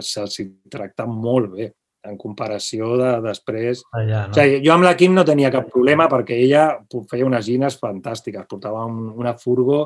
se'ls 0.01 0.39
tracta 0.71 1.05
molt 1.05 1.51
bé 1.53 1.69
en 2.05 2.17
comparació 2.21 2.95
de 2.99 3.11
després. 3.25 3.81
Allà, 3.97 4.25
O 4.25 4.27
no? 4.29 4.37
sigui, 4.37 4.61
jo 4.65 4.73
amb 4.73 4.85
la 4.85 4.95
Kim 4.97 5.15
no 5.15 5.25
tenia 5.25 5.51
cap 5.53 5.69
problema 5.71 6.07
perquè 6.11 6.37
ella 6.37 6.65
feia 7.09 7.25
unes 7.25 7.45
gines 7.45 7.77
fantàstiques, 7.81 8.45
portava 8.49 8.85
un, 8.85 9.09
una 9.17 9.35
furgo 9.41 9.79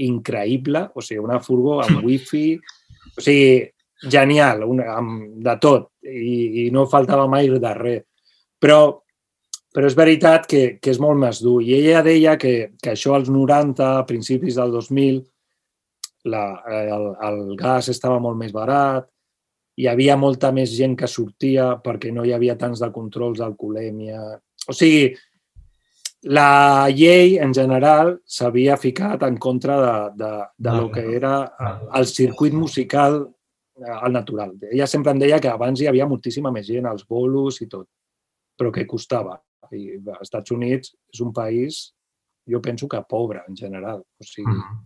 increïble, 0.00 0.86
o 0.94 1.04
sigui, 1.04 1.20
una 1.20 1.40
furgo 1.44 1.80
amb 1.84 2.00
wifi, 2.06 2.56
o 3.16 3.20
sigui, 3.20 3.68
genial, 4.02 4.64
una, 4.66 4.96
amb, 4.96 5.28
de 5.44 5.56
tot, 5.62 5.92
i, 6.08 6.66
i 6.66 6.70
no 6.74 6.88
faltava 6.90 7.28
mai 7.30 7.50
de 7.52 7.74
res. 7.78 8.02
Però, 8.62 8.78
però 9.72 9.88
és 9.88 9.96
veritat 9.96 10.46
que, 10.48 10.62
que 10.82 10.92
és 10.92 11.00
molt 11.00 11.18
més 11.20 11.40
dur. 11.40 11.60
I 11.64 11.74
ella 11.78 12.02
deia 12.04 12.36
que, 12.40 12.74
que 12.82 12.92
això 12.92 13.16
als 13.16 13.30
90, 13.32 13.88
a 14.02 14.06
principis 14.08 14.58
del 14.60 14.74
2000, 14.74 15.22
la, 16.28 16.44
el, 16.68 17.08
el 17.28 17.40
gas 17.58 17.88
estava 17.90 18.20
molt 18.22 18.38
més 18.38 18.52
barat, 18.54 19.08
hi 19.80 19.88
havia 19.88 20.18
molta 20.20 20.52
més 20.52 20.70
gent 20.76 20.94
que 21.00 21.08
sortia 21.08 21.72
perquè 21.82 22.12
no 22.12 22.26
hi 22.28 22.34
havia 22.36 22.58
tants 22.60 22.82
de 22.84 22.90
controls 22.92 23.40
d'alcoholèmia. 23.40 24.20
O 24.68 24.76
sigui, 24.76 25.08
la 26.30 26.86
llei 26.92 27.38
en 27.42 27.54
general 27.56 28.18
s'havia 28.28 28.76
ficat 28.78 29.24
en 29.26 29.38
contra 29.42 29.78
de, 29.80 29.94
de, 30.20 30.32
de 30.58 30.70
Ah, 30.70 30.76
lo 30.76 30.90
que 30.92 31.02
era 31.16 31.54
ah. 31.58 31.80
el 31.98 32.06
circuit 32.06 32.52
musical 32.52 33.24
eh, 33.80 33.88
al 33.90 34.12
natural. 34.12 34.54
Ella 34.70 34.86
sempre 34.86 35.16
em 35.16 35.24
deia 35.24 35.40
que 35.40 35.50
abans 35.50 35.80
hi 35.80 35.88
havia 35.88 36.06
moltíssima 36.06 36.52
més 36.52 36.68
gent, 36.68 36.86
als 36.86 37.08
bolos 37.08 37.58
i 37.62 37.66
tot, 37.66 37.88
però 38.56 38.70
que 38.70 38.86
costava. 38.86 39.40
I 39.72 39.98
als 40.06 40.28
Estats 40.28 40.50
Units 40.54 40.92
és 41.12 41.20
un 41.20 41.32
país, 41.32 41.92
jo 42.48 42.60
penso 42.60 42.88
que 42.88 43.02
pobre 43.08 43.42
en 43.48 43.56
general. 43.56 44.00
O 44.00 44.24
sigui, 44.24 44.52
-huh. 44.52 44.82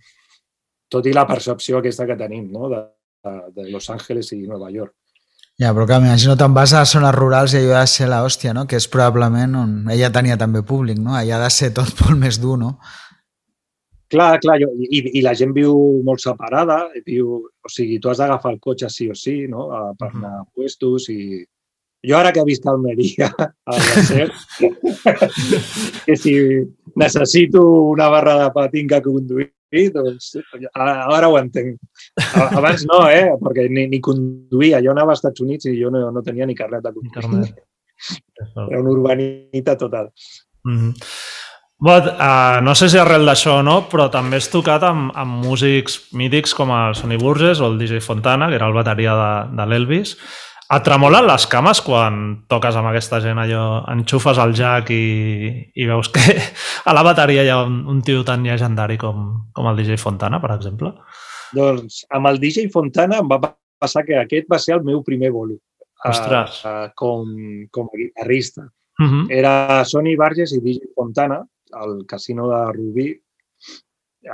tot 0.89 1.07
i 1.07 1.13
la 1.13 1.27
percepció 1.27 1.79
aquesta 1.79 2.07
que 2.07 2.17
tenim 2.17 2.51
no? 2.53 2.69
de, 2.69 2.83
de, 3.25 3.63
de 3.63 3.71
Los 3.71 3.91
Angeles 3.91 4.33
i 4.33 4.47
Nova 4.47 4.71
York. 4.71 4.95
Ja, 5.59 5.73
però 5.73 5.87
que 5.87 5.99
m'imagino 5.99 6.37
te'n 6.37 6.53
vas 6.53 6.73
a 6.75 6.85
zones 6.85 7.15
rurals 7.15 7.55
i 7.55 7.57
allò 7.57 7.77
ha 7.79 7.81
de 7.81 7.87
ser 7.87 8.09
l'hòstia, 8.09 8.53
no? 8.53 8.67
Que 8.67 8.77
és 8.77 8.89
probablement 8.89 9.55
on 9.57 9.89
ella 9.91 10.11
tenia 10.13 10.37
també 10.37 10.63
públic, 10.63 10.99
no? 10.99 11.15
Allà 11.17 11.37
ha 11.39 11.45
de 11.45 11.51
ser 11.51 11.71
tot 11.73 11.89
molt 12.05 12.19
més 12.19 12.39
dur, 12.39 12.59
no? 12.59 12.79
Clar, 14.09 14.39
clar, 14.39 14.61
jo, 14.61 14.69
i, 14.79 15.19
i 15.19 15.23
la 15.25 15.33
gent 15.35 15.53
viu 15.57 15.73
molt 16.07 16.21
separada, 16.23 16.77
viu, 17.07 17.41
o 17.43 17.69
sigui, 17.73 17.99
tu 17.99 18.09
has 18.09 18.19
d'agafar 18.19 18.53
el 18.53 18.61
cotxe 18.61 18.89
sí 18.93 19.09
o 19.11 19.15
sí, 19.15 19.49
no?, 19.49 19.67
per 19.99 20.13
Mhm. 20.13 20.25
anar 20.25 20.41
a 20.41 20.45
puestos 20.55 21.09
i... 21.09 21.45
Jo 22.07 22.19
ara 22.19 22.33
que 22.33 22.41
he 22.41 22.47
vist 22.47 22.67
a 22.67 22.73
Almeria, 22.73 23.29
al 23.73 23.83
desert, 23.91 24.33
que 26.07 26.17
si 26.17 26.37
necessito 26.95 27.65
una 27.91 28.09
barra 28.09 28.37
de 28.45 28.51
patín 28.55 28.89
que 28.89 29.03
conduir, 29.03 29.51
doncs 29.93 30.37
ara, 30.73 31.29
ho 31.29 31.39
entenc. 31.39 31.77
Abans 32.47 32.87
no, 32.87 33.03
eh? 33.11 33.33
Perquè 33.43 33.67
ni, 33.69 33.89
ni 33.91 34.01
conduïa. 34.01 34.81
Jo 34.85 34.95
anava 34.95 35.13
als 35.13 35.25
Estats 35.25 35.43
Units 35.45 35.67
i 35.67 35.75
jo 35.81 35.91
no, 35.91 36.07
no 36.15 36.23
tenia 36.25 36.47
ni 36.47 36.55
carnet 36.55 36.85
de 36.87 36.95
conduir. 36.95 37.51
Era 38.69 38.81
un 38.81 38.93
urbanita 38.93 39.77
total. 39.77 40.13
Mm 40.65 40.79
-hmm. 40.79 40.95
But, 41.79 42.07
uh, 42.07 42.63
no 42.65 42.73
sé 42.75 42.89
si 42.89 42.97
arrel 42.97 43.27
d'això 43.29 43.59
o 43.61 43.63
no, 43.63 43.83
però 43.91 44.07
també 44.09 44.39
has 44.41 44.49
tocat 44.49 44.83
amb, 44.83 45.11
amb 45.13 45.45
músics 45.45 45.99
mítics 46.17 46.55
com 46.57 46.71
el 46.73 46.95
Sonny 46.97 47.19
Burgess 47.21 47.61
o 47.61 47.67
el 47.67 47.77
DJ 47.79 48.01
Fontana, 48.01 48.49
que 48.49 48.57
era 48.57 48.67
el 48.67 48.73
bateria 48.73 49.13
de, 49.13 49.57
de 49.59 49.67
l'Elvis. 49.67 50.17
Et 50.67 50.83
tremolen 50.83 51.29
les 51.29 51.45
cames 51.47 51.79
quan 51.87 52.17
toques 52.51 52.75
amb 52.75 52.89
aquesta 52.91 53.21
gent 53.23 53.39
allò, 53.39 53.85
enxufes 53.93 54.39
el 54.43 54.55
jack 54.59 54.91
i, 54.91 55.05
i 55.79 55.87
veus 55.87 56.11
que 56.11 56.25
a 56.91 56.95
la 56.97 57.05
bateria 57.07 57.45
hi 57.47 57.53
ha 57.55 57.61
un, 57.63 57.85
un 57.93 58.01
tio 58.03 58.25
tan 58.27 58.43
llegendari 58.43 58.99
com, 58.99 59.29
com 59.55 59.69
el 59.71 59.79
DJ 59.79 60.01
Fontana, 60.03 60.41
per 60.43 60.51
exemple? 60.57 60.91
Doncs 61.55 62.03
amb 62.11 62.33
el 62.33 62.41
DJ 62.43 62.67
Fontana 62.75 63.21
em 63.23 63.31
va 63.31 63.39
passar 63.47 64.03
que 64.09 64.19
aquest 64.19 64.51
va 64.51 64.59
ser 64.59 64.75
el 64.81 64.83
meu 64.89 65.05
primer 65.07 65.31
bolo. 65.35 65.61
Ostres. 66.07 66.59
Uh, 66.67 66.89
com, 66.99 67.31
com 67.71 67.87
a 67.87 68.01
guitarrista. 68.01 68.67
Uh 68.99 69.07
-huh. 69.07 69.27
era 69.29 69.85
Sony 69.85 70.17
Barges 70.17 70.53
i 70.53 70.61
DJ 70.61 70.89
Fontana, 70.95 71.45
al 71.73 72.07
casino 72.07 72.49
de 72.49 72.73
Rubí. 72.73 73.09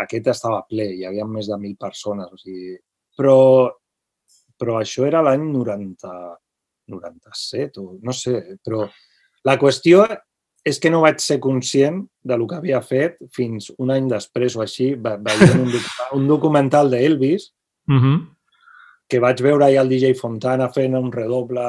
Aquest 0.01 0.27
estava 0.27 0.65
ple, 0.69 0.87
hi 0.95 1.05
havia 1.05 1.25
més 1.27 1.47
de 1.47 1.55
1.000 1.55 1.77
persones. 1.77 2.29
O 2.33 2.37
sigui, 2.39 2.79
però, 3.17 3.69
però 4.63 4.79
això 4.79 5.03
era 5.09 5.23
l'any 5.27 5.43
90, 5.51 6.13
97, 6.95 7.81
o 7.83 7.97
no 8.03 8.15
sé. 8.15 8.37
Però 8.63 8.85
la 9.49 9.57
qüestió 9.59 10.05
és 10.65 10.79
que 10.79 10.91
no 10.95 11.01
vaig 11.03 11.19
ser 11.19 11.41
conscient 11.43 12.05
de 12.23 12.37
lo 12.39 12.47
que 12.47 12.61
havia 12.61 12.79
fet 12.87 13.17
fins 13.35 13.73
un 13.83 13.91
any 13.91 14.07
després 14.11 14.55
o 14.55 14.63
així, 14.63 14.93
ve- 14.95 15.17
veient 15.27 15.57
un, 15.65 15.73
un 16.21 16.29
documental 16.31 16.91
d'Elvis, 16.95 17.51
Uh 17.91 17.99
-huh. 17.99 18.19
que 19.11 19.19
vaig 19.19 19.41
veure 19.43 19.65
ahir 19.65 19.79
el 19.81 19.89
DJ 19.89 20.15
Fontana 20.15 20.69
fent 20.71 20.95
un 20.95 21.11
redoble, 21.13 21.61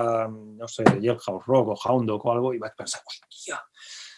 no 0.59 0.67
sé, 0.67 0.83
Jailhouse 0.85 1.43
Rock 1.47 1.69
o 1.69 1.75
Hound 1.85 2.07
Dog 2.07 2.23
o 2.25 2.31
alguna 2.31 2.55
i 2.55 2.59
vaig 2.59 2.75
pensar, 2.77 3.01
hòstia, 3.01 3.57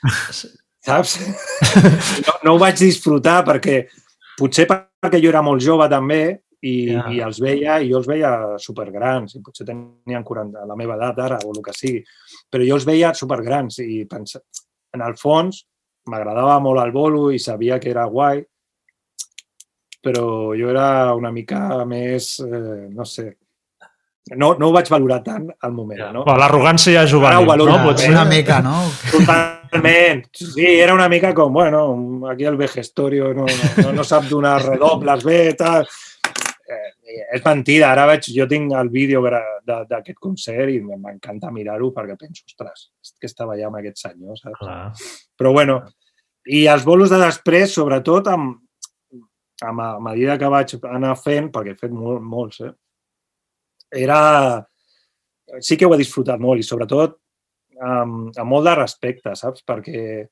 saps? 0.85 1.19
No, 2.27 2.33
no 2.43 2.53
ho 2.55 2.59
vaig 2.59 2.75
disfrutar 2.77 3.45
perquè 3.45 3.87
potser 4.37 4.67
perquè 4.67 5.21
jo 5.23 5.29
era 5.29 5.41
molt 5.41 5.61
jove 5.63 5.87
també 5.89 6.41
i, 6.61 6.91
Ja. 6.93 7.05
i 7.11 7.19
els 7.21 7.39
veia 7.41 7.79
i 7.81 7.89
jo 7.91 7.97
els 7.97 8.07
veia 8.07 8.57
supergrans 8.57 9.35
i 9.35 9.41
potser 9.41 9.65
tenien 9.65 10.23
40, 10.23 10.65
la 10.65 10.75
meva 10.75 10.95
edat 10.95 11.19
ara 11.19 11.39
o 11.45 11.51
el 11.55 11.61
que 11.63 11.73
sigui, 11.73 12.03
però 12.51 12.65
jo 12.67 12.75
els 12.75 12.85
veia 12.85 13.13
supergrans 13.13 13.79
i 13.79 14.05
pensa, 14.05 14.39
en 14.93 15.01
el 15.01 15.15
fons 15.17 15.65
m'agradava 16.07 16.59
molt 16.61 16.81
el 16.83 16.91
bolo 16.91 17.31
i 17.31 17.39
sabia 17.39 17.79
que 17.79 17.89
era 17.89 18.05
guai, 18.05 18.43
però 20.01 20.53
jo 20.57 20.69
era 20.69 21.13
una 21.17 21.31
mica 21.31 21.83
més, 21.85 22.39
eh, 22.39 22.87
no 22.93 23.05
sé, 23.05 23.37
no, 24.37 24.53
no 24.57 24.67
ho 24.69 24.73
vaig 24.73 24.87
valorar 24.89 25.23
tant 25.23 25.47
al 25.61 25.71
moment, 25.73 25.99
Ja. 25.99 26.11
no? 26.13 26.23
Bueno, 26.23 26.39
L'arrogància 26.39 26.99
Ara 27.01 27.09
juvenil, 27.09 27.43
ho 27.43 27.45
valoro, 27.45 27.77
no? 27.77 27.83
Potser. 27.89 28.11
Una 28.11 28.25
mica, 28.25 28.61
no? 28.61 28.83
Totalment. 29.11 30.25
Sí, 30.31 30.65
era 30.65 30.93
una 30.93 31.09
mica 31.09 31.33
com, 31.33 31.51
bueno, 31.53 32.21
aquí 32.29 32.45
el 32.45 32.55
vejestorio 32.57 33.33
no, 33.33 33.45
no, 33.83 33.91
no 33.93 34.03
sap 34.03 34.23
donar 34.29 34.61
redobles 34.63 35.23
bé, 35.23 35.53
tal. 35.53 35.85
És 37.15 37.43
mentida, 37.45 37.89
ara 37.91 38.05
veig, 38.09 38.29
jo 38.35 38.47
tinc 38.49 38.73
el 38.75 38.89
vídeo 38.93 39.21
d'aquest 39.65 40.17
concert 40.19 40.71
i 40.73 40.79
m'encanta 40.83 41.51
mirar-ho 41.53 41.91
perquè 41.95 42.17
penso, 42.19 42.43
ostres, 42.47 42.89
que 43.19 43.29
estava 43.29 43.55
allà 43.55 43.69
amb 43.69 43.79
aquest 43.81 44.01
senyor, 44.03 44.39
saps? 44.39 44.59
Clar. 44.59 44.79
Però 45.37 45.51
bueno, 45.55 45.79
i 46.45 46.65
els 46.71 46.85
bolos 46.87 47.13
de 47.13 47.19
després, 47.21 47.73
sobretot 47.73 48.27
amb, 48.31 48.57
amb 49.65 49.85
a 49.85 49.91
medida 50.09 50.39
que 50.41 50.51
vaig 50.51 50.75
anar 50.89 51.15
fent, 51.19 51.51
perquè 51.53 51.75
he 51.75 51.79
fet 51.79 51.93
molt, 51.93 52.23
molts, 52.23 52.63
eh? 52.65 52.73
era... 53.95 54.65
Sí 55.61 55.77
que 55.77 55.85
ho 55.85 55.93
he 55.93 56.01
disfrutat 56.01 56.41
molt 56.41 56.59
i 56.59 56.65
sobretot 56.65 57.19
amb, 57.85 58.31
amb 58.33 58.49
molt 58.49 58.65
de 58.65 58.73
respecte, 58.79 59.35
saps? 59.37 59.61
Perquè 59.67 60.25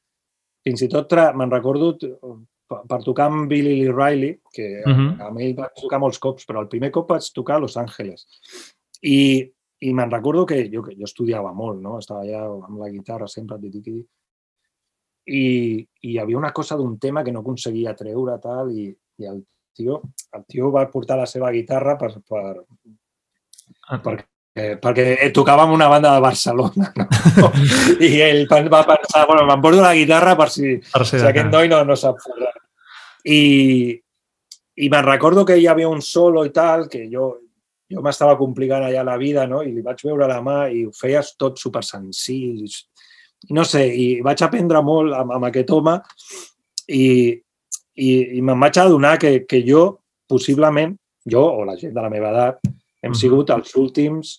fins 0.65 0.81
i 0.81 0.89
tot 0.89 1.13
me'n 1.37 1.51
recordo 1.53 1.91
per, 2.73 2.81
per 2.89 3.01
tocar 3.05 3.29
amb 3.29 3.45
Billy 3.51 3.77
Lee 3.83 3.93
Riley, 3.93 4.39
que 4.53 4.67
uh. 4.81 4.89
-huh. 4.89 5.27
amb 5.29 5.39
ell 5.39 5.53
vaig 5.61 5.77
tocar 5.81 6.01
molts 6.01 6.19
cops, 6.19 6.47
però 6.49 6.65
el 6.65 6.71
primer 6.71 6.91
cop 6.91 7.09
vaig 7.13 7.29
tocar 7.33 7.55
a 7.55 7.59
Los 7.59 7.77
Angeles. 7.77 8.25
I, 9.01 9.51
i 9.79 9.93
me'n 9.93 10.11
recordo 10.11 10.45
que 10.45 10.69
jo, 10.73 10.81
que 10.81 10.95
jo 10.95 11.05
estudiava 11.05 11.53
molt, 11.53 11.81
no? 11.81 11.99
Estava 11.99 12.21
allà 12.21 12.43
amb 12.43 12.79
la 12.79 12.89
guitarra 12.89 13.27
sempre, 13.27 13.59
titiqui, 13.59 14.03
i, 15.25 15.43
i 16.03 16.11
hi 16.11 16.19
havia 16.19 16.37
una 16.37 16.51
cosa 16.51 16.75
d'un 16.75 16.97
tema 16.99 17.23
que 17.23 17.31
no 17.31 17.39
aconseguia 17.43 17.95
treure 17.95 18.37
tal 18.43 18.71
i, 18.75 18.89
i 18.91 19.25
el 19.29 19.43
tio, 19.75 20.01
el 20.35 20.45
tio 20.47 20.71
va 20.71 20.85
portar 20.91 21.17
la 21.17 21.27
seva 21.29 21.51
guitarra 21.51 21.95
per, 21.97 22.11
per, 22.27 22.63
per, 24.03 24.15
eh, 24.55 24.75
perquè 24.81 25.31
tocava 25.35 25.63
amb 25.65 25.75
una 25.77 25.87
banda 25.91 26.13
de 26.15 26.23
Barcelona 26.23 26.91
no? 26.97 27.51
i 28.07 28.19
ell 28.25 28.45
va 28.49 28.83
pensar, 28.89 29.25
bueno, 29.29 29.45
m'emporto 29.47 29.81
la 29.81 29.95
guitarra 29.95 30.35
per 30.35 30.49
si, 30.51 30.75
Per 30.91 31.05
si 31.07 31.19
si 31.19 31.25
aquest 31.29 31.49
noi 31.53 31.71
no, 31.71 31.83
no 31.87 31.97
sap 31.99 32.19
fer 32.23 32.35
res. 32.41 32.59
I, 33.23 33.93
i 34.75 34.89
me'n 34.91 35.05
recordo 35.05 35.45
que 35.45 35.57
hi 35.59 35.67
havia 35.67 35.89
un 35.89 36.01
solo 36.01 36.43
i 36.45 36.51
tal, 36.55 36.87
que 36.91 37.05
jo, 37.11 37.29
jo 37.91 38.03
m'estava 38.03 38.35
complicant 38.39 38.83
allà 38.87 39.03
la 39.05 39.17
vida, 39.21 39.47
no? 39.47 39.61
I 39.63 39.71
li 39.71 39.85
vaig 39.85 40.03
veure 40.03 40.27
la 40.29 40.41
mà 40.43 40.67
i 40.71 40.83
ho 40.87 40.91
feies 40.95 41.33
tot 41.39 41.59
super 41.61 41.83
senzill. 41.87 42.67
I 43.47 43.55
no 43.55 43.65
sé, 43.67 43.85
i 43.87 44.21
vaig 44.23 44.43
aprendre 44.43 44.81
molt 44.83 45.15
amb, 45.15 45.33
amb 45.37 45.49
aquest 45.49 45.71
home 45.75 45.97
i, 46.87 47.05
i, 47.95 48.09
i 48.37 48.41
me'n 48.41 48.59
vaig 48.59 48.79
adonar 48.79 49.17
que, 49.19 49.41
que 49.47 49.63
jo, 49.67 49.87
possiblement, 50.29 50.95
jo 51.29 51.43
o 51.43 51.67
la 51.67 51.75
gent 51.79 51.93
de 51.95 52.03
la 52.03 52.11
meva 52.11 52.31
edat, 52.31 52.63
hem 53.03 53.15
sigut 53.15 53.51
els 53.51 53.75
últims 53.79 54.37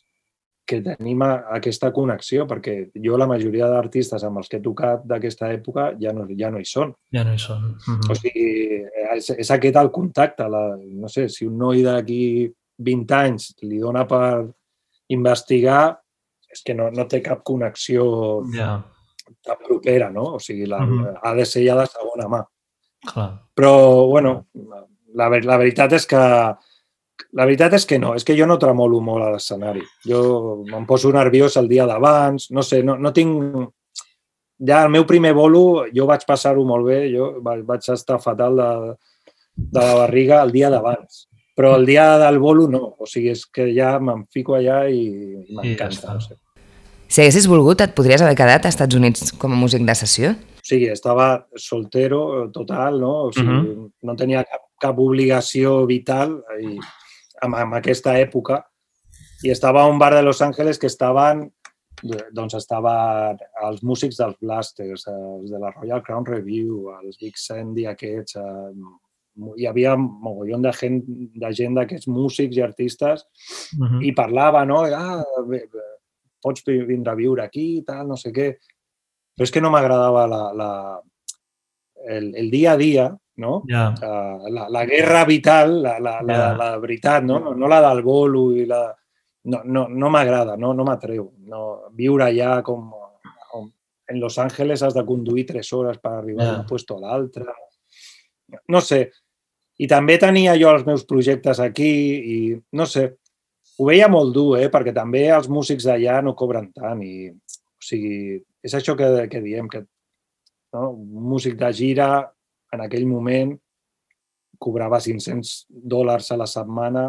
que 0.67 0.81
tenim 0.81 1.21
a- 1.23 1.45
aquesta 1.59 1.93
connexió, 1.93 2.47
perquè 2.47 2.91
jo 3.05 3.19
la 3.19 3.27
majoria 3.27 3.67
d'artistes 3.69 4.23
amb 4.25 4.39
els 4.39 4.49
que 4.49 4.57
he 4.57 4.61
tocat 4.65 5.03
d'aquesta 5.05 5.53
època 5.53 5.91
ja 6.01 6.13
no, 6.13 6.27
ja 6.39 6.51
no 6.51 6.59
hi 6.59 6.65
són. 6.65 6.95
Ja 7.13 7.23
no 7.25 7.35
hi 7.35 7.39
són. 7.39 7.77
Uh 7.87 7.93
O 8.11 8.13
-huh. 8.13 8.17
sigui, 8.17 8.85
és, 9.17 9.31
és 9.31 9.51
aquest 9.51 9.77
el 9.77 9.91
contacte. 9.91 10.49
La, 10.49 10.77
no 10.79 11.09
sé, 11.09 11.29
si 11.29 11.47
un 11.47 11.59
noi 11.59 11.83
d'aquí 11.83 12.51
20 12.79 13.13
anys 13.15 13.55
li 13.63 13.79
dona 13.79 14.07
per 14.07 14.49
investigar, 15.09 15.99
és 16.51 16.63
que 16.63 16.75
no, 16.75 16.91
no 16.91 17.07
té 17.07 17.21
cap 17.23 17.43
connexió 17.43 18.43
Ja, 18.55 18.83
tan 19.43 19.57
propera, 19.67 20.11
no? 20.11 20.35
O 20.35 20.39
sigui, 20.41 20.67
la, 20.67 20.81
Mhm. 20.81 21.15
ha 21.23 21.35
de 21.35 21.45
ser 21.45 21.65
ja 21.67 21.77
de 21.77 21.87
segona 21.87 22.29
mà. 22.29 22.45
clar. 23.13 23.43
Però, 23.55 24.07
bueno, 24.09 24.47
la, 25.15 25.29
la 25.29 25.57
veritat 25.59 25.93
és 25.93 26.07
que 26.07 26.17
la 27.35 27.47
veritat 27.49 27.75
és 27.75 27.87
que 27.87 27.99
no, 27.99 28.15
és 28.15 28.25
que 28.27 28.37
jo 28.39 28.47
no 28.47 28.61
tremolo 28.63 29.01
molt 29.03 29.27
a 29.27 29.33
l'escenari. 29.35 29.83
Jo 30.07 30.21
em 30.65 30.85
poso 30.87 31.11
nerviós 31.15 31.57
el 31.59 31.69
dia 31.71 31.87
d'abans, 31.91 32.51
no 32.55 32.63
sé, 32.63 32.83
no, 32.87 32.97
no 32.99 33.13
tinc... 33.15 33.71
Ja 34.65 34.85
el 34.87 34.93
meu 34.95 35.03
primer 35.05 35.33
bolo, 35.35 35.85
jo 35.93 36.07
vaig 36.07 36.23
passar-ho 36.29 36.63
molt 36.65 36.87
bé, 36.87 37.01
jo 37.11 37.33
vaig, 37.43 37.65
vaig 37.67 37.89
estar 37.91 38.21
fatal 38.23 38.61
de, 38.61 38.69
de 39.57 39.83
la 39.83 39.97
barriga 39.99 40.39
el 40.47 40.55
dia 40.55 40.71
d'abans. 40.71 41.25
Però 41.59 41.75
el 41.79 41.85
dia 41.87 42.07
del 42.23 42.39
bolo 42.43 42.69
no, 42.71 42.85
o 42.99 43.07
sigui, 43.07 43.35
és 43.35 43.45
que 43.51 43.67
ja 43.75 43.97
me'n 43.99 44.25
fico 44.33 44.55
allà 44.55 44.85
i, 44.91 45.05
m'encanta. 45.51 45.91
està. 45.91 46.15
No 46.15 46.23
sé. 46.23 46.39
Si 47.11 47.23
haguessis 47.23 47.51
volgut, 47.51 47.83
et 47.83 47.93
podries 47.99 48.23
haver 48.23 48.39
quedat 48.39 48.65
als 48.65 48.79
Estats 48.79 48.97
Units 48.97 49.35
com 49.39 49.53
a 49.53 49.59
músic 49.59 49.83
de 49.87 49.95
sessió? 49.99 50.33
O 50.35 50.67
sigui, 50.67 50.89
estava 50.95 51.29
soltero 51.59 52.49
total, 52.55 53.03
no? 53.03 53.15
O 53.27 53.33
sigui, 53.35 53.59
uh 53.59 53.65
-huh. 53.75 53.91
no 54.03 54.17
tenia 54.17 54.47
cap, 54.47 54.71
cap 54.81 54.99
obligació 54.99 55.83
vital 55.87 56.41
i, 56.63 56.79
en, 57.45 57.55
en 57.55 57.75
aquesta 57.79 58.17
època. 58.21 58.63
I 59.45 59.51
estava 59.53 59.83
a 59.83 59.89
un 59.91 59.99
bar 59.99 60.15
de 60.15 60.23
Los 60.23 60.41
Angeles 60.43 60.79
que 60.79 60.87
estaven 60.89 61.51
doncs 62.35 62.55
estava 62.59 62.93
els 63.65 63.83
músics 63.87 64.17
dels 64.19 64.37
Blasters, 64.43 65.07
els 65.09 65.51
de 65.51 65.59
la 65.63 65.71
Royal 65.71 66.03
Crown 66.03 66.27
Review, 66.27 66.91
els 67.01 67.17
Big 67.21 67.37
Sandy 67.39 67.87
aquests, 67.87 68.37
eh, 68.37 68.73
hi 69.57 69.67
havia 69.67 69.95
mogollon 69.97 70.63
de 70.63 70.73
gent 70.77 70.99
de 71.07 71.53
gent 71.55 71.75
d'aquests 71.79 72.07
músics 72.09 72.57
i 72.57 72.63
artistes 72.63 73.25
Uh 73.81 73.87
-huh. 73.87 74.03
i 74.05 74.13
parlava, 74.13 74.65
no? 74.67 74.83
Ah, 74.85 75.25
bé, 75.47 75.65
bé, 75.73 75.81
pots 76.43 76.63
vi- 76.67 76.85
vindre 76.85 77.13
a 77.13 77.17
viure 77.17 77.43
aquí, 77.43 77.83
tal, 77.87 78.07
no 78.09 78.17
sé 78.17 78.31
què. 78.33 78.59
Però 79.37 79.43
és 79.43 79.51
que 79.51 79.61
no 79.61 79.71
m'agradava 79.71 80.27
la, 80.29 80.53
la, 80.53 81.01
el, 82.09 82.35
el 82.37 82.51
dia 82.51 82.73
a 82.73 82.77
dia, 82.77 83.07
no? 83.37 83.63
Ja, 83.69 83.89
Uh, 83.99 84.49
la, 84.53 84.69
la 84.71 84.85
guerra 84.87 85.25
vital, 85.25 85.81
la, 85.83 85.99
la, 85.99 86.21
la, 86.23 86.37
Ja. 86.37 86.51
la 86.57 86.69
veritat, 86.79 87.25
no? 87.25 87.41
no? 87.41 87.55
No 87.55 87.69
la 87.69 87.81
del 87.89 88.03
bolo 88.03 88.53
i 88.55 88.67
la... 88.67 88.95
No, 89.45 89.61
no, 89.65 89.89
no 89.89 90.09
m'agrada, 90.09 90.57
no, 90.57 90.73
no 90.73 90.85
m'atreu. 90.85 91.27
No, 91.51 91.91
viure 91.93 92.25
allà 92.31 92.63
com, 92.65 92.87
com... 93.51 93.67
En 94.09 94.21
Los 94.21 94.39
Angeles 94.39 94.83
has 94.83 94.95
de 94.95 95.05
conduir 95.05 95.45
tres 95.47 95.73
hores 95.73 95.99
per 95.99 96.13
arribar 96.19 96.45
Ja. 96.47 96.55
d'un 96.57 96.67
puesto 96.67 96.97
a 96.97 97.01
l'altre. 97.01 97.45
No 98.69 98.81
sé. 98.81 99.11
I 99.79 99.89
també 99.91 100.17
tenia 100.23 100.55
jo 100.57 100.71
els 100.71 100.85
meus 100.87 101.05
projectes 101.05 101.59
aquí 101.61 101.91
i, 101.91 102.39
no 102.79 102.87
sé, 102.87 103.09
ho 103.79 103.87
veia 103.89 104.07
molt 104.09 104.33
dur, 104.33 104.59
eh? 104.61 104.69
perquè 104.71 104.93
també 104.95 105.25
els 105.35 105.49
músics 105.51 105.85
d'allà 105.89 106.21
no 106.23 106.37
cobren 106.39 106.69
tant 106.73 107.01
i, 107.03 107.29
o 107.29 107.83
sigui, 107.83 108.39
és 108.63 108.75
això 108.79 108.95
que, 108.97 109.09
que 109.29 109.41
diem, 109.43 109.67
que 109.69 109.83
no? 110.75 110.91
un 110.91 111.23
músic 111.31 111.57
de 111.61 111.71
gira 111.73 112.09
en 112.75 112.81
aquell 112.85 113.07
moment 113.07 113.55
cobrava 114.59 114.99
500 115.01 115.67
dòlars 115.69 116.31
a 116.33 116.37
la 116.41 116.47
setmana, 116.51 117.09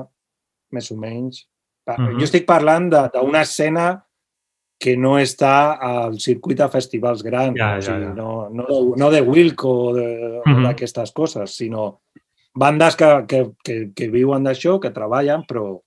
més 0.71 0.89
o 0.91 0.97
menys. 0.97 1.45
Pa- 1.85 1.97
Mhm. 1.97 2.17
Jo 2.19 2.25
estic 2.25 2.45
parlant 2.45 2.89
d'una 2.89 3.41
escena 3.41 4.01
que 4.79 4.95
no 4.97 5.13
està 5.19 5.77
al 5.79 6.19
circuit 6.19 6.57
de 6.57 6.67
festivals 6.69 7.21
grans, 7.23 7.55
Ja, 7.57 7.77
o 7.77 7.81
ja, 7.81 7.81
sigui, 7.81 8.05
ja. 8.05 8.13
No, 8.13 8.49
no, 8.49 8.65
de, 8.67 8.99
no 8.99 9.09
de 9.11 9.21
Wilco 9.21 9.69
o 9.69 9.93
de- 9.93 10.41
o 10.45 10.49
Mhm. 10.49 10.63
d'aquestes 10.63 11.11
coses, 11.11 11.55
sinó 11.55 12.01
bandes 12.53 12.95
que, 12.95 13.25
que, 13.27 13.51
que, 13.63 13.91
que 13.95 14.09
viuen 14.09 14.43
d'això, 14.43 14.79
que 14.79 14.91
treballen, 14.91 15.43
però 15.47 15.81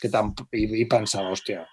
que 0.00 0.08
tamp... 0.08 0.40
I, 0.52 0.82
i 0.82 0.84
pensava, 0.86 1.30
hòstia, 1.30 1.66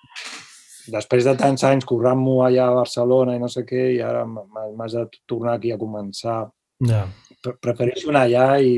després 0.92 1.24
de 1.26 1.36
tants 1.40 1.64
anys 1.64 1.86
currant-m'ho 1.86 2.42
allà 2.46 2.68
a 2.68 2.76
Barcelona 2.82 3.36
i 3.36 3.40
no 3.40 3.48
sé 3.48 3.66
què, 3.66 3.96
i 3.96 4.02
ara 4.02 4.26
m'has 4.26 4.94
de 4.94 5.08
tornar 5.28 5.56
aquí 5.58 5.72
a 5.72 5.78
començar. 5.78 6.50
ja. 6.86 7.06
Pre- 7.42 7.54
Prefereixo 7.62 8.10
anar 8.12 8.26
allà 8.26 8.60
i, 8.60 8.74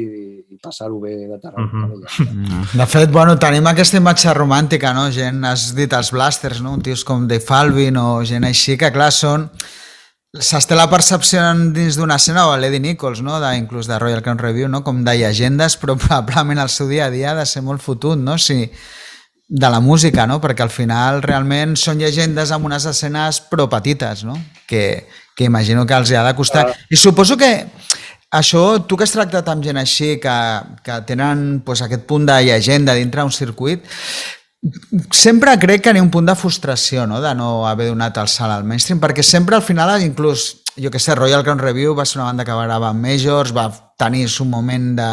i 0.53 0.57
passar-ho 0.61 0.99
bé 1.01 1.15
de 1.17 1.25
Mhm. 1.25 1.39
tant. 1.41 1.55
i 1.57 2.49
ja. 2.51 2.59
De 2.77 2.85
fet, 2.85 3.09
bueno, 3.11 3.33
tenim 3.39 3.65
aquesta 3.65 3.97
imatge 3.97 4.31
romàntica, 4.37 4.93
no? 4.93 5.09
Gent, 5.09 5.43
has 5.45 5.73
dit 5.73 5.91
els 5.93 6.11
Blasters, 6.11 6.61
no? 6.61 6.73
Un 6.73 6.81
tios 6.83 7.03
com 7.03 7.27
Dave 7.27 7.41
Falvin 7.41 7.97
o 7.97 8.23
gent 8.23 8.43
així, 8.45 8.77
que 8.77 8.91
clar, 8.91 9.11
són 9.11 9.49
s'esté 10.39 10.75
la 10.77 10.85
percepció 10.91 11.41
dins 11.73 11.97
d'una 11.97 12.15
escena 12.21 12.45
o 12.47 12.51
a 12.53 12.57
l'Eddie 12.57 12.79
Nichols, 12.79 13.21
no? 13.21 13.39
de, 13.41 13.49
inclús 13.57 13.87
de 13.87 13.97
Royal 13.99 14.21
Crown 14.21 14.37
Review, 14.39 14.69
no? 14.69 14.83
com 14.83 15.03
de 15.03 15.17
llegendes, 15.17 15.75
però 15.81 15.97
probablement 16.05 16.59
el 16.61 16.69
seu 16.69 16.87
dia 16.87 17.07
a 17.07 17.09
dia 17.09 17.31
ha 17.31 17.35
de 17.41 17.45
ser 17.45 17.63
molt 17.63 17.81
fotut, 17.81 18.17
no? 18.19 18.37
Si, 18.37 18.69
de 19.53 19.69
la 19.69 19.81
música, 19.81 20.25
no? 20.25 20.39
perquè 20.39 20.63
al 20.63 20.71
final 20.71 21.19
realment 21.25 21.73
són 21.75 21.99
llegendes 21.99 22.53
amb 22.55 22.69
unes 22.69 22.85
escenes 22.87 23.41
però 23.51 23.65
petites, 23.67 24.23
no? 24.23 24.37
que, 24.65 25.09
que 25.35 25.43
imagino 25.43 25.83
que 25.85 25.97
els 25.97 26.11
hi 26.11 26.15
ha 26.15 26.23
de 26.23 26.37
costar. 26.37 26.69
Ah. 26.69 26.77
I 26.87 26.95
suposo 26.95 27.35
que 27.35 27.49
això, 28.31 28.61
tu 28.87 28.95
que 28.95 29.03
has 29.03 29.11
tractat 29.11 29.51
amb 29.51 29.67
gent 29.67 29.81
així, 29.81 30.13
que, 30.23 30.37
que 30.85 31.01
tenen 31.09 31.59
pues, 31.67 31.83
aquest 31.83 32.07
punt 32.07 32.29
de 32.31 32.39
llegenda 32.47 32.95
dintre 32.95 33.27
un 33.27 33.35
circuit, 33.35 33.83
sempre 35.11 35.57
crec 35.59 35.83
que 35.83 35.91
n'hi 35.91 35.99
ha 35.99 36.07
un 36.07 36.15
punt 36.15 36.31
de 36.31 36.39
frustració 36.39 37.03
no? 37.09 37.19
de 37.19 37.35
no 37.35 37.65
haver 37.67 37.89
donat 37.91 38.23
el 38.23 38.31
salt 38.31 38.55
al 38.55 38.63
mainstream, 38.63 39.03
perquè 39.03 39.19
sempre 39.19 39.59
al 39.59 39.67
final, 39.67 39.97
inclús, 39.99 40.61
jo 40.79 40.95
que 40.95 41.03
sé, 41.03 41.11
Royal 41.19 41.43
Crown 41.43 41.59
Review 41.59 41.91
va 41.97 42.07
ser 42.07 42.21
una 42.21 42.31
banda 42.31 42.47
que 42.47 42.55
va 42.55 42.69
gravar 42.69 42.95
Majors, 42.95 43.51
va 43.51 43.67
tenir 43.99 44.29
un 44.39 44.55
moment 44.55 44.93
de, 44.95 45.11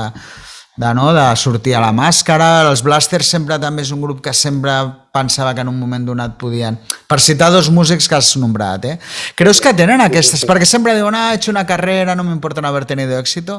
de, 0.79 0.95
no, 0.95 1.12
de 1.12 1.24
sortir 1.35 1.74
a 1.74 1.81
la 1.83 1.91
màscara, 1.91 2.62
els 2.70 2.85
Blasters 2.87 3.26
sempre 3.35 3.57
també 3.59 3.83
és 3.83 3.91
un 3.91 3.99
grup 3.99 4.20
que 4.22 4.31
sempre 4.31 4.76
pensava 5.12 5.51
que 5.55 5.64
en 5.64 5.72
un 5.72 5.79
moment 5.79 6.05
donat 6.07 6.37
podien... 6.39 6.79
Per 7.11 7.18
citar 7.18 7.49
dos 7.51 7.66
músics 7.74 8.07
que 8.07 8.14
has 8.14 8.31
nombrat, 8.39 8.87
eh? 8.87 8.95
Creus 9.35 9.59
que 9.64 9.74
tenen 9.74 10.05
aquestes? 10.05 10.47
Perquè 10.47 10.68
sempre 10.70 10.95
diuen, 10.95 11.18
ah, 11.18 11.33
he 11.33 11.41
hecho 11.41 11.51
una 11.51 11.66
carrera, 11.66 12.14
no 12.14 12.22
m'importa 12.22 12.62
no 12.62 12.70
haver 12.70 12.85
tenido 12.87 13.18
éxito, 13.18 13.59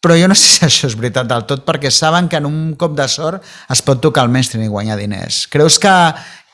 però 0.00 0.16
jo 0.16 0.30
no 0.30 0.36
sé 0.40 0.54
si 0.54 0.64
això 0.64 0.88
és 0.88 0.96
veritat 0.96 1.28
del 1.28 1.44
tot, 1.44 1.66
perquè 1.68 1.92
saben 1.92 2.32
que 2.32 2.40
en 2.40 2.48
un 2.48 2.72
cop 2.80 2.96
de 2.96 3.10
sort 3.12 3.44
es 3.68 3.84
pot 3.84 4.00
tocar 4.00 4.24
el 4.24 4.32
mainstream 4.32 4.64
i 4.64 4.72
guanyar 4.72 4.96
diners. 4.96 5.44
Creus 5.52 5.76
que, 5.76 5.92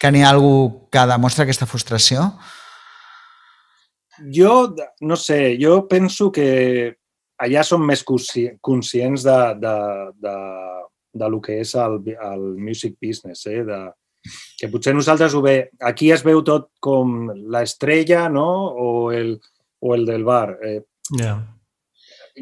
que 0.03 0.11
n'hi 0.11 0.27
ha 0.27 0.35
algú 0.35 0.89
que 0.91 1.07
demostra 1.07 1.47
aquesta 1.47 1.71
frustració? 1.71 2.33
Jo, 4.35 4.75
no 5.07 5.15
sé, 5.15 5.55
jo 5.63 5.85
penso 5.87 6.33
que 6.35 7.00
allà 7.41 7.65
som 7.67 7.85
més 7.87 8.05
consci- 8.07 8.51
conscients 8.61 9.25
de, 9.27 9.39
de, 9.63 9.77
de, 10.27 10.37
de 11.23 11.31
lo 11.33 11.41
que 11.45 11.61
és 11.63 11.75
el, 11.75 12.01
el 12.15 12.45
music 12.61 12.99
business, 13.01 13.47
eh? 13.51 13.65
de, 13.65 13.81
que 14.61 14.69
potser 14.69 14.95
nosaltres 14.95 15.35
ho 15.35 15.41
ve... 15.45 15.57
Aquí 15.81 16.11
es 16.13 16.25
veu 16.27 16.45
tot 16.45 16.71
com 16.85 17.31
l'estrella, 17.53 18.29
no?, 18.29 18.49
o 18.71 18.91
el, 19.17 19.39
o 19.81 19.97
el 19.97 20.07
del 20.09 20.25
bar. 20.29 20.59
Eh, 20.61 20.81
Yeah. 21.19 21.43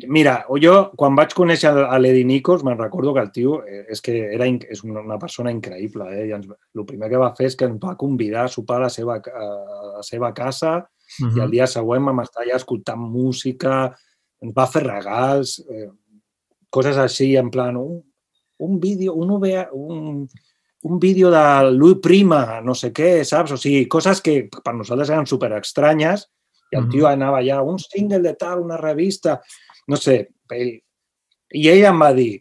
Mira, 0.06 0.44
o 0.52 0.58
jo, 0.60 0.74
quan 1.00 1.16
vaig 1.16 1.32
conèixer 1.34 1.70
a 1.72 1.96
l'Eddie 1.98 2.26
Nichols, 2.28 2.62
me'n 2.62 2.78
recordo 2.78 3.14
que 3.16 3.22
el 3.24 3.30
tio 3.32 3.54
eh, 3.64 3.86
és 3.90 4.02
que 4.04 4.14
era, 4.36 4.46
és 4.46 4.82
una 4.84 5.16
persona 5.18 5.50
increïble. 5.50 6.06
Eh? 6.12 6.26
I 6.28 6.34
ens, 6.36 6.50
el 6.50 6.84
primer 6.86 7.08
que 7.10 7.22
va 7.22 7.32
fer 7.38 7.48
és 7.48 7.56
que 7.58 7.66
ens 7.66 7.80
va 7.82 7.96
convidar 7.98 8.44
a 8.44 8.52
sopar 8.52 8.78
a 8.78 8.86
la 8.86 8.90
seva, 8.92 9.18
a 9.18 9.48
la 9.98 10.06
seva 10.06 10.32
casa 10.36 10.78
Uh 11.24 11.30
i 11.38 11.40
el 11.40 11.48
dia 11.48 11.64
següent 11.64 12.04
vam 12.04 12.18
estar 12.20 12.42
allà 12.42 12.58
escoltant 12.58 13.00
música, 13.00 13.94
ens 14.44 14.54
va 14.54 14.68
fer 14.70 14.84
regals, 14.86 15.58
eh, 15.70 15.88
coses 16.70 16.98
així, 17.00 17.32
en 17.40 17.50
plan, 17.50 17.76
un, 17.76 17.98
un 18.58 18.78
vídeo, 18.80 19.14
un, 19.14 19.30
OVA, 19.38 19.68
un, 19.72 20.28
un 20.82 20.98
vídeo 21.00 21.30
de 21.30 21.70
Louis 21.72 21.98
Prima, 22.02 22.60
no 22.64 22.74
sé 22.74 22.92
què, 22.94 23.24
saps? 23.24 23.54
O 23.54 23.60
sigui, 23.60 23.86
coses 23.90 24.20
que 24.24 24.40
per 24.50 24.74
nosaltres 24.76 25.10
eren 25.10 25.26
super 25.26 25.52
estranyes 25.58 26.28
i 26.72 26.76
el 26.78 26.88
tio 26.92 27.08
anava 27.08 27.40
allà, 27.40 27.62
un 27.64 27.78
single 27.80 28.20
de 28.24 28.34
tal, 28.38 28.60
una 28.60 28.76
revista, 28.76 29.38
no 29.88 29.96
sé. 29.96 30.20
Ell, 30.52 30.74
I 31.56 31.68
ell 31.72 31.86
em 31.88 32.02
va 32.02 32.12
dir, 32.12 32.34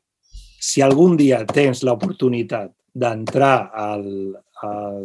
si 0.60 0.84
algun 0.84 1.16
dia 1.20 1.44
tens 1.48 1.84
l'oportunitat 1.88 2.74
d'entrar 2.98 3.70
al, 3.72 4.08
al, 4.68 5.04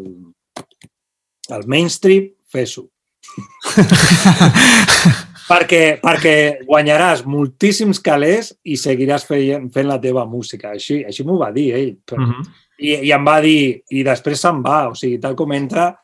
al 1.54 1.68
mainstream, 1.70 2.32
fes-ho. 2.50 2.88
perquè, 5.52 5.82
perquè 6.00 6.34
guanyaràs 6.66 7.24
moltíssims 7.28 8.00
calés 8.00 8.52
i 8.64 8.76
seguiràs 8.80 9.26
fent, 9.28 9.68
fent 9.74 9.88
la 9.90 9.98
teva 10.00 10.24
música. 10.28 10.70
Així, 10.72 11.02
així 11.04 11.24
m'ho 11.28 11.36
va 11.38 11.50
dir 11.52 11.74
ell. 11.76 11.96
-huh. 12.06 12.18
Uh 12.22 12.26
-huh. 12.32 12.46
I, 12.78 12.94
I 13.08 13.12
em 13.12 13.24
va 13.24 13.40
dir, 13.40 13.82
i 13.90 14.02
després 14.02 14.40
se'n 14.40 14.62
va, 14.62 14.88
o 14.88 14.94
sigui, 14.94 15.18
tal 15.20 15.34
com 15.36 15.52
entra, 15.52 15.94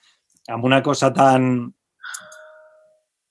amb 0.48 0.64
una 0.64 0.80
cosa 0.82 1.10
tan, 1.12 1.72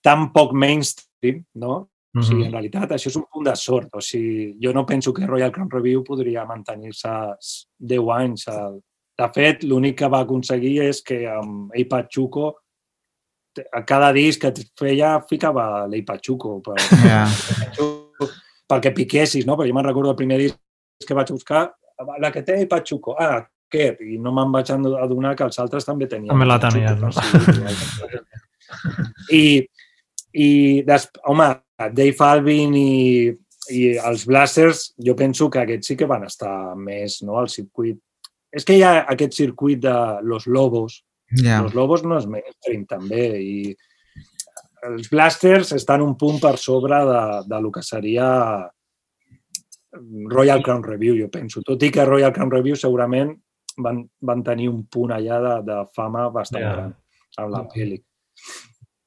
tan 0.02 0.32
poc 0.34 0.54
mainstream, 0.54 1.44
no? 1.56 1.90
O 2.18 2.22
sigui, 2.24 2.46
en 2.46 2.52
realitat, 2.52 2.90
això 2.92 3.08
és 3.12 3.16
un 3.16 3.26
punt 3.32 3.46
de 3.46 3.56
sort. 3.56 3.90
O 3.94 4.02
sigui, 4.02 4.56
jo 4.60 4.72
no 4.74 4.86
penso 4.86 5.14
que 5.14 5.26
Royal 5.28 5.52
Crown 5.52 5.70
Review 5.70 6.04
podria 6.04 6.46
mantenir-se 6.46 7.10
10 7.78 8.10
anys. 8.10 8.48
al- 8.48 8.82
De 9.20 9.28
fet, 9.34 9.64
l'únic 9.64 9.98
que 9.98 10.08
va 10.08 10.20
aconseguir 10.20 10.82
és 10.82 11.02
que 11.02 11.28
amb 11.28 11.72
Ei 11.74 11.86
Pachuco 11.86 12.56
a 13.60 13.84
cada 13.88 14.12
disc 14.16 14.42
que 14.42 14.54
feia 14.80 15.18
ficava 15.30 15.86
l'Ei 15.90 16.04
Pachuco 16.08 16.60
per, 16.66 16.78
Ja. 17.08 17.26
perquè 18.68 18.94
piquessis, 18.96 19.46
no? 19.48 19.58
Perquè 19.58 19.72
jo 19.72 19.78
me'n 19.78 19.88
recordo 19.90 20.14
el 20.14 20.20
primer 20.20 20.40
disc 20.44 21.08
que 21.08 21.16
vaig 21.18 21.30
buscar, 21.32 21.68
la 22.22 22.32
que 22.34 22.44
té 22.46 22.58
Ei 22.62 22.68
Pachuco. 22.70 23.16
Ah, 23.20 23.46
aquest. 23.68 24.02
I 24.02 24.18
no 24.22 24.32
me'n 24.36 24.52
vaig 24.54 24.72
adonar 24.72 25.36
que 25.36 25.46
els 25.48 25.60
altres 25.60 25.86
també 25.88 26.08
tenien. 26.08 26.32
També 26.32 26.48
la 26.48 26.60
tenien, 26.62 27.00
no? 27.02 27.10
I, 29.32 29.44
i 30.34 30.50
des, 30.88 31.08
home, 31.28 31.50
Dave 31.94 32.26
Alvin 32.26 32.76
i, 32.78 33.32
i 33.74 33.82
els 33.98 34.26
Blasters, 34.28 34.92
jo 35.04 35.16
penso 35.20 35.50
que 35.54 35.64
aquests 35.64 35.92
sí 35.92 35.98
que 36.00 36.10
van 36.10 36.26
estar 36.28 36.76
més 36.80 37.22
no, 37.24 37.38
al 37.42 37.52
circuit. 37.54 38.00
És 38.52 38.66
que 38.66 38.78
hi 38.78 38.84
ha 38.86 39.04
aquest 39.12 39.36
circuit 39.38 39.82
de 39.84 39.96
Los 40.24 40.48
Lobos. 40.48 41.04
Ja. 41.44 41.62
Los 41.62 41.76
Lobos 41.76 42.06
no 42.08 42.18
és 42.22 42.28
mainstream 42.32 42.86
també 42.88 43.26
i 43.44 43.76
els 44.88 45.10
Blasters 45.12 45.74
estan 45.76 46.04
un 46.06 46.16
punt 46.20 46.40
per 46.40 46.56
sobre 46.62 47.00
de, 47.10 47.22
de 47.50 47.60
lo 47.62 47.72
que 47.74 47.84
seria 47.84 48.28
Royal 50.30 50.62
Crown 50.64 50.84
Review, 50.86 51.18
jo 51.18 51.28
penso. 51.34 51.64
Tot 51.66 51.84
i 51.84 51.90
que 51.92 52.06
Royal 52.06 52.32
Crown 52.36 52.52
Review 52.54 52.78
segurament 52.78 53.34
van, 53.84 54.04
van 54.22 54.44
tenir 54.46 54.70
un 54.70 54.86
punt 54.92 55.14
allà 55.16 55.42
de, 55.44 55.56
de 55.68 55.82
fama 55.98 56.28
bastant 56.34 56.64
Ja. 56.64 56.74
gran 56.76 56.96
amb 57.38 57.54
la 57.54 57.64
pel·li. 57.70 58.00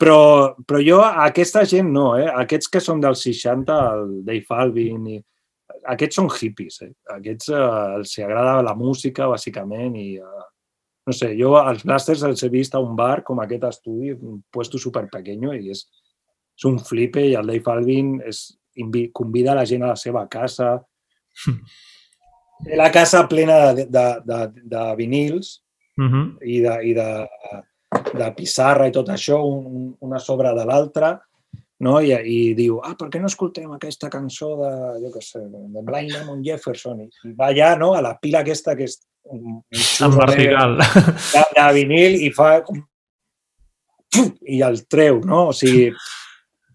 Però, 0.00 0.20
però 0.64 0.80
jo, 0.80 1.00
aquesta 1.02 1.64
gent 1.68 1.90
no, 1.92 2.14
eh? 2.16 2.28
Aquests 2.42 2.70
que 2.72 2.80
són 2.80 3.02
dels 3.02 3.20
60, 3.26 3.74
el 3.96 4.14
Dave 4.24 4.56
Alvin, 4.56 5.02
i, 5.12 5.18
aquests 5.92 6.16
són 6.20 6.30
hippies, 6.30 6.80
eh? 6.86 6.92
Aquests 7.16 7.50
eh, 7.52 7.66
els 7.98 8.14
agrada 8.24 8.62
la 8.64 8.76
música, 8.78 9.28
bàsicament, 9.28 9.98
i 10.00 10.14
eh, 10.16 10.46
no 11.06 11.14
sé, 11.16 11.32
jo 11.38 11.54
als 11.58 11.84
Blasters 11.86 12.22
els 12.28 12.42
he 12.44 12.50
vist 12.52 12.74
a 12.74 12.82
un 12.82 12.94
bar 12.96 13.22
com 13.26 13.40
aquest 13.40 13.64
estudi, 13.70 14.12
un 14.12 14.42
puesto 14.52 14.78
super 14.78 15.06
pequeño, 15.10 15.54
i 15.56 15.72
és, 15.72 15.86
és 16.56 16.66
un 16.68 16.78
flipe, 16.78 17.24
i 17.24 17.34
el 17.38 17.48
Dave 17.48 17.72
Alvin 17.72 18.18
és, 18.26 18.44
convida 19.12 19.56
la 19.56 19.66
gent 19.66 19.82
a 19.84 19.94
la 19.94 19.98
seva 19.98 20.26
casa. 20.28 20.76
Té 22.64 22.76
la 22.76 22.90
casa 22.92 23.24
plena 23.28 23.72
de, 23.74 23.86
de, 23.88 24.06
de, 24.24 24.40
de 24.68 24.84
vinils, 24.96 25.58
Uh 26.00 26.06
-huh. 26.06 26.38
i 26.40 26.60
de, 26.60 26.74
i 26.88 26.94
de, 26.94 27.28
de 28.14 28.32
pissarra 28.32 28.86
i 28.88 28.92
tot 28.92 29.08
això, 29.08 29.36
un, 29.44 29.96
una 30.00 30.18
sobre 30.18 30.54
de 30.54 30.64
l'altra, 30.64 31.20
no? 31.80 32.00
I, 32.00 32.12
i 32.14 32.54
diu, 32.54 32.78
ah, 32.82 32.94
per 32.96 33.08
què 33.10 33.20
no 33.20 33.26
escoltem 33.26 33.70
aquesta 33.72 34.08
cançó 34.08 34.56
de, 34.56 34.70
jo 35.02 35.10
què 35.12 35.20
sé, 35.20 35.40
de 35.40 35.82
Blind 35.82 36.12
Lemon 36.12 36.44
Jefferson? 36.44 37.00
I 37.00 37.34
va 37.34 37.50
allà, 37.50 37.76
no?, 37.78 37.92
a 37.94 38.00
la 38.00 38.14
pila 38.20 38.40
aquesta 38.40 38.76
que 38.76 38.84
és 38.84 39.00
En 39.30 39.60
xurro 39.72 40.26
de, 40.26 40.26
vertical. 40.26 40.78
de, 40.80 41.42
de 41.56 41.66
vinil 41.76 42.16
i 42.24 42.30
fa 42.34 42.62
com... 42.66 42.80
i 44.48 44.62
el 44.66 44.80
treu, 44.90 45.20
no? 45.24 45.48
O 45.50 45.52
sigui, 45.54 45.90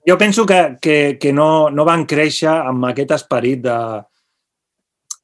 jo 0.07 0.17
penso 0.17 0.45
que, 0.45 0.59
que, 0.81 1.17
que 1.19 1.33
no, 1.33 1.69
no 1.69 1.83
van 1.87 2.05
créixer 2.07 2.51
amb 2.53 2.85
aquest 2.91 3.11
esperit 3.17 3.63
de, 3.65 3.79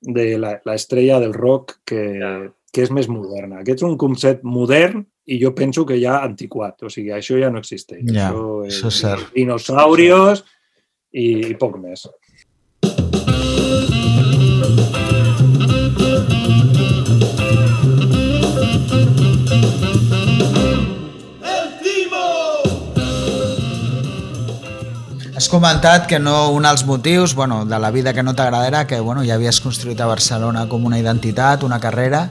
de 0.01 0.25
la- 0.41 0.57
l'estrella 0.67 1.19
del 1.23 1.33
rock 1.37 1.77
que, 1.87 2.03
que 2.73 2.83
és 2.83 2.91
més 2.91 3.07
moderna. 3.07 3.61
Aquest 3.61 3.79
és 3.83 3.87
un 3.87 3.95
concepte 4.01 4.43
modern 4.47 5.05
i 5.31 5.37
jo 5.39 5.53
penso 5.55 5.85
que 5.87 5.99
ja 6.01 6.17
antiquat. 6.25 6.81
O 6.83 6.89
sigui, 6.91 7.13
això 7.15 7.39
ja 7.39 7.51
no 7.53 7.61
existeix. 7.63 8.03
Ja, 8.11 8.31
això, 8.33 8.65
això 8.67 8.91
és 8.91 8.99
cert. 9.05 9.29
Dinosaurios 9.37 10.43
i, 11.13 11.53
i 11.53 11.55
poc 11.61 11.77
més. 11.79 12.09
Has 16.03 16.70
comentat 25.51 26.07
que 26.07 26.17
no 26.17 26.49
un 26.55 26.63
dels 26.63 26.85
motius 26.87 27.35
bueno, 27.35 27.65
de 27.65 27.77
la 27.77 27.91
vida 27.91 28.13
que 28.13 28.23
no 28.23 28.33
t'agrada 28.33 28.67
era 28.67 28.87
que 28.87 28.99
bueno, 28.99 29.25
ja 29.27 29.35
havies 29.35 29.59
construït 29.59 29.99
a 29.99 30.07
Barcelona 30.07 30.63
com 30.71 30.85
una 30.87 30.97
identitat, 30.97 31.65
una 31.67 31.79
carrera. 31.83 32.29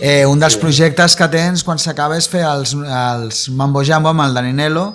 Eh, 0.00 0.26
un 0.28 0.38
dels 0.42 0.58
projectes 0.60 1.16
que 1.16 1.28
tens 1.32 1.64
quan 1.64 1.80
s'acaba 1.80 2.18
és 2.20 2.28
fer 2.28 2.44
els, 2.44 2.74
els 2.76 3.48
Mambo 3.48 3.80
Jambo 3.82 4.12
amb 4.12 4.26
el 4.26 4.36
Dani 4.36 4.52
Nelo, 4.52 4.90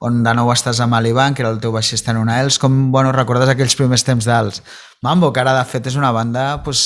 on 0.00 0.22
de 0.24 0.32
nou 0.36 0.48
estàs 0.54 0.80
amb 0.80 0.96
l'Ivan, 1.04 1.36
que 1.36 1.44
era 1.44 1.52
el 1.52 1.60
teu 1.60 1.74
baixista 1.76 2.14
en 2.14 2.22
una 2.22 2.40
Els. 2.40 2.58
Com 2.58 2.90
bueno, 2.94 3.12
recordes 3.12 3.52
aquells 3.52 3.76
primers 3.76 4.06
temps 4.08 4.24
dels 4.24 4.62
Mambo, 5.04 5.32
que 5.32 5.44
ara 5.44 5.54
de 5.58 5.68
fet 5.68 5.92
és 5.92 6.00
una 6.00 6.12
banda 6.16 6.62
pues, 6.64 6.80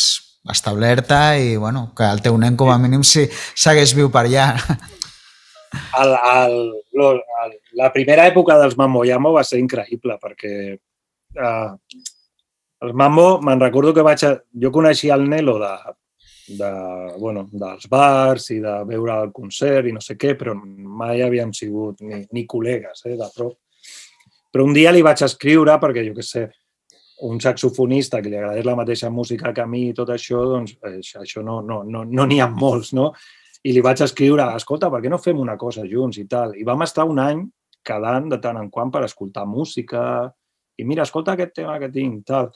establerta 0.50 1.38
i 1.38 1.56
bueno, 1.56 1.92
que 1.96 2.10
el 2.10 2.22
teu 2.26 2.36
nen 2.42 2.58
com 2.58 2.74
a 2.74 2.78
mínim 2.82 3.06
si 3.06 3.28
segueix 3.54 3.94
viu 3.94 4.10
per 4.10 4.26
allà. 4.26 4.50
el, 6.02 6.16
el, 6.34 6.58
lo, 6.98 7.12
el, 7.44 7.58
la 7.78 7.92
primera 7.94 8.26
època 8.26 8.58
dels 8.58 8.76
Mambo 8.78 9.04
Jambo 9.06 9.32
va 9.36 9.44
ser 9.46 9.60
increïble 9.62 10.18
perquè 10.22 10.52
uh, 10.74 11.76
els 12.84 12.94
Mambo, 12.94 13.30
me'n 13.42 13.62
recordo 13.62 13.94
que 13.94 14.04
vaig... 14.06 14.24
A, 14.26 14.34
jo 14.62 14.70
coneixia 14.74 15.16
el 15.18 15.26
Nelo 15.30 15.56
de, 15.62 15.72
de, 16.58 16.70
bueno, 17.18 17.46
dels 17.52 17.88
bars 17.90 18.50
i 18.54 18.60
de 18.62 18.74
veure 18.88 19.18
el 19.24 19.32
concert 19.34 19.88
i 19.88 19.94
no 19.94 20.02
sé 20.04 20.18
què, 20.20 20.34
però 20.38 20.54
mai 20.58 21.22
havíem 21.24 21.52
sigut 21.56 22.02
ni, 22.06 22.22
ni 22.34 22.46
col·legues 22.50 23.04
eh, 23.06 23.16
de 23.18 23.28
prop. 23.34 23.58
Però 24.52 24.64
un 24.64 24.72
dia 24.76 24.94
li 24.94 25.04
vaig 25.04 25.22
escriure 25.26 25.76
perquè, 25.82 26.06
jo 26.06 26.14
què 26.16 26.24
sé, 26.24 26.46
un 27.28 27.40
saxofonista 27.42 28.22
que 28.22 28.30
li 28.30 28.38
agradés 28.38 28.66
la 28.66 28.78
mateixa 28.78 29.10
música 29.10 29.52
que 29.52 29.64
a 29.64 29.66
mi 29.66 29.88
i 29.88 29.94
tot 29.96 30.14
això, 30.14 30.44
doncs 30.54 30.78
eh, 30.86 31.00
això 31.20 31.42
no 31.44 31.60
n'hi 31.60 31.92
no, 31.92 32.04
no, 32.06 32.26
no 32.26 32.42
ha 32.42 32.48
molts, 32.48 32.94
no? 32.96 33.12
I 33.66 33.74
li 33.74 33.82
vaig 33.82 34.00
escriure, 34.06 34.46
escolta, 34.54 34.88
per 34.90 35.02
què 35.02 35.10
no 35.10 35.18
fem 35.18 35.38
una 35.42 35.56
cosa 35.58 35.82
junts 35.82 36.20
i 36.22 36.28
tal? 36.30 36.54
I 36.54 36.64
vam 36.64 36.86
estar 36.86 37.08
un 37.10 37.18
any 37.18 37.42
quedant 37.86 38.28
de 38.32 38.38
tant 38.42 38.58
en 38.60 38.70
quant 38.70 38.90
per 38.92 39.04
escoltar 39.06 39.46
música 39.48 40.02
i 40.78 40.86
mira, 40.86 41.02
escolta 41.02 41.34
aquest 41.34 41.56
tema 41.58 41.76
que 41.82 41.90
tinc, 41.90 42.22
tal. 42.26 42.52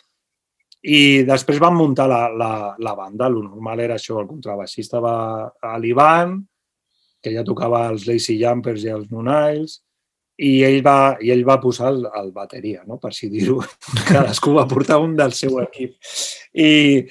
I 0.83 1.23
després 1.27 1.61
vam 1.63 1.77
muntar 1.79 2.09
la, 2.11 2.23
la, 2.31 2.53
la 2.79 2.95
banda, 2.99 3.29
el 3.31 3.39
normal 3.43 3.83
era 3.83 3.99
això, 3.99 4.19
el 4.21 4.29
contrabaixista 4.31 5.03
va 5.03 5.15
a 5.63 5.73
l'Ivan, 5.79 6.37
que 7.23 7.33
ja 7.35 7.45
tocava 7.47 7.85
els 7.91 8.07
Lazy 8.09 8.39
Jumpers 8.41 8.87
i 8.87 8.93
els 8.95 9.11
Nunails, 9.11 9.81
i 10.43 10.53
ell 10.67 10.81
va, 10.83 11.15
i 11.23 11.31
ell 11.35 11.45
va 11.47 11.61
posar 11.63 11.93
el, 11.93 12.07
el 12.19 12.31
bateria, 12.35 12.83
no? 12.87 12.99
per 12.99 13.13
així 13.13 13.31
dir-ho. 13.31 13.61
Cadascú 14.09 14.57
va 14.59 14.67
portar 14.71 14.99
un 15.03 15.15
del 15.19 15.35
seu 15.39 15.59
equip. 15.63 15.95
I, 16.55 17.03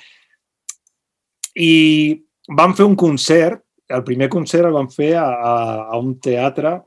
I 1.56 1.72
vam 2.60 2.76
fer 2.76 2.88
un 2.88 2.98
concert, 3.00 3.64
el 3.92 4.04
primer 4.08 4.28
concert 4.32 4.68
el 4.68 4.76
vam 4.76 4.88
fer 4.92 5.14
a, 5.20 5.28
a, 5.28 5.56
a 5.92 6.00
un 6.00 6.16
teatre, 6.24 6.78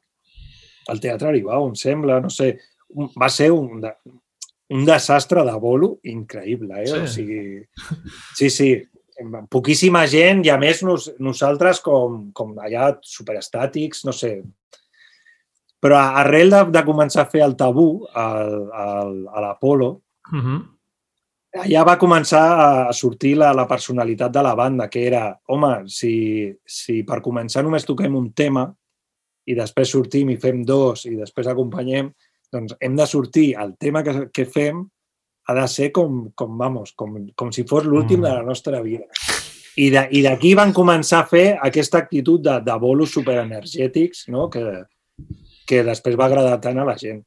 al 0.89 1.01
Teatre 1.01 1.29
Aribau, 1.29 1.69
em 1.69 1.75
sembla, 1.75 2.21
no 2.21 2.31
sé, 2.31 2.59
un- 2.95 3.11
va 3.21 3.29
ser 3.29 3.51
un, 3.53 3.81
de- 3.81 3.95
un 4.71 4.85
desastre 4.85 5.45
de 5.45 5.55
bolo 5.61 5.99
increïble, 6.05 6.83
eh? 6.83 6.87
Sí. 6.87 6.99
O 6.99 7.07
sigui, 7.07 7.63
sí, 8.37 8.51
sí, 8.51 8.69
poquíssima 9.51 10.07
gent 10.11 10.45
i 10.47 10.51
a 10.51 10.57
més 10.59 10.83
nos, 10.83 11.13
nosaltres 11.23 11.81
com, 11.81 12.31
com 12.33 12.55
allà 12.59 12.95
superestàtics, 13.03 14.05
no 14.09 14.13
sé. 14.13 14.43
Però 15.85 15.99
arrel 16.01 16.51
de, 16.51 16.63
de 16.73 16.83
començar 16.87 17.23
a 17.27 17.31
fer 17.31 17.43
el 17.45 17.55
tabú 17.61 18.07
al, 18.15 18.55
al, 18.73 19.19
a 19.29 19.41
l'Apolo, 19.49 20.01
Uh 20.33 20.41
-huh. 20.41 20.61
allà 21.61 21.85
va 21.85 21.99
començar 21.99 22.89
a 22.89 22.93
sortir 22.93 23.35
la, 23.37 23.53
la 23.53 23.67
personalitat 23.69 24.33
de 24.33 24.43
la 24.43 24.55
banda, 24.55 24.89
que 24.89 25.07
era, 25.07 25.39
home, 25.47 25.85
si, 25.87 26.51
si 26.65 27.03
per 27.05 27.21
començar 27.21 27.63
només 27.63 27.85
toquem 27.85 28.15
un 28.17 28.33
tema 28.33 28.75
i 29.47 29.55
després 29.55 29.91
sortim 29.91 30.31
i 30.31 30.37
fem 30.41 30.63
dos 30.65 31.05
i 31.07 31.17
després 31.17 31.47
acompanyem, 31.47 32.11
doncs 32.53 32.75
hem 32.81 32.97
de 32.97 33.07
sortir, 33.07 33.55
el 33.59 33.75
tema 33.77 34.03
que, 34.03 34.29
que 34.33 34.45
fem 34.47 34.85
ha 35.49 35.55
de 35.55 35.67
ser 35.69 35.91
com, 35.93 36.31
com, 36.35 36.57
vamos, 36.59 36.93
com, 36.97 37.27
com 37.37 37.51
si 37.53 37.65
fos 37.69 37.85
l'últim 37.85 38.19
Mm. 38.21 38.23
de 38.23 38.31
la 38.33 38.43
nostra 38.43 38.81
vida. 38.83 39.05
I 39.77 39.91
d'aquí 40.23 40.55
van 40.55 40.73
començar 40.73 41.21
a 41.25 41.27
fer 41.27 41.59
aquesta 41.61 41.99
actitud 41.99 42.41
de, 42.41 42.61
de 42.63 42.77
bolos 42.79 43.11
superenergètics 43.11 44.29
no? 44.29 44.49
que, 44.49 44.85
que 45.67 45.83
després 45.83 46.17
va 46.17 46.27
agradar 46.27 46.61
tant 46.61 46.79
a 46.79 46.85
la 46.85 46.97
gent. 46.97 47.25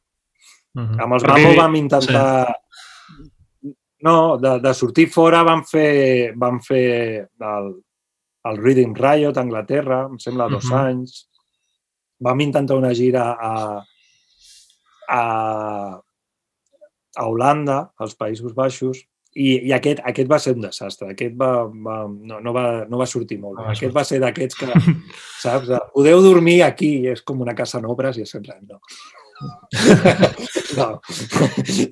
Uh 0.73 0.81
-huh. 0.83 1.03
Amb 1.03 1.13
els 1.13 1.23
Mambo 1.23 1.55
vam 1.55 1.75
intentar... 1.75 2.55
No, 3.99 4.37
de, 4.37 4.59
de 4.59 4.73
sortir 4.73 5.07
fora 5.09 5.43
vam 5.43 5.63
fer, 5.65 6.33
vam 6.37 6.59
fer 6.61 7.27
el, 7.41 7.71
el 8.45 8.57
Reading 8.57 8.93
Riot 8.95 9.37
a 9.37 9.41
Anglaterra, 9.41 10.07
em 10.09 10.19
sembla 10.19 10.47
dos 10.49 10.65
Mhm. 10.65 10.73
anys. 10.79 11.27
Vam 12.23 12.41
intentar 12.41 12.77
una 12.79 12.93
gira 12.97 13.29
a, 13.33 13.51
a, 15.09 15.21
a 17.15 17.27
Holanda, 17.27 17.83
als 17.99 18.17
Països 18.17 18.55
Baixos, 18.57 19.03
i, 19.37 19.51
i 19.69 19.73
aquest, 19.75 20.01
aquest 20.07 20.29
va 20.29 20.39
ser 20.41 20.55
un 20.57 20.65
desastre. 20.65 21.11
Aquest 21.13 21.35
va, 21.37 21.51
va, 21.67 21.99
no, 22.07 22.39
no, 22.41 22.53
va, 22.55 22.65
no 22.89 23.01
va 23.01 23.09
sortir 23.09 23.37
molt 23.41 23.59
bé. 23.59 23.67
Va 23.67 23.75
aquest 23.75 23.93
va 23.93 24.03
ser 24.07 24.21
d'aquests 24.23 24.57
que, 24.57 24.71
saps, 25.43 25.69
de, 25.69 25.81
podeu 25.93 26.23
dormir 26.25 26.61
aquí, 26.65 26.91
és 27.13 27.21
com 27.25 27.45
una 27.45 27.55
casa 27.57 27.81
en 27.81 27.87
obres 27.91 28.17
i 28.17 28.25
és 28.25 28.33
en 28.37 28.45
plan, 28.47 28.63
no. 28.65 28.81
no. 30.79 30.87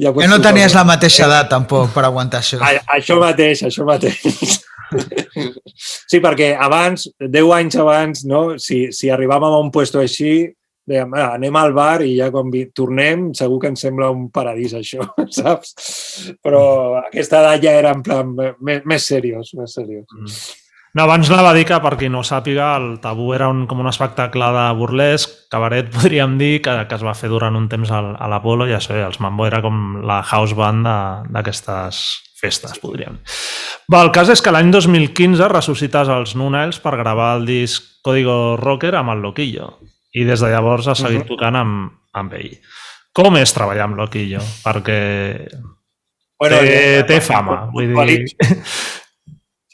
ja 0.02 0.14
Que 0.16 0.30
no 0.32 0.40
tenies 0.42 0.74
la 0.74 0.86
mateixa 0.88 1.28
edat, 1.28 1.52
tampoc, 1.52 1.92
per 1.94 2.08
aguantar 2.08 2.42
això. 2.42 2.62
A, 2.66 2.74
això 2.98 3.20
mateix, 3.22 3.62
això 3.70 3.86
mateix. 3.86 4.65
Sí, 6.06 6.20
perquè 6.24 6.54
abans, 6.56 7.10
10 7.20 7.50
anys 7.58 7.76
abans, 7.82 8.22
no, 8.30 8.44
si, 8.62 8.86
si 8.96 9.10
arribàvem 9.12 9.52
a 9.52 9.60
un 9.60 9.72
puesto 9.74 10.00
així, 10.00 10.46
dèiem, 10.86 11.16
ah, 11.18 11.32
anem 11.36 11.56
al 11.58 11.74
bar 11.76 12.04
i 12.06 12.14
ja 12.20 12.30
quan 12.32 12.52
vi- 12.54 12.68
tornem 12.76 13.32
segur 13.36 13.58
que 13.64 13.72
ens 13.74 13.82
sembla 13.88 14.12
un 14.14 14.28
paradís 14.32 14.76
això, 14.78 15.04
saps? 15.40 15.74
Però 16.46 16.62
aquesta 17.02 17.42
edat 17.42 17.64
ja 17.66 17.74
era 17.80 17.96
en 17.96 18.04
plan 18.06 18.30
més, 18.38 18.86
més 18.86 19.08
seriós, 19.10 19.52
més 19.58 19.74
seriós. 19.76 20.06
No, 20.96 21.04
abans 21.04 21.28
anava 21.28 21.50
a 21.52 21.56
dir 21.58 21.66
que, 21.68 21.76
per 21.84 21.98
qui 22.00 22.08
no 22.08 22.22
sàpiga, 22.24 22.70
el 22.80 23.02
Tabú 23.04 23.34
era 23.36 23.50
un, 23.52 23.66
com 23.68 23.82
un 23.84 23.90
espectacle 23.92 24.48
de 24.56 24.68
burlesc, 24.80 25.34
cabaret, 25.52 25.90
podríem 25.98 26.38
dir, 26.40 26.62
que, 26.64 26.78
que 26.88 26.96
es 26.96 27.04
va 27.04 27.18
fer 27.18 27.28
durant 27.34 27.58
un 27.60 27.66
temps 27.68 27.92
al, 27.92 28.14
a 28.16 28.30
l'Apolo 28.32 28.70
i 28.70 28.78
això, 28.78 28.96
els 29.04 29.20
Mambo 29.20 29.50
era 29.50 29.60
com 29.66 29.98
la 30.08 30.22
house 30.24 30.56
band 30.56 30.88
d'aquestes 31.36 32.06
festes, 32.46 32.78
podríem. 32.80 33.18
Va, 33.92 34.02
el 34.06 34.12
cas 34.16 34.30
és 34.34 34.42
que 34.42 34.54
l'any 34.54 34.72
2015 34.74 35.50
ressuscites 35.52 36.10
els 36.14 36.36
Nunails 36.40 36.80
per 36.80 36.96
gravar 36.98 37.36
el 37.40 37.46
disc 37.50 38.00
Código 38.06 38.56
Rocker 38.62 38.94
amb 38.96 39.12
el 39.16 39.22
Loquillo 39.26 39.80
i 40.16 40.24
des 40.24 40.40
de 40.40 40.50
llavors 40.54 40.88
has 40.88 41.02
seguit 41.04 41.24
Mhm. 41.26 41.28
tocant 41.34 41.56
amb, 41.60 41.92
amb 42.14 42.34
ell. 42.38 42.60
Com 43.16 43.36
és 43.38 43.54
treballar 43.54 43.86
amb 43.90 43.98
Loquillo? 43.98 44.40
Perquè 44.64 45.48
Bueno, 46.40 46.58
té, 46.60 46.98
ja- 47.00 47.06
té 47.08 47.22
fama, 47.22 47.70
vull 47.72 47.94
dir... 47.96 48.26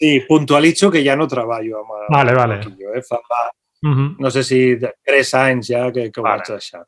Sí, 0.02 0.20
puntualitzo 0.28 0.90
que 0.92 1.04
ja 1.06 1.16
no 1.16 1.28
treballo 1.30 1.80
amb 1.84 1.92
el 2.00 2.08
Vale, 2.10 2.34
vale. 2.34 2.56
Loquillo, 2.64 2.94
eh? 2.96 3.02
Fa, 3.08 3.18
fa, 3.28 3.52
Mhm. 3.84 4.16
no 4.20 4.30
sé 4.32 4.44
si 4.44 4.78
tres 5.04 5.34
anys 5.34 5.68
ja 5.68 5.92
que, 5.92 6.12
que 6.12 6.20
ho 6.20 6.24
Vale. 6.24 6.38
vaig 6.42 6.48
deixar. 6.58 6.86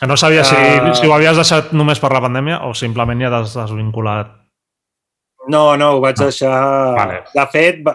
Que 0.00 0.06
no 0.06 0.16
sabia 0.16 0.44
si, 0.44 0.54
Ah. 0.56 0.94
si 0.94 1.06
ho 1.06 1.14
havies 1.14 1.36
deixat 1.36 1.72
només 1.72 1.98
per 2.00 2.12
la 2.12 2.20
pandèmia 2.20 2.60
o 2.66 2.74
simplement 2.74 3.20
ja 3.22 3.30
t'has 3.30 3.54
desvinculat. 3.54 4.28
No, 5.48 5.76
no, 5.78 5.92
ho 5.96 6.00
vaig 6.02 6.16
deixar... 6.18 6.52
Vale. 6.96 7.20
De 7.34 7.44
fet, 7.52 7.82
va... 7.86 7.94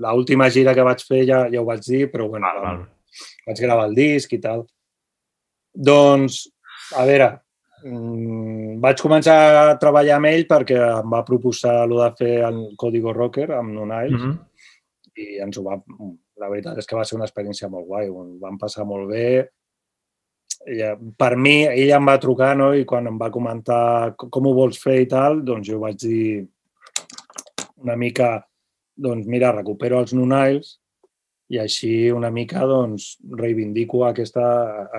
l'última 0.00 0.48
gira 0.50 0.74
que 0.74 0.84
vaig 0.86 1.02
fer 1.06 1.24
ja, 1.28 1.44
ja 1.52 1.60
ho 1.60 1.66
vaig 1.68 1.82
dir, 1.86 2.06
però 2.12 2.28
bueno, 2.30 2.46
Val, 2.46 2.62
val. 2.64 2.80
vaig 3.46 3.60
gravar 3.62 3.86
el 3.90 3.94
disc 3.98 4.32
i 4.32 4.40
tal. 4.42 4.64
Doncs, 5.74 6.40
a 6.98 7.04
veure, 7.06 7.28
mm, 7.84 8.78
vaig 8.82 9.02
començar 9.04 9.36
a 9.60 9.76
treballar 9.82 10.16
amb 10.18 10.30
ell 10.32 10.46
perquè 10.50 10.78
em 11.00 11.12
va 11.14 11.22
proposar 11.26 11.76
el 11.84 11.94
de 12.00 12.08
fer 12.18 12.32
el 12.48 12.60
Código 12.80 13.12
Rocker 13.14 13.50
amb 13.58 13.74
Nunails 13.76 14.18
Mhm. 14.18 14.38
i 15.16 15.38
ens 15.46 15.58
ho 15.58 15.62
va... 15.66 15.78
La 16.40 16.48
veritat 16.48 16.78
és 16.80 16.86
que 16.88 16.96
va 16.96 17.04
ser 17.04 17.18
una 17.18 17.26
experiència 17.28 17.68
molt 17.68 17.84
guai, 17.86 18.06
ho 18.08 18.22
vam 18.40 18.56
passar 18.58 18.86
molt 18.88 19.10
bé. 19.10 19.50
Ella, 20.66 20.90
per 21.16 21.36
mi, 21.40 21.62
ella 21.64 21.96
em 21.96 22.06
va 22.06 22.18
trucar 22.20 22.52
no? 22.56 22.72
i 22.76 22.84
quan 22.84 23.06
em 23.08 23.16
va 23.18 23.30
comentar 23.32 24.14
co- 24.16 24.28
com 24.28 24.46
ho 24.46 24.52
vols 24.54 24.76
fer 24.82 24.98
i 25.02 25.06
tal, 25.08 25.40
doncs 25.44 25.68
jo 25.70 25.78
vaig 25.80 25.96
dir 26.02 26.46
una 27.80 27.96
mica, 27.96 28.42
doncs 28.96 29.26
mira, 29.26 29.52
recupero 29.56 29.98
els 30.02 30.12
Nunails 30.12 30.74
i 31.50 31.58
així 31.58 32.10
una 32.14 32.28
mica 32.30 32.60
doncs, 32.68 33.16
reivindico 33.40 34.04
aquesta, 34.06 34.44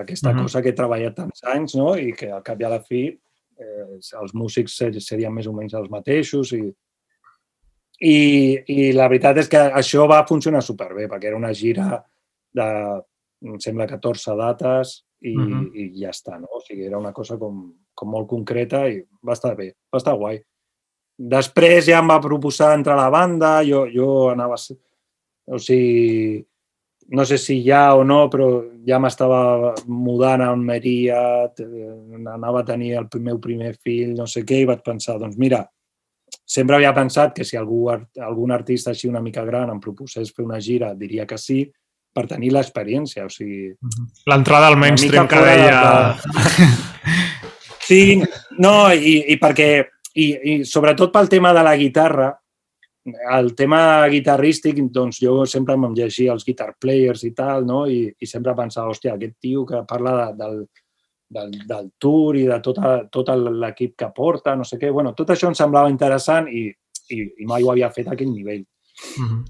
aquesta 0.02 0.34
Mhm. 0.34 0.42
cosa 0.42 0.62
que 0.62 0.70
he 0.70 0.74
treballat 0.76 1.16
tants 1.16 1.44
anys 1.44 1.76
no? 1.76 1.94
i 1.96 2.12
que 2.12 2.32
al 2.32 2.42
cap 2.44 2.60
i 2.60 2.64
a 2.66 2.70
la 2.70 2.80
fi 2.82 3.06
eh, 3.62 3.86
els 4.20 4.34
músics 4.34 4.76
ser- 4.76 5.00
serien 5.00 5.32
més 5.34 5.46
o 5.48 5.54
menys 5.54 5.74
els 5.78 5.90
mateixos 5.90 6.52
i, 6.58 6.74
i, 8.02 8.18
i 8.68 8.92
la 8.98 9.08
veritat 9.08 9.38
és 9.38 9.48
que 9.48 9.58
això 9.78 10.08
va 10.10 10.26
funcionar 10.28 10.64
superbé, 10.66 11.08
perquè 11.08 11.30
era 11.30 11.38
una 11.38 11.54
gira 11.54 12.04
de, 12.52 12.68
em 13.46 13.60
sembla, 13.62 13.86
14 13.88 14.36
dates 14.36 15.04
i, 15.22 15.36
Mhm. 15.38 15.72
i 15.74 15.90
ja 16.02 16.10
està, 16.10 16.40
no? 16.40 16.48
O 16.58 16.62
sigui, 16.62 16.86
era 16.86 16.98
una 16.98 17.14
cosa 17.14 17.38
com, 17.38 17.74
com 17.94 18.10
molt 18.10 18.28
concreta 18.30 18.88
i 18.90 19.02
va 19.24 19.34
estar 19.34 19.56
bé, 19.56 19.74
va 19.94 19.98
estar 19.98 20.16
guai. 20.18 20.42
Després 21.18 21.86
ja 21.86 22.00
em 22.00 22.08
va 22.10 22.22
proposar 22.22 22.74
entrar 22.76 22.96
a 22.98 23.04
la 23.04 23.10
banda, 23.10 23.62
jo, 23.64 23.86
jo 23.94 24.30
anava... 24.32 24.56
O 25.52 25.58
sigui, 25.60 26.46
no 27.12 27.26
sé 27.26 27.38
si 27.38 27.64
ja 27.66 27.94
o 27.96 28.04
no, 28.04 28.30
però 28.30 28.48
ja 28.88 28.98
m'estava 29.00 29.74
mudant 29.88 30.42
a 30.42 30.50
Almeria, 30.54 31.52
anava 32.34 32.62
a 32.62 32.66
tenir 32.66 32.94
el 32.98 33.08
meu 33.20 33.40
primer 33.40 33.76
fill, 33.76 34.14
no 34.16 34.26
sé 34.28 34.46
què, 34.48 34.62
i 34.62 34.66
vaig 34.70 34.82
pensar, 34.86 35.18
doncs 35.20 35.38
mira, 35.38 35.66
sempre 36.46 36.78
havia 36.78 36.94
pensat 36.96 37.34
que 37.36 37.44
si 37.44 37.58
algú, 37.58 37.90
algun 37.92 38.52
artista 38.52 38.92
així 38.92 39.10
una 39.10 39.22
mica 39.22 39.44
gran 39.46 39.70
em 39.70 39.80
proposés 39.84 40.32
fer 40.32 40.46
una 40.46 40.60
gira, 40.62 40.94
diria 40.96 41.26
que 41.28 41.38
sí, 41.38 41.66
per 42.14 42.26
tenir 42.28 42.52
l'experiència. 42.52 43.26
O 43.26 43.30
sigui, 43.32 43.72
L'entrada 44.28 44.68
al 44.72 44.78
mainstream 44.78 45.28
que 45.28 45.40
fora 45.40 45.56
de- 45.56 45.62
deia... 45.62 46.82
Sí, 47.82 48.22
no, 48.62 48.92
i, 48.94 49.18
i 49.34 49.36
perquè, 49.42 49.68
i, 50.16 50.26
i 50.52 50.54
sobretot 50.68 51.12
pel 51.12 51.28
tema 51.32 51.52
de 51.54 51.64
la 51.66 51.74
guitarra, 51.76 52.30
el 53.34 53.50
tema 53.58 54.06
guitarrístic, 54.08 54.78
doncs 54.94 55.18
jo 55.20 55.42
sempre 55.50 55.74
em 55.76 55.88
llegia 55.98 56.32
els 56.36 56.46
guitar 56.48 56.70
players 56.80 57.24
i 57.28 57.32
tal, 57.36 57.66
no? 57.68 57.82
I, 57.90 58.06
i 58.22 58.30
sempre 58.30 58.54
pensava, 58.56 58.94
hòstia, 58.94 59.16
aquest 59.18 59.34
tio 59.42 59.66
que 59.68 59.82
parla 59.90 60.14
de, 60.20 60.28
del, 60.40 60.60
del, 61.36 61.56
del 61.68 61.90
tour 62.00 62.38
i 62.40 62.46
de 62.48 62.60
tot, 62.64 62.80
a- 62.80 63.02
tot 63.12 63.34
l'equip 63.34 63.98
que 64.00 64.12
porta, 64.16 64.56
no 64.56 64.64
sé 64.68 64.78
què. 64.80 64.92
Bueno, 64.94 65.12
tot 65.18 65.34
això 65.34 65.50
em 65.52 65.58
semblava 65.58 65.92
interessant 65.92 66.48
i, 66.54 66.68
i, 67.10 67.20
i 67.42 67.50
mai 67.50 67.66
ho 67.66 67.74
havia 67.74 67.90
fet 67.92 68.08
a 68.08 68.16
aquell 68.16 68.32
nivell. 68.32 68.64
Mhm. 69.18 69.42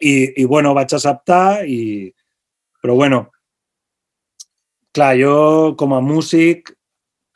I, 0.00 0.42
i 0.42 0.44
bueno, 0.46 0.74
vaig 0.74 0.92
acceptar, 0.94 1.64
i, 1.66 2.12
però 2.82 2.94
bueno, 2.94 3.24
clar, 4.94 5.16
jo 5.18 5.74
com 5.78 5.94
a 5.94 6.00
músic, 6.00 6.70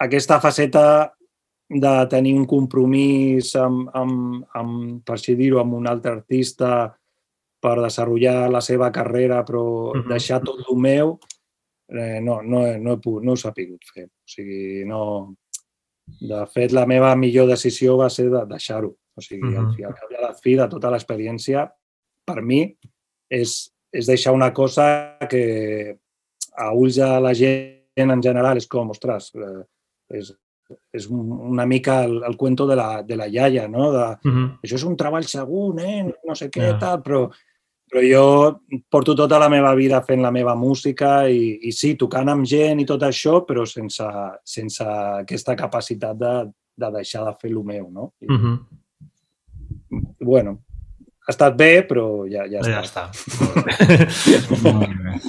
aquesta 0.03 0.41
faceta 0.43 1.13
de 1.73 1.93
tenir 2.11 2.35
un 2.37 2.45
compromís 2.47 3.55
amb, 3.57 3.89
amb, 3.97 4.43
amb 4.59 5.03
per 5.07 5.15
així 5.17 5.35
dir-ho, 5.39 5.61
amb 5.63 5.75
un 5.79 5.87
altre 5.89 6.13
artista 6.19 6.91
per 7.63 7.77
desenvolupar 7.81 8.51
la 8.51 8.61
seva 8.61 8.91
carrera, 8.93 9.45
però 9.47 9.95
Mhm. 9.95 10.09
deixar 10.09 10.41
tot 10.43 10.59
el 10.69 10.77
meu, 10.77 11.19
eh, 11.89 12.21
no, 12.21 12.43
no, 12.43 12.67
no, 12.79 12.93
he 12.93 12.99
pogut, 12.99 13.23
no 13.23 13.33
ho 13.33 13.35
he 13.35 13.39
sabut 13.39 13.85
fer. 13.95 14.05
O 14.07 14.27
sigui, 14.27 14.85
no... 14.85 15.35
De 16.21 16.45
fet, 16.53 16.73
la 16.73 16.85
meva 16.85 17.15
millor 17.17 17.47
decisió 17.47 17.97
va 17.97 18.09
ser 18.11 18.29
de 18.29 18.45
deixar-ho. 18.47 18.91
O 19.17 19.21
sigui, 19.23 19.43
Mhm. 19.49 19.75
fi, 19.77 19.85
al 19.85 19.93
a 19.93 20.21
la 20.29 20.35
fi 20.35 20.57
de 20.57 20.69
tota 20.69 20.91
l'experiència, 20.91 21.71
per 22.25 22.43
mi, 22.43 22.63
és, 23.33 23.57
és 23.93 24.07
deixar 24.09 24.33
una 24.37 24.53
cosa 24.55 25.19
que 25.31 25.97
a 26.57 26.71
ulls 26.77 26.97
de 27.01 27.09
la 27.21 27.33
gent 27.35 28.13
en 28.13 28.23
general 28.25 28.57
és 28.61 28.67
com, 28.71 28.91
ostres, 28.93 29.31
eh, 29.35 29.63
és, 30.19 30.33
és 30.95 31.07
un- 31.11 31.33
una 31.53 31.67
mica 31.67 32.03
el, 32.05 32.23
el 32.25 32.37
cuento 32.37 32.67
de 32.67 32.77
la, 32.77 33.03
de 33.03 33.17
la 33.17 33.27
iaia, 33.29 33.67
no? 33.69 33.91
De, 33.93 34.07
Mhm. 34.29 34.59
això 34.63 34.75
és 34.79 34.85
un 34.85 34.97
treball 34.97 35.25
segur, 35.25 35.75
nen, 35.75 36.13
no 36.25 36.35
sé 36.35 36.49
què, 36.51 36.71
Ja. 36.73 36.79
tal, 36.79 37.03
però, 37.03 37.31
però 37.91 38.01
jo 38.09 38.61
porto 38.89 39.15
tota 39.15 39.39
la 39.39 39.49
meva 39.51 39.75
vida 39.75 40.01
fent 40.03 40.23
la 40.23 40.31
meva 40.31 40.55
música 40.55 41.29
i, 41.29 41.59
i 41.69 41.73
sí, 41.73 41.95
tocant 41.97 42.29
amb 42.29 42.47
gent 42.47 42.81
i 42.81 42.87
tot 42.87 43.03
això, 43.03 43.45
però 43.45 43.67
sense, 43.67 44.05
sense 44.45 44.83
aquesta 44.85 45.57
capacitat 45.57 46.17
de, 46.17 46.51
de 46.77 46.91
deixar 46.93 47.25
de 47.27 47.35
fer 47.41 47.51
el 47.51 47.63
meu, 47.65 47.91
no? 47.91 48.13
I, 48.21 48.27
Mhm. 48.33 48.59
Bueno, 50.21 50.63
ha 51.23 51.31
estat 51.31 51.55
bé, 51.57 51.71
però 51.87 52.25
ja, 52.27 52.45
ja, 52.51 52.61
Ja 52.67 52.83
està. 52.83 53.05
està. 53.13 54.53
Molt 54.63 54.89
bé. 55.03 55.21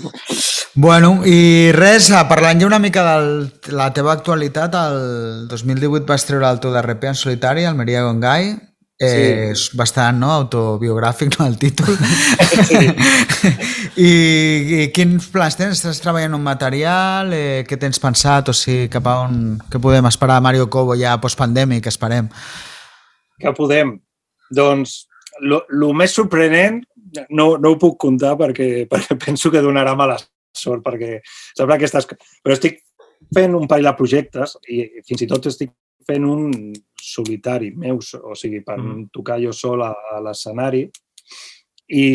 Bueno, 0.76 1.20
i 1.30 1.70
res, 1.76 2.08
ah, 2.12 2.24
parlant 2.28 2.60
ja 2.64 2.66
una 2.66 2.80
mica 2.82 3.04
de 3.06 3.74
la 3.78 3.92
teva 3.94 4.14
actualitat, 4.18 4.74
el 4.74 5.48
2018 5.52 6.06
vas 6.10 6.26
treure 6.26 6.50
el 6.50 6.60
teu 6.64 6.74
darrer 6.74 6.98
en 7.06 7.14
solitari, 7.16 7.66
Almeria 7.70 8.02
Gongai, 8.08 8.48
eh, 8.50 8.72
Sí. 9.04 9.22
és 9.52 9.68
bastant 9.78 10.18
no, 10.18 10.32
autobiogràfic 10.32 11.38
no, 11.38 11.46
el 11.46 11.58
títol. 11.62 11.94
Sí. 12.66 12.90
I, 14.10 14.12
I 14.82 14.88
quins 14.96 15.28
plans 15.30 15.58
tens? 15.60 15.78
Estàs 15.78 16.02
treballant 16.02 16.34
un 16.38 16.42
material? 16.46 17.30
Eh, 17.38 17.64
què 17.70 17.78
tens 17.78 18.00
pensat? 18.02 18.50
O 18.50 18.54
sigui, 18.58 18.88
cap 18.90 19.06
a 19.12 19.18
on 19.28 19.60
què 19.70 19.82
podem 19.82 20.08
esperar 20.10 20.40
Mario 20.42 20.70
Cobo 20.74 20.96
ja 20.98 21.18
postpandèmic, 21.22 21.86
esperem? 21.92 22.30
que 23.44 23.52
podem? 23.58 23.98
Doncs 24.54 25.04
el 25.42 25.86
més 25.98 26.16
sorprenent 26.16 26.82
no, 27.30 27.58
no 27.58 27.74
ho 27.74 27.78
puc 27.82 27.98
contar 28.02 28.36
perquè, 28.40 28.86
perquè 28.92 29.18
penso 29.20 29.52
que 29.54 29.64
donarà 29.64 29.96
mala 29.98 30.18
sort, 30.54 30.84
perquè 30.86 31.20
sembla 31.58 31.80
que 31.82 31.90
estàs... 31.90 32.08
Però 32.44 32.56
estic 32.56 32.82
fent 33.34 33.56
un 33.58 33.68
parell 33.70 33.90
de 33.90 33.96
projectes 33.98 34.58
i 34.70 34.84
fins 35.08 35.24
i 35.24 35.30
tot 35.30 35.48
estic 35.50 35.72
fent 36.06 36.26
un 36.28 36.74
solitari 37.00 37.72
meu, 37.80 37.98
o 38.00 38.36
sigui, 38.36 38.60
per 38.64 38.78
mm. 38.78 39.06
tocar 39.16 39.40
jo 39.42 39.54
sol 39.56 39.86
a, 39.86 39.94
a 40.14 40.20
l'escenari. 40.24 40.84
I, 41.94 42.06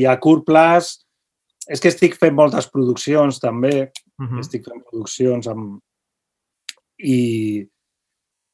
I 0.00 0.04
a 0.06 0.14
curt 0.22 0.46
plaç 0.46 0.94
és 1.70 1.82
que 1.82 1.90
estic 1.90 2.16
fent 2.18 2.34
moltes 2.34 2.66
produccions 2.70 3.38
també, 3.42 3.90
Mhm. 4.22 4.40
estic 4.40 4.66
fent 4.68 4.82
produccions 4.88 5.48
amb... 5.50 5.80
I 7.02 7.66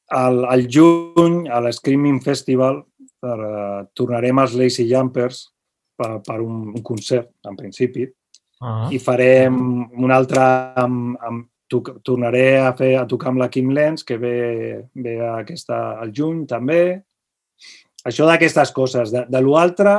al, 0.09 0.43
al 0.49 0.65
juny, 0.65 1.43
a 1.53 1.59
l'Screaming 1.61 2.21
Festival, 2.25 2.81
per, 3.19 3.37
uh, 3.37 3.81
tornarem 3.93 4.39
als 4.39 4.55
Lazy 4.57 4.87
Jumpers 4.89 5.43
per, 5.99 6.19
per 6.25 6.39
un, 6.41 6.69
un 6.73 6.83
concert, 6.85 7.33
en 7.47 7.57
principi, 7.59 8.07
Ah. 8.59 8.89
i 8.91 8.99
farem 8.99 9.55
un 10.03 10.11
altre 10.11 10.43
amb, 10.81 11.15
amb 11.23 11.45
toc, 11.71 11.93
tornaré 12.03 12.59
a 12.59 12.73
fer 12.75 12.91
a 12.99 13.05
tocar 13.07 13.31
amb 13.31 13.39
la 13.39 13.47
Kim 13.51 13.69
Lenz, 13.71 14.03
que 14.03 14.17
ve, 14.19 14.33
ve 14.99 15.15
aquesta, 15.23 15.99
al 16.01 16.11
juny 16.15 16.43
també. 16.49 16.99
Això 18.09 18.27
d'aquestes 18.27 18.73
coses. 18.75 19.13
De, 19.15 19.23
de 19.31 19.41
l'altre, 19.45 19.95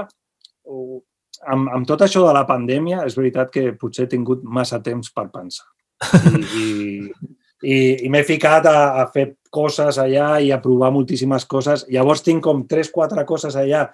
amb, 0.69 1.71
amb 1.73 1.89
tot 1.89 2.05
això 2.05 2.27
de 2.27 2.35
la 2.37 2.45
pandèmia, 2.49 3.05
és 3.09 3.17
veritat 3.17 3.53
que 3.55 3.71
potser 3.81 4.05
he 4.07 4.13
tingut 4.13 4.45
massa 4.45 4.83
temps 4.85 5.09
per 5.15 5.31
pensar. 5.33 5.69
I, 6.61 6.67
i, 6.67 7.31
i, 7.63 8.07
i 8.07 8.09
m'he 8.09 8.23
ficat 8.25 8.67
a, 8.71 8.79
a 9.03 9.07
fer 9.13 9.27
coses 9.53 9.99
allà 10.01 10.39
i 10.41 10.51
a 10.55 10.61
provar 10.63 10.93
moltíssimes 10.95 11.47
coses. 11.51 11.85
Llavors 11.91 12.25
tinc 12.27 12.43
com 12.45 12.65
3-4 12.71 13.25
coses 13.29 13.57
allà 13.59 13.87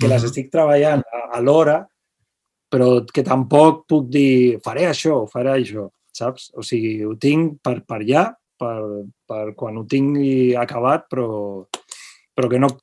que 0.00 0.10
les 0.10 0.24
estic 0.26 0.50
treballant 0.52 1.04
a, 1.06 1.26
a 1.38 1.42
l'hora, 1.42 1.80
però 2.70 3.04
que 3.06 3.22
tampoc 3.26 3.84
puc 3.90 4.08
dir 4.10 4.58
faré 4.64 4.88
això, 4.90 5.22
faré 5.30 5.54
això, 5.54 5.86
saps? 6.14 6.50
O 6.58 6.64
sigui, 6.66 6.96
ho 7.06 7.14
tinc 7.20 7.60
per, 7.62 7.78
per 7.86 8.00
allà, 8.00 8.24
per, 8.58 9.04
per 9.28 9.44
quan 9.58 9.78
ho 9.78 9.84
tingui 9.86 10.54
acabat, 10.58 11.08
però, 11.10 11.28
però 12.34 12.50
que 12.50 12.60
no... 12.62 12.74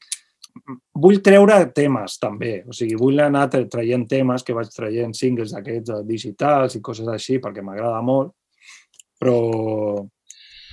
Vull 1.01 1.21
treure 1.23 1.55
temes, 1.71 2.17
també. 2.19 2.57
O 2.67 2.75
sigui, 2.75 2.97
vull 2.99 3.21
anar 3.23 3.45
tra- 3.51 3.63
traient 3.71 4.03
temes, 4.11 4.43
que 4.43 4.55
vaig 4.55 4.71
traient 4.73 5.13
singles 5.15 5.53
d'aquests 5.55 5.93
eh, 5.95 6.01
digitals 6.07 6.75
i 6.75 6.81
coses 6.83 7.07
així, 7.07 7.39
perquè 7.43 7.63
m'agrada 7.63 8.01
molt, 8.03 8.33
però, 9.19 9.37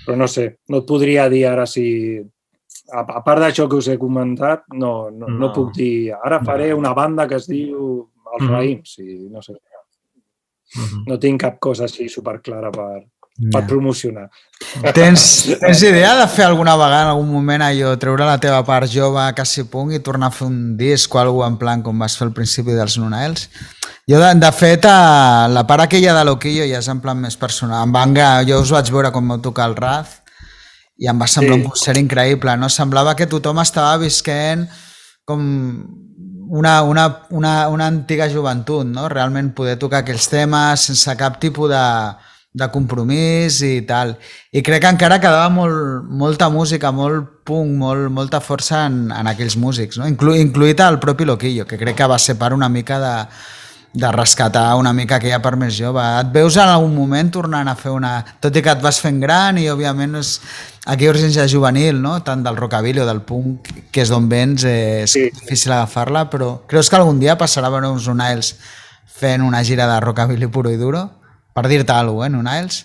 però 0.09 0.17
no 0.17 0.27
sé, 0.33 0.47
no 0.73 0.81
et 0.81 0.87
podria 0.89 1.29
dir 1.29 1.45
ara 1.51 1.67
si... 1.69 1.85
A, 2.89 3.03
a 3.05 3.21
part 3.21 3.43
d'això 3.45 3.67
que 3.69 3.77
us 3.77 3.91
he 3.93 3.99
comentat, 4.01 4.63
no, 4.73 5.11
no, 5.13 5.27
no. 5.27 5.29
No. 5.29 5.39
no 5.43 5.53
puc 5.53 5.75
dir 5.77 6.15
ara 6.17 6.39
faré 6.41 6.71
una 6.73 6.95
banda 6.97 7.27
que 7.29 7.37
es 7.37 7.49
diu 7.51 8.09
Els 8.29 8.45
Mhm. 8.45 8.51
Raïms, 8.53 8.91
i 9.01 9.29
no 9.33 9.41
sé. 9.45 9.55
Mhm. 10.77 11.05
No 11.09 11.19
tinc 11.19 11.41
cap 11.41 11.59
cosa 11.61 11.85
així 11.85 12.09
superclara 12.13 12.71
per, 12.73 13.07
per 13.53 13.63
promocionar. 13.67 14.27
Tens, 14.93 15.25
tens 15.63 15.83
idea 15.83 16.11
de 16.19 16.27
fer 16.29 16.45
alguna 16.45 16.75
vegada 16.77 17.07
en 17.07 17.13
algun 17.15 17.31
moment 17.33 17.63
allò, 17.65 17.95
treure 18.01 18.27
la 18.29 18.37
teva 18.43 18.61
part 18.69 18.89
jove 18.93 19.25
quasi 19.37 19.65
punk 19.65 19.97
i 19.97 20.03
tornar 20.05 20.29
a 20.29 20.37
fer 20.37 20.49
un 20.49 20.77
disc 20.77 21.15
o 21.15 21.21
alguna 21.23 21.49
en 21.53 21.59
plan 21.61 21.83
com 21.83 21.99
vas 21.99 22.17
fer 22.19 22.27
al 22.29 22.35
principi 22.37 22.77
dels 22.77 22.99
Nunaels? 23.01 23.49
Jo, 24.09 24.17
de, 24.23 24.29
de 24.41 24.51
fet, 24.57 24.87
a 24.89 25.49
la 25.53 25.67
part 25.69 25.85
aquella 25.85 26.15
de 26.17 26.23
l'Oquillo 26.25 26.65
ja 26.65 26.79
és 26.81 26.87
en 26.89 27.01
plan 27.05 27.19
més 27.21 27.37
personal. 27.37 27.83
Em 27.85 27.93
van, 27.93 28.15
jo 28.49 28.63
us 28.63 28.71
vaig 28.73 28.89
veure 28.95 29.11
com 29.13 29.29
vau 29.29 29.41
tocar 29.45 29.67
el 29.69 29.77
Raz 29.77 30.15
i 30.99 31.11
em 31.11 31.21
va 31.21 31.29
semblar 31.29 31.59
Sí. 31.59 31.61
un 31.63 31.69
concert 31.69 32.01
increïble, 32.01 32.57
no? 32.57 32.71
Semblava 32.73 33.15
que 33.15 33.27
tothom 33.29 33.61
estava 33.61 33.99
visquent 34.01 34.65
com 35.29 35.43
una, 36.49 36.83
una, 36.83 37.05
una, 37.37 37.53
una 37.69 37.87
antiga 37.87 38.31
joventut, 38.33 38.87
no? 38.89 39.11
Realment 39.13 39.53
poder 39.55 39.77
tocar 39.77 40.01
aquells 40.01 40.31
temes 40.33 40.89
sense 40.89 41.17
cap 41.21 41.37
tipus 41.39 41.69
de, 41.69 41.85
de 42.55 42.71
compromís 42.73 43.61
i 43.61 43.83
tal. 43.85 44.17
I 44.57 44.65
crec 44.65 44.87
que 44.87 44.95
encara 44.97 45.21
quedava 45.21 45.53
molt, 45.53 46.09
molta 46.09 46.49
música, 46.49 46.91
molt 46.97 47.45
punk, 47.45 47.77
molt, 47.77 48.09
molta 48.09 48.41
força 48.41 48.87
en, 48.89 49.13
en 49.13 49.29
aquells 49.29 49.61
músics, 49.61 50.01
no? 50.01 50.09
Inclu, 50.09 50.33
incluït 50.41 50.81
el 50.81 50.97
propi 50.99 51.29
Loquillo, 51.29 51.69
que 51.69 51.77
crec 51.77 52.01
que 52.01 52.09
va 52.09 52.19
ser 52.19 52.39
part 52.41 52.57
una 52.57 52.73
mica 52.73 52.99
de, 53.05 53.15
de 53.93 54.11
rescatar 54.13 54.77
una 54.77 54.93
mica 54.93 55.17
aquella 55.17 55.41
part 55.43 55.59
més 55.59 55.75
jove. 55.79 56.03
Et 56.21 56.33
veus 56.33 56.57
en 56.61 56.69
algun 56.69 56.95
moment 56.95 57.31
tornant 57.33 57.69
a 57.69 57.75
fer 57.79 57.91
una... 57.95 58.19
Tot 58.41 58.57
i 58.57 58.63
que 58.63 58.75
et 58.75 58.83
vas 58.85 59.01
fent 59.01 59.21
gran 59.21 59.59
i, 59.59 59.69
òbviament, 59.73 60.19
és 60.21 60.35
aquella 60.87 61.15
urgència 61.15 61.49
juvenil, 61.49 62.01
no? 62.03 62.19
tant 62.23 62.45
del 62.45 62.57
rockabilly 62.57 63.01
o 63.03 63.07
del 63.09 63.23
punk, 63.27 63.71
que 63.93 64.05
és 64.05 64.13
d'on 64.13 64.29
vens, 64.29 64.65
eh, 64.69 65.05
és 65.05 65.13
Sí. 65.17 65.25
difícil 65.41 65.73
agafar-la, 65.73 66.29
però 66.31 66.61
creus 66.69 66.91
que 66.91 66.97
algun 66.97 67.19
dia 67.21 67.39
passarà 67.39 67.67
a 67.67 67.75
veure 67.75 67.89
uns 67.91 68.07
Nunails 68.09 68.55
fent 69.19 69.43
una 69.43 69.65
gira 69.65 69.89
de 69.89 69.99
rockabilly 70.05 70.47
puro 70.47 70.71
i 70.71 70.77
duro? 70.77 71.09
Per 71.55 71.67
dir-te 71.67 71.93
alguna 71.93 72.27
cosa, 72.27 72.27
eh, 72.27 72.37
Nunails? 72.37 72.85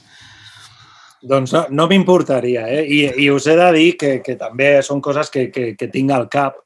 Doncs 1.24 1.54
no, 1.54 1.66
no 1.70 1.88
m'importaria, 1.88 2.66
eh? 2.68 2.82
I, 2.84 2.98
I 3.24 3.30
us 3.32 3.46
he 3.48 3.56
de 3.56 3.72
dir 3.72 3.98
que, 3.98 4.22
que 4.24 4.36
també 4.36 4.82
són 4.84 5.00
coses 5.02 5.30
que, 5.32 5.50
que, 5.52 5.70
que 5.80 5.88
tinc 5.88 6.12
al 6.12 6.28
cap, 6.28 6.58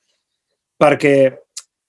perquè, 0.82 1.18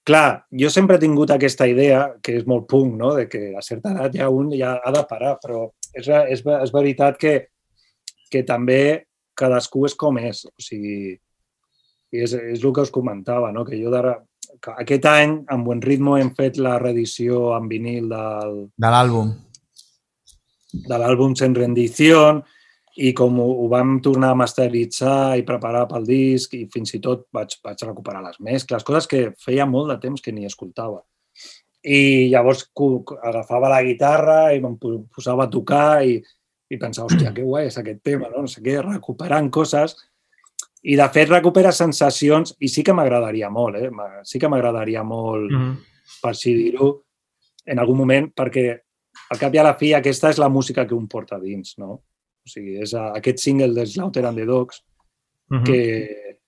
clar, 0.09 0.47
jo 0.63 0.71
sempre 0.73 0.97
he 0.97 1.03
tingut 1.03 1.31
aquesta 1.35 1.67
idea, 1.69 2.01
que 2.25 2.39
és 2.41 2.47
molt 2.49 2.67
punk, 2.71 2.97
no?, 2.99 3.13
de 3.19 3.27
que 3.31 3.53
a 3.57 3.63
certa 3.65 3.93
edat 3.95 4.17
ja 4.17 4.31
un 4.33 4.51
ja 4.57 4.79
ha 4.81 4.93
de 4.95 5.05
parar, 5.11 5.37
però 5.43 5.67
és, 5.93 6.09
és, 6.09 6.43
és 6.43 6.73
veritat 6.75 7.21
que, 7.21 7.35
que 8.33 8.43
també 8.49 9.05
cadascú 9.39 9.85
és 9.87 9.95
com 9.95 10.19
és, 10.19 10.43
o 10.49 10.65
sigui, 10.65 11.13
és, 12.11 12.33
és 12.33 12.65
el 12.65 12.73
que 12.73 12.87
us 12.89 12.95
comentava, 12.95 13.53
no?, 13.53 13.65
que 13.69 13.79
jo 13.79 13.93
d'ara, 13.93 14.17
que 14.65 14.75
aquest 14.83 15.07
any, 15.11 15.39
amb 15.53 15.69
Buen 15.69 15.83
Ritmo, 15.85 16.17
hem 16.19 16.33
fet 16.35 16.57
la 16.59 16.79
reedició 16.81 17.53
en 17.57 17.69
vinil 17.71 18.09
del, 18.11 18.57
De 18.81 18.93
l'àlbum. 18.95 19.35
de 20.89 20.97
l'àlbum 21.01 21.35
Sen 21.37 21.55
Rendición 21.55 22.43
i 22.99 23.13
com 23.15 23.37
ho, 23.39 23.47
ho 23.63 23.69
vam 23.71 24.01
tornar 24.03 24.33
a 24.35 24.39
masteritzar 24.39 25.37
i 25.39 25.45
preparar 25.47 25.85
pel 25.91 26.07
disc 26.09 26.55
i 26.59 26.65
fins 26.73 26.95
i 26.97 27.01
tot 27.05 27.29
vaig, 27.33 27.55
vaig 27.63 27.85
recuperar 27.87 28.25
les 28.25 28.41
mescles, 28.43 28.83
coses 28.87 29.07
que 29.07 29.21
feia 29.39 29.67
molt 29.71 29.93
de 29.93 29.99
temps 30.03 30.21
que 30.25 30.33
ni 30.35 30.47
escoltava. 30.49 31.05
I 31.85 32.27
llavors 32.33 32.65
agafava 33.23 33.69
la 33.71 33.83
guitarra 33.87 34.53
i 34.53 34.59
po- 34.61 35.05
posava 35.15 35.45
a 35.47 35.51
tocar 35.53 36.03
i, 36.05 36.17
i 36.71 36.77
pensava, 36.77 37.07
hòstia, 37.09 37.31
que 37.37 37.45
guai 37.47 37.69
és 37.71 37.79
aquest 37.79 38.03
tema, 38.03 38.29
no? 38.33 38.43
no 38.43 38.51
sé 38.51 38.61
què, 38.65 38.81
recuperant 38.83 39.49
coses. 39.55 39.95
I 40.83 40.97
de 40.99 41.07
fet 41.15 41.31
recupera 41.31 41.71
sensacions 41.75 42.57
i 42.63 42.69
sí 42.71 42.83
que 42.87 42.93
m'agradaria 42.95 43.49
molt, 43.51 43.77
eh? 43.79 43.91
Sí 44.27 44.39
que 44.43 44.49
m'agradaria 44.51 45.03
molt, 45.07 45.51
Mhm. 45.53 45.73
per 46.23 46.31
així 46.31 46.55
dir-ho, 46.55 46.91
en 47.67 47.79
algun 47.79 47.97
moment, 47.99 48.29
perquè 48.35 48.67
al 49.31 49.39
cap 49.39 49.55
i 49.55 49.59
a 49.59 49.63
la 49.63 49.75
fi 49.79 49.93
aquesta 49.95 50.31
és 50.31 50.39
la 50.39 50.49
música 50.49 50.87
que 50.87 50.95
un 50.95 51.07
porta 51.07 51.39
dins, 51.39 51.75
no? 51.79 52.03
O 52.49 52.51
sigui, 52.51 52.79
és 52.83 52.95
a- 52.97 53.11
aquest 53.19 53.43
single 53.45 53.75
de 53.77 53.85
Slaughter 53.87 54.25
and 54.27 54.41
the 54.41 54.47
Dogs 54.49 54.81
Mhm. 55.51 55.65
que, 55.65 56.39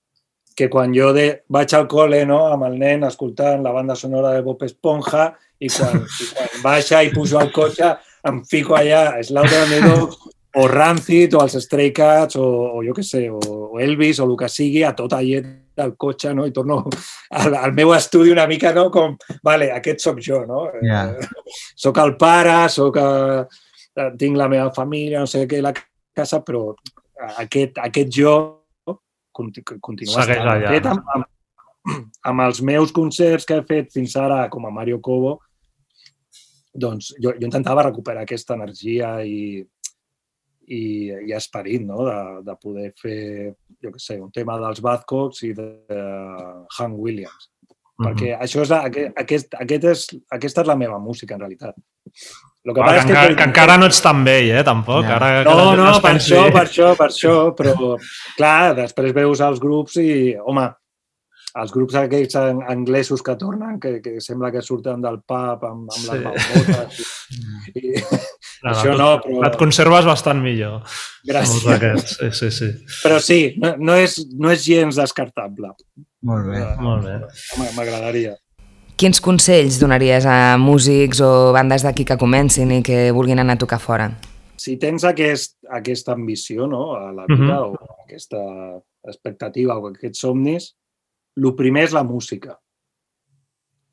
que 0.56 0.68
quan 0.68 0.92
jo 0.92 1.12
de, 1.16 1.42
vaig 1.48 1.72
al 1.74 1.86
col·le 1.88 2.24
no, 2.28 2.40
amb 2.52 2.66
el 2.66 2.74
nen 2.78 3.04
escoltant 3.08 3.62
la 3.64 3.70
banda 3.72 3.94
sonora 3.96 4.32
de 4.34 4.42
Bob 4.44 4.60
Esponja 4.66 5.30
i 5.60 5.68
quan, 5.72 6.02
i 6.20 6.26
quan 6.34 6.48
baixa 6.64 7.00
i 7.04 7.12
pujo 7.14 7.38
al 7.40 7.48
cotxe 7.52 7.94
em 8.28 8.42
fico 8.44 8.74
allà 8.76 9.22
Slaughter 9.24 9.62
and 9.62 9.72
the 9.72 9.80
Dogs 9.88 10.18
o 10.60 10.66
Rancid 10.68 11.32
o 11.38 11.40
els 11.46 11.56
Stray 11.64 11.92
Cats 11.96 12.36
o, 12.36 12.44
o 12.76 12.82
jo 12.84 12.92
què 12.92 13.04
sé, 13.06 13.22
o, 13.30 13.38
o 13.38 13.80
Elvis 13.80 14.20
o 14.20 14.26
el 14.28 14.36
que 14.36 14.48
sigui 14.52 14.82
a 14.84 14.92
tota 14.98 15.22
llet 15.24 15.46
del 15.80 15.94
cotxe 15.96 16.34
no? 16.34 16.44
i 16.44 16.52
torno 16.52 16.82
al, 17.30 17.54
al 17.54 17.72
meu 17.72 17.94
estudi 17.96 18.32
una 18.34 18.46
mica 18.50 18.74
no? 18.76 18.90
com, 18.90 19.16
vale, 19.46 19.70
aquest 19.72 20.00
sóc 20.04 20.18
jo, 20.20 20.42
no? 20.44 20.66
Ja. 20.84 21.06
Eh, 21.14 21.28
soc 21.76 21.96
el 22.04 22.16
pare, 22.20 22.66
eh, 22.68 23.44
eh, 23.96 24.10
tinc 24.18 24.36
la 24.36 24.48
meva 24.50 24.68
família, 24.74 25.20
no 25.22 25.26
sé 25.30 25.46
què, 25.48 25.62
a 25.62 25.70
la 25.70 25.72
casa, 26.20 26.40
però 26.46 26.68
aquest, 27.42 27.80
aquest 27.82 28.14
jo 28.20 28.34
conti- 29.36 29.64
continua 29.80 30.22
Segueix 30.22 30.40
estant. 30.40 30.54
allà, 30.54 30.72
fet, 30.74 30.88
amb, 30.90 31.12
amb, 31.16 31.28
amb 32.30 32.46
els 32.46 32.62
meus 32.66 32.92
concerts 32.96 33.48
que 33.48 33.60
he 33.60 33.66
fet 33.68 33.92
fins 33.94 34.16
ara 34.20 34.44
com 34.52 34.66
a 34.66 34.74
Mario 34.74 35.00
Cobo, 35.04 35.38
doncs 36.72 37.12
jo, 37.18 37.34
jo 37.34 37.46
intentava 37.46 37.86
recuperar 37.88 38.24
aquesta 38.24 38.54
energia 38.54 39.16
i, 39.26 39.60
i, 40.70 40.82
i 41.26 41.32
esperit 41.34 41.82
no? 41.86 42.04
de, 42.06 42.18
de 42.46 42.56
poder 42.62 42.90
fer, 43.00 43.54
jo 43.82 43.92
què 43.94 44.02
sé, 44.02 44.20
un 44.22 44.30
tema 44.34 44.58
dels 44.62 44.82
Badcocks 44.84 45.42
i 45.48 45.54
de, 45.56 45.70
de 45.90 46.04
Hank 46.78 46.98
Williams. 46.98 47.50
Mhm. 48.00 48.06
Perquè 48.06 48.36
això 48.38 48.62
és, 48.64 48.70
aquest, 48.72 49.58
aquest 49.60 49.88
és, 49.90 50.06
aquesta 50.32 50.62
és 50.64 50.70
la 50.70 50.78
meva 50.78 51.00
música, 51.02 51.36
en 51.36 51.42
realitat. 51.44 51.76
El 52.64 52.74
que 52.76 52.80
Ah, 52.84 52.90
que, 52.90 52.96
és 52.98 53.04
que... 53.06 53.12
encara, 53.12 53.36
que 53.36 53.44
encara 53.48 53.76
no 53.80 53.86
ets 53.88 54.02
tan 54.04 54.24
vell, 54.24 54.50
eh, 54.52 54.64
tampoc. 54.66 55.06
Ja. 55.08 55.16
Ara, 55.16 55.30
No, 55.48 55.74
no, 55.76 55.86
es 55.94 56.00
per 56.04 56.10
això, 56.18 56.42
per 56.52 56.66
això, 56.66 56.90
per 57.00 57.06
això, 57.08 57.38
però 57.56 57.94
clar, 58.36 58.74
després 58.76 59.14
veus 59.16 59.40
els 59.40 59.58
grups 59.62 59.96
i, 60.02 60.34
home, 60.44 60.66
els 61.60 61.72
grups 61.74 61.96
aquells 61.98 62.36
an- 62.38 62.60
anglesos 62.68 63.24
que 63.26 63.34
tornen, 63.40 63.80
que, 63.80 63.96
que 64.04 64.20
sembla 64.22 64.52
que 64.52 64.60
surten 64.62 65.00
del 65.02 65.16
pub 65.26 65.64
amb, 65.66 65.88
amb 65.88 66.04
Sí. 66.04 66.10
les 66.12 66.22
balbotes. 66.28 67.00
I, 67.74 67.80
i, 67.96 68.04
No, 68.60 68.74
això 68.74 68.92
no, 68.92 69.08
però- 69.24 69.46
Et 69.48 69.56
conserves 69.56 70.04
bastant 70.04 70.42
millor. 70.44 70.82
gràcies. 71.24 72.04
Sí, 72.12 72.28
sí, 72.36 72.50
sí. 72.52 72.68
Però 73.02 73.16
sí, 73.24 73.40
no, 73.56 73.72
no, 73.80 73.96
és, 73.96 74.18
no 74.36 74.50
és 74.52 74.62
gens 74.68 75.00
descartable. 75.00 75.72
Molt 76.28 76.50
bé. 76.52 76.60
Molt 76.84 77.06
bé. 77.08 77.16
M'agradaria. 77.78 78.34
Quins 79.00 79.20
consells 79.24 79.78
donaries 79.80 80.26
a 80.28 80.58
músics 80.60 81.22
o 81.24 81.52
bandes 81.56 81.84
d'aquí 81.86 82.04
que 82.04 82.18
comencin 82.20 82.72
i 82.76 82.82
que 82.84 83.06
vulguin 83.16 83.40
anar 83.40 83.56
a 83.56 83.62
tocar 83.64 83.80
fora? 83.80 84.10
si 84.60 84.74
tens 84.76 85.06
aquest, 85.08 85.54
aquesta 85.72 86.12
ambició 86.12 86.66
no, 86.68 86.92
a 86.92 87.12
la 87.16 87.24
vida 87.24 87.56
Mhm. 87.62 87.72
o 87.72 87.78
aquesta 88.04 88.36
expectativa 89.08 89.78
o 89.78 89.86
aquests 89.88 90.18
somnis, 90.20 90.76
el 91.34 91.54
primer 91.54 91.84
és 91.84 91.92
la 91.94 92.02
música. 92.04 92.58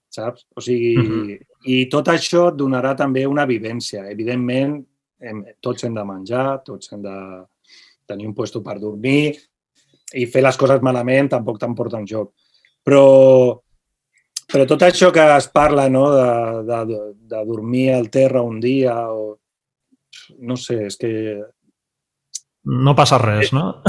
Saps? 0.09 0.45
O 0.53 0.59
sigui, 0.59 0.97
Mhm. 0.97 1.39
i 1.63 1.85
tot 1.87 2.07
això 2.09 2.49
et 2.49 2.55
donarà 2.55 2.97
també 2.97 3.25
una 3.25 3.45
vivència. 3.45 4.11
Evidentment, 4.11 4.85
hem, 5.21 5.45
tots 5.61 5.85
hem 5.85 5.93
de 5.93 6.03
menjar, 6.03 6.61
tots 6.65 6.91
hem 6.91 7.01
de 7.01 7.45
tenir 8.05 8.27
un 8.27 8.33
puesto 8.33 8.61
per 8.61 8.77
dormir 8.77 9.37
i 10.13 10.25
fer 10.25 10.41
les 10.43 10.57
coses 10.57 10.81
malament 10.81 11.29
tampoc 11.29 11.59
t'emporta 11.59 11.97
en 11.97 12.05
joc. 12.05 12.33
Però, 12.83 13.61
però 14.47 14.65
tot 14.69 14.85
això 14.87 15.11
que 15.11 15.23
es 15.35 15.49
parla 15.53 15.89
no, 15.91 16.05
de, 16.13 16.29
de, 16.67 16.99
de 17.33 17.43
dormir 17.45 17.91
al 17.93 18.09
terra 18.09 18.41
un 18.41 18.59
dia 18.63 18.95
o 19.11 19.37
no 20.39 20.55
sé, 20.59 20.85
és 20.87 20.97
que... 20.99 21.11
No 22.67 22.95
passa 22.95 23.19
res, 23.21 23.53
no? 23.55 23.81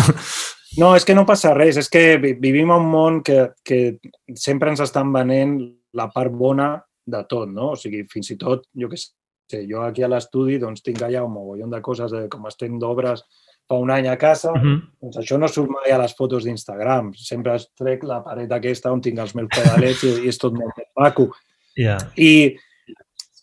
No, 0.79 0.93
és 0.95 1.07
que 1.07 1.15
no 1.17 1.25
passa 1.27 1.55
res, 1.57 1.79
és 1.81 1.89
que 1.91 2.19
vi- 2.23 2.35
vivim 2.39 2.71
en 2.71 2.85
un 2.85 2.91
món 2.93 3.23
que, 3.27 3.49
que 3.67 3.99
sempre 4.37 4.71
ens 4.71 4.83
estan 4.85 5.11
venent 5.15 5.57
la 5.97 6.07
part 6.15 6.31
bona 6.31 6.75
de 7.09 7.23
tot, 7.27 7.49
no? 7.51 7.73
O 7.73 7.79
sigui, 7.81 8.05
fins 8.13 8.31
i 8.35 8.37
tot, 8.39 8.67
jo 8.77 8.91
què 8.93 8.99
sé, 9.01 9.63
jo 9.67 9.81
aquí 9.83 10.05
a 10.05 10.11
l'estudi 10.13 10.59
doncs 10.61 10.85
tinc 10.85 11.01
allà 11.03 11.25
un 11.25 11.33
mogollon 11.33 11.73
de 11.73 11.81
coses 11.83 12.13
de 12.13 12.27
com 12.31 12.47
estem 12.47 12.77
d'obres 12.79 13.25
fa 13.69 13.75
un 13.77 13.91
any 13.91 14.07
a 14.09 14.17
casa, 14.17 14.53
Mhm. 14.55 14.79
doncs 15.03 15.17
això 15.21 15.39
no 15.39 15.49
surt 15.49 15.69
mai 15.71 15.91
a 15.93 15.99
les 15.99 16.15
fotos 16.17 16.45
d'Instagram. 16.45 17.13
Sempre 17.15 17.55
es 17.57 17.69
trec 17.77 18.03
la 18.05 18.23
paret 18.25 18.51
aquesta 18.53 18.91
on 18.93 19.01
tinc 19.01 19.19
els 19.19 19.35
meus 19.35 19.49
pedalets 19.55 20.03
i, 20.05 20.15
i 20.25 20.29
és 20.29 20.39
tot 20.39 20.53
molt 20.55 20.73
maco. 20.97 21.31
Ja. 21.77 21.99
I 22.17 22.57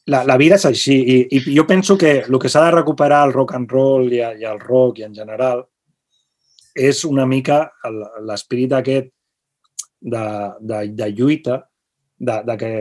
la, 0.07 0.23
la 0.25 0.37
vida 0.37 0.55
és 0.55 0.65
així. 0.65 0.95
I, 0.97 1.27
I 1.37 1.55
jo 1.55 1.65
penso 1.67 1.97
que 1.97 2.19
el 2.27 2.39
que 2.39 2.49
s'ha 2.49 2.65
de 2.65 2.71
recuperar 2.75 3.21
al 3.23 3.33
rock 3.33 3.53
and 3.55 3.69
roll 3.71 4.11
i, 4.11 4.17
i 4.17 4.43
al 4.45 4.59
rock 4.59 4.99
i 4.99 5.03
en 5.03 5.13
general 5.15 5.63
és 6.75 7.05
una 7.05 7.25
mica 7.25 7.71
el- 7.85 8.03
l'esperit 8.27 8.73
aquest 8.73 9.07
de, 10.01 10.25
de, 10.59 10.87
de 10.93 11.11
lluita, 11.11 11.69
de, 12.17 12.41
de 12.45 12.57
que, 12.57 12.73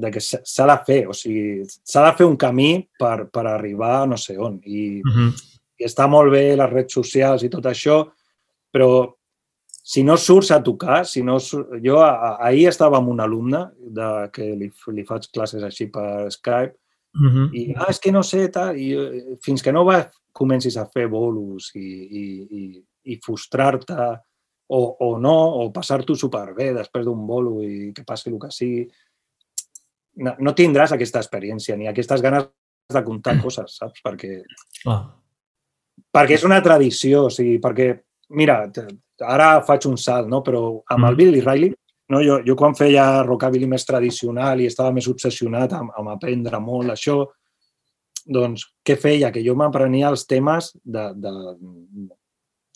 de 0.00 0.10
que 0.10 0.20
s'ha 0.20 0.66
de 0.66 0.78
fer, 0.86 1.06
o 1.08 1.12
sigui, 1.14 1.62
s'ha 1.66 2.02
de 2.06 2.16
fer 2.16 2.26
un 2.26 2.36
camí 2.36 2.88
per, 2.98 3.28
per 3.30 3.46
arribar 3.46 4.02
a 4.02 4.06
no 4.06 4.16
sé 4.16 4.38
on. 4.38 4.60
I, 4.64 5.02
Mhm. 5.04 5.28
i 5.28 5.55
està 5.84 6.06
molt 6.08 6.32
bé 6.32 6.56
les 6.56 6.72
redes 6.72 6.96
socials 6.96 7.44
i 7.44 7.50
tot 7.52 7.66
això, 7.68 8.02
però 8.72 9.06
si 9.86 10.02
no 10.02 10.16
surts 10.18 10.50
a 10.50 10.62
tocar, 10.62 11.04
si 11.06 11.22
no 11.22 11.38
sur... 11.38 11.66
jo 11.84 12.00
a, 12.02 12.36
ahir 12.48 12.68
estava 12.68 12.98
amb 12.98 13.12
un 13.12 13.20
alumne 13.20 13.68
de, 13.78 14.08
que 14.32 14.50
li, 14.58 14.70
li 14.96 15.04
faig 15.06 15.28
classes 15.32 15.62
així 15.62 15.90
per 15.92 16.30
Skype 16.34 16.74
Mhm. 17.16 17.48
i 17.56 17.62
ah, 17.76 17.88
és 17.88 17.98
que 17.98 18.12
no 18.12 18.22
sé, 18.22 18.44
tal, 18.52 18.76
i 18.76 18.90
eh, 18.92 19.36
fins 19.44 19.62
que 19.64 19.72
no 19.72 19.86
va, 19.88 20.02
comencis 20.36 20.76
a 20.76 20.84
fer 20.92 21.06
bolos 21.08 21.70
i, 21.74 21.80
i, 21.80 22.24
i, 22.44 22.64
i 23.12 23.16
frustrar-te 23.24 23.96
o, 24.68 24.80
o 25.00 25.08
no, 25.22 25.36
o 25.62 25.70
passar-t'ho 25.72 26.16
superbé 26.18 26.72
després 26.76 27.06
d'un 27.06 27.22
bolo 27.26 27.62
i 27.64 27.92
que 27.96 28.04
passi 28.04 28.28
el 28.28 28.36
que 28.42 28.50
sigui, 28.52 28.84
no, 30.26 30.34
no 30.44 30.54
tindràs 30.56 30.92
aquesta 30.92 31.22
experiència 31.24 31.76
ni 31.76 31.88
aquestes 31.88 32.24
ganes 32.24 32.50
de 32.92 33.04
contar 33.06 33.38
coses, 33.44 33.78
saps? 33.80 34.04
Perquè 34.04 34.42
Clar. 34.82 35.00
Perquè 36.16 36.38
és 36.38 36.44
una 36.48 36.62
tradició, 36.64 37.26
o 37.28 37.32
sigui, 37.32 37.58
perquè, 37.62 37.90
mira, 38.36 38.62
ara 39.20 39.50
faig 39.66 39.88
un 39.90 39.98
salt, 40.00 40.30
no? 40.32 40.42
però 40.42 40.62
amb 40.92 41.10
el 41.10 41.12
Mm. 41.12 41.16
Billy 41.16 41.40
Riley, 41.44 41.74
no? 42.08 42.22
jo, 42.24 42.40
jo 42.46 42.56
quan 42.56 42.74
feia 42.74 43.22
rockabilly 43.22 43.68
més 43.68 43.84
tradicional 43.84 44.60
i 44.60 44.66
estava 44.70 44.92
més 44.92 45.08
obsessionat 45.08 45.72
amb, 45.72 45.92
amb 45.96 46.14
aprendre 46.14 46.60
molt 46.60 46.94
això, 46.94 47.24
doncs 48.26 48.64
què 48.84 48.96
feia? 48.98 49.30
Que 49.30 49.44
jo 49.44 49.54
m'aprenia 49.54 50.08
els 50.10 50.26
temes 50.26 50.72
de, 50.82 51.12
de 51.14 51.32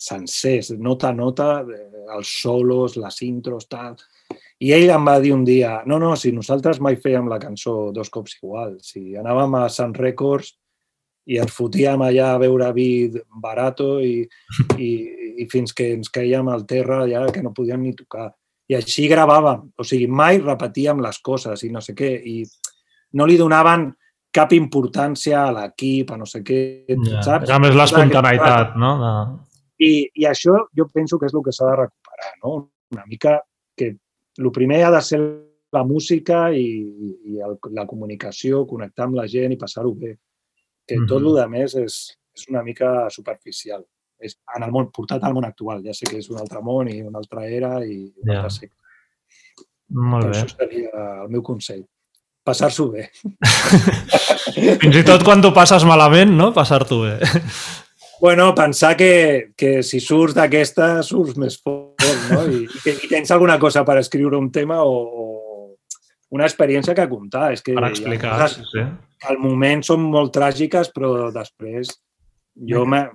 sencers, 0.01 0.71
nota 0.79 1.09
a 1.09 1.13
nota, 1.13 1.49
eh, 1.61 2.05
els 2.15 2.31
solos, 2.41 2.95
les 2.97 3.21
intros, 3.27 3.67
tal. 3.67 3.97
I 4.61 4.71
ell 4.73 4.89
em 4.93 5.05
va 5.05 5.19
dir 5.19 5.33
un 5.35 5.43
dia, 5.43 5.81
no, 5.85 5.99
no, 5.99 6.15
si 6.15 6.31
nosaltres 6.31 6.79
mai 6.79 6.95
fèiem 6.95 7.27
la 7.29 7.39
cançó 7.41 7.91
dos 7.91 8.09
cops 8.09 8.37
igual, 8.39 8.77
si 8.81 9.17
anàvem 9.19 9.59
a 9.59 9.67
Sun 9.69 9.93
Records 9.97 10.55
i 11.29 11.37
ens 11.41 11.53
fotíem 11.53 12.01
allà 12.01 12.31
a 12.33 12.39
veure 12.41 12.71
vi 12.73 12.89
barato 13.43 13.99
i, 14.01 14.21
i, 14.87 14.91
i 15.43 15.47
fins 15.51 15.73
que 15.77 15.91
ens 15.95 16.09
caiem 16.13 16.49
al 16.49 16.65
terra 16.69 17.03
ja 17.09 17.25
que 17.31 17.43
no 17.43 17.53
podíem 17.53 17.83
ni 17.85 17.95
tocar. 17.97 18.31
I 18.71 18.77
així 18.79 19.09
gravàvem, 19.11 19.65
o 19.75 19.83
sigui, 19.83 20.07
mai 20.07 20.39
repetíem 20.39 21.01
les 21.03 21.19
coses 21.19 21.65
i 21.67 21.71
no 21.73 21.81
sé 21.83 21.95
què, 21.97 22.11
i 22.23 22.43
no 23.19 23.27
li 23.27 23.35
donaven 23.39 23.89
cap 24.31 24.53
importància 24.55 25.41
a 25.43 25.51
l'equip, 25.51 26.13
a 26.13 26.17
no 26.17 26.25
sé 26.25 26.39
què, 26.39 26.61
Ja. 26.87 27.21
saps? 27.21 27.49
Era 27.49 27.59
més 27.59 27.75
l'espontaneïtat, 27.75 28.77
no? 28.79 28.91
De... 29.01 29.11
I, 29.83 29.91
I 30.23 30.27
això 30.29 30.55
jo 30.77 30.87
penso 30.93 31.19
que 31.19 31.27
és 31.27 31.35
el 31.35 31.43
que 31.43 31.51
s'ha 31.51 31.67
de 31.67 31.75
recuperar, 31.83 32.33
no? 32.45 32.69
Una 32.95 33.05
mica 33.05 33.41
que 33.75 33.97
el 34.37 34.51
primer 34.51 34.85
ha 34.85 34.91
de 34.91 35.01
ser 35.01 35.19
la 35.71 35.83
música 35.83 36.51
i, 36.51 36.65
i 37.27 37.39
el, 37.43 37.57
la 37.75 37.85
comunicació, 37.87 38.65
connectar 38.67 39.07
amb 39.07 39.19
la 39.19 39.27
gent 39.27 39.51
i 39.51 39.59
passar-ho 39.59 39.93
bé. 39.95 40.15
Que 40.87 40.97
Mhm. 40.99 41.07
tot 41.07 41.21
el 41.21 41.35
que 41.41 41.47
més 41.47 41.75
és, 41.75 42.17
és 42.35 42.47
una 42.49 42.63
mica 42.63 43.09
superficial. 43.09 43.85
És 44.19 44.37
en 44.55 44.63
el 44.63 44.71
món, 44.71 44.91
portat 44.91 45.23
al 45.23 45.33
món 45.33 45.45
actual. 45.45 45.81
Ja 45.83 45.93
sé 45.93 46.05
que 46.05 46.17
és 46.19 46.29
un 46.29 46.37
altre 46.39 46.61
món 46.61 46.87
i 46.89 47.01
una 47.01 47.17
altra 47.19 47.47
era 47.47 47.85
i 47.85 48.11
un 48.15 48.29
Ja. 48.29 48.41
altre 48.41 48.49
segle. 48.51 48.75
Molt 49.89 50.25
Però 50.25 50.31
bé. 50.31 50.37
això 50.43 50.57
seria 50.57 50.89
el 51.23 51.29
meu 51.29 51.41
consell. 51.43 51.83
Passar-s'ho 52.43 52.91
bé. 52.91 53.09
Fins 54.81 54.95
i 54.97 55.03
tot 55.05 55.23
quan 55.23 55.41
t'ho 55.43 55.51
passes 55.53 55.83
malament, 55.87 56.31
no? 56.37 56.51
Passar-t'ho 56.53 57.01
bé. 57.03 57.19
Bueno, 58.21 58.53
pensar 58.53 58.95
que, 58.97 59.51
que 59.57 59.81
si 59.81 59.99
surts 59.99 60.35
d'aquesta, 60.37 61.01
surts 61.01 61.37
més 61.41 61.55
fort, 61.61 61.97
no? 62.29 62.43
I, 62.53 62.67
I 62.85 63.07
tens 63.09 63.31
alguna 63.33 63.57
cosa 63.59 63.81
per 63.83 63.97
escriure 63.97 64.37
un 64.37 64.51
tema 64.53 64.83
o, 64.85 64.91
o 64.93 65.25
una 66.31 66.47
experiència 66.47 66.95
que 66.97 67.07
contar. 67.11 67.51
És 67.55 67.63
que 67.65 67.75
Per 67.77 67.87
explicar. 67.89 68.35
coses 68.39 68.71
Sí, 68.71 68.85
al 69.29 69.39
moment 69.41 69.83
són 69.85 70.03
molt 70.13 70.33
tràgiques, 70.35 70.91
però 70.95 71.29
després 71.35 71.93
jo 72.71 72.85
me... 72.89 73.05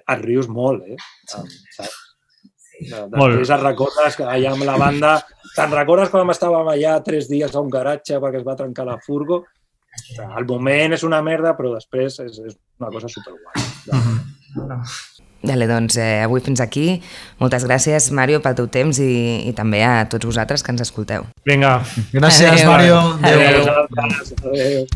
et 0.00 0.20
rius 0.24 0.48
molt, 0.50 0.84
eh? 0.88 0.96
Saps? 1.30 1.60
De-. 1.78 3.06
Després 3.14 3.50
et 3.54 3.62
recordes 3.62 4.16
que 4.18 4.28
allà 4.28 4.54
amb 4.54 4.66
la 4.66 4.78
banda... 4.80 5.16
Te'n 5.54 5.70
recordes 5.70 6.10
quan 6.10 6.30
estàvem 6.32 6.66
allà 6.72 6.96
tres 7.06 7.28
dies 7.30 7.52
a 7.54 7.60
un 7.62 7.68
garatge 7.70 8.18
perquè 8.18 8.40
es 8.40 8.46
va 8.46 8.56
trencar 8.58 8.88
la 8.88 8.96
furgo? 9.04 9.44
Al 10.24 10.48
moment 10.48 10.96
és 10.96 11.04
una 11.06 11.20
merda, 11.22 11.52
però 11.54 11.70
després 11.76 12.18
és, 12.24 12.40
és 12.42 12.56
una 12.80 12.90
cosa 12.90 13.10
superguai. 13.12 13.62
Dale, 15.44 15.66
doncs 15.68 15.98
eh, 16.00 16.22
avui 16.24 16.40
fins 16.40 16.62
aquí. 16.64 17.02
Moltes 17.42 17.66
gràcies, 17.68 18.08
Mario, 18.16 18.40
pel 18.40 18.56
teu 18.56 18.68
temps 18.72 18.98
i, 19.04 19.12
i 19.50 19.52
també 19.56 19.82
a 19.84 20.06
tots 20.08 20.24
vosaltres 20.24 20.64
que 20.64 20.72
ens 20.72 20.84
escolteu. 20.86 21.28
Vinga, 21.44 21.78
Gràcies, 22.14 22.62
Adéu. 22.64 22.70
Mario. 22.70 23.00
Adéu. 23.20 23.64
Adéu. 23.68 24.14
Adéu. 24.54 24.86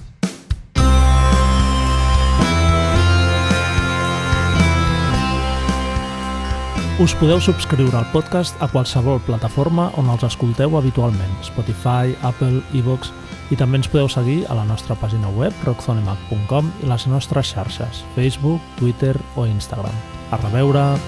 Us 6.99 7.15
podeu 7.15 7.39
subscriure 7.39 7.95
al 7.95 8.09
podcast 8.11 8.59
a 8.59 8.67
qualsevol 8.73 9.21
plataforma 9.23 9.93
on 10.01 10.09
els 10.11 10.25
escolteu 10.27 10.75
habitualment, 10.81 11.37
Spotify, 11.47 12.11
Apple, 12.27 12.59
iVoox, 12.75 13.13
i 13.55 13.61
també 13.61 13.79
ens 13.79 13.87
podeu 13.93 14.11
seguir 14.11 14.41
a 14.51 14.59
la 14.59 14.67
nostra 14.67 14.99
pàgina 14.99 15.31
web 15.39 15.55
rockzonemac.com 15.69 16.75
i 16.83 16.91
les 16.91 17.07
nostres 17.07 17.55
xarxes, 17.55 18.03
Facebook, 18.19 18.59
Twitter 18.83 19.15
o 19.37 19.47
Instagram. 19.47 20.18
A 20.31 20.37
reveure! 20.37 20.99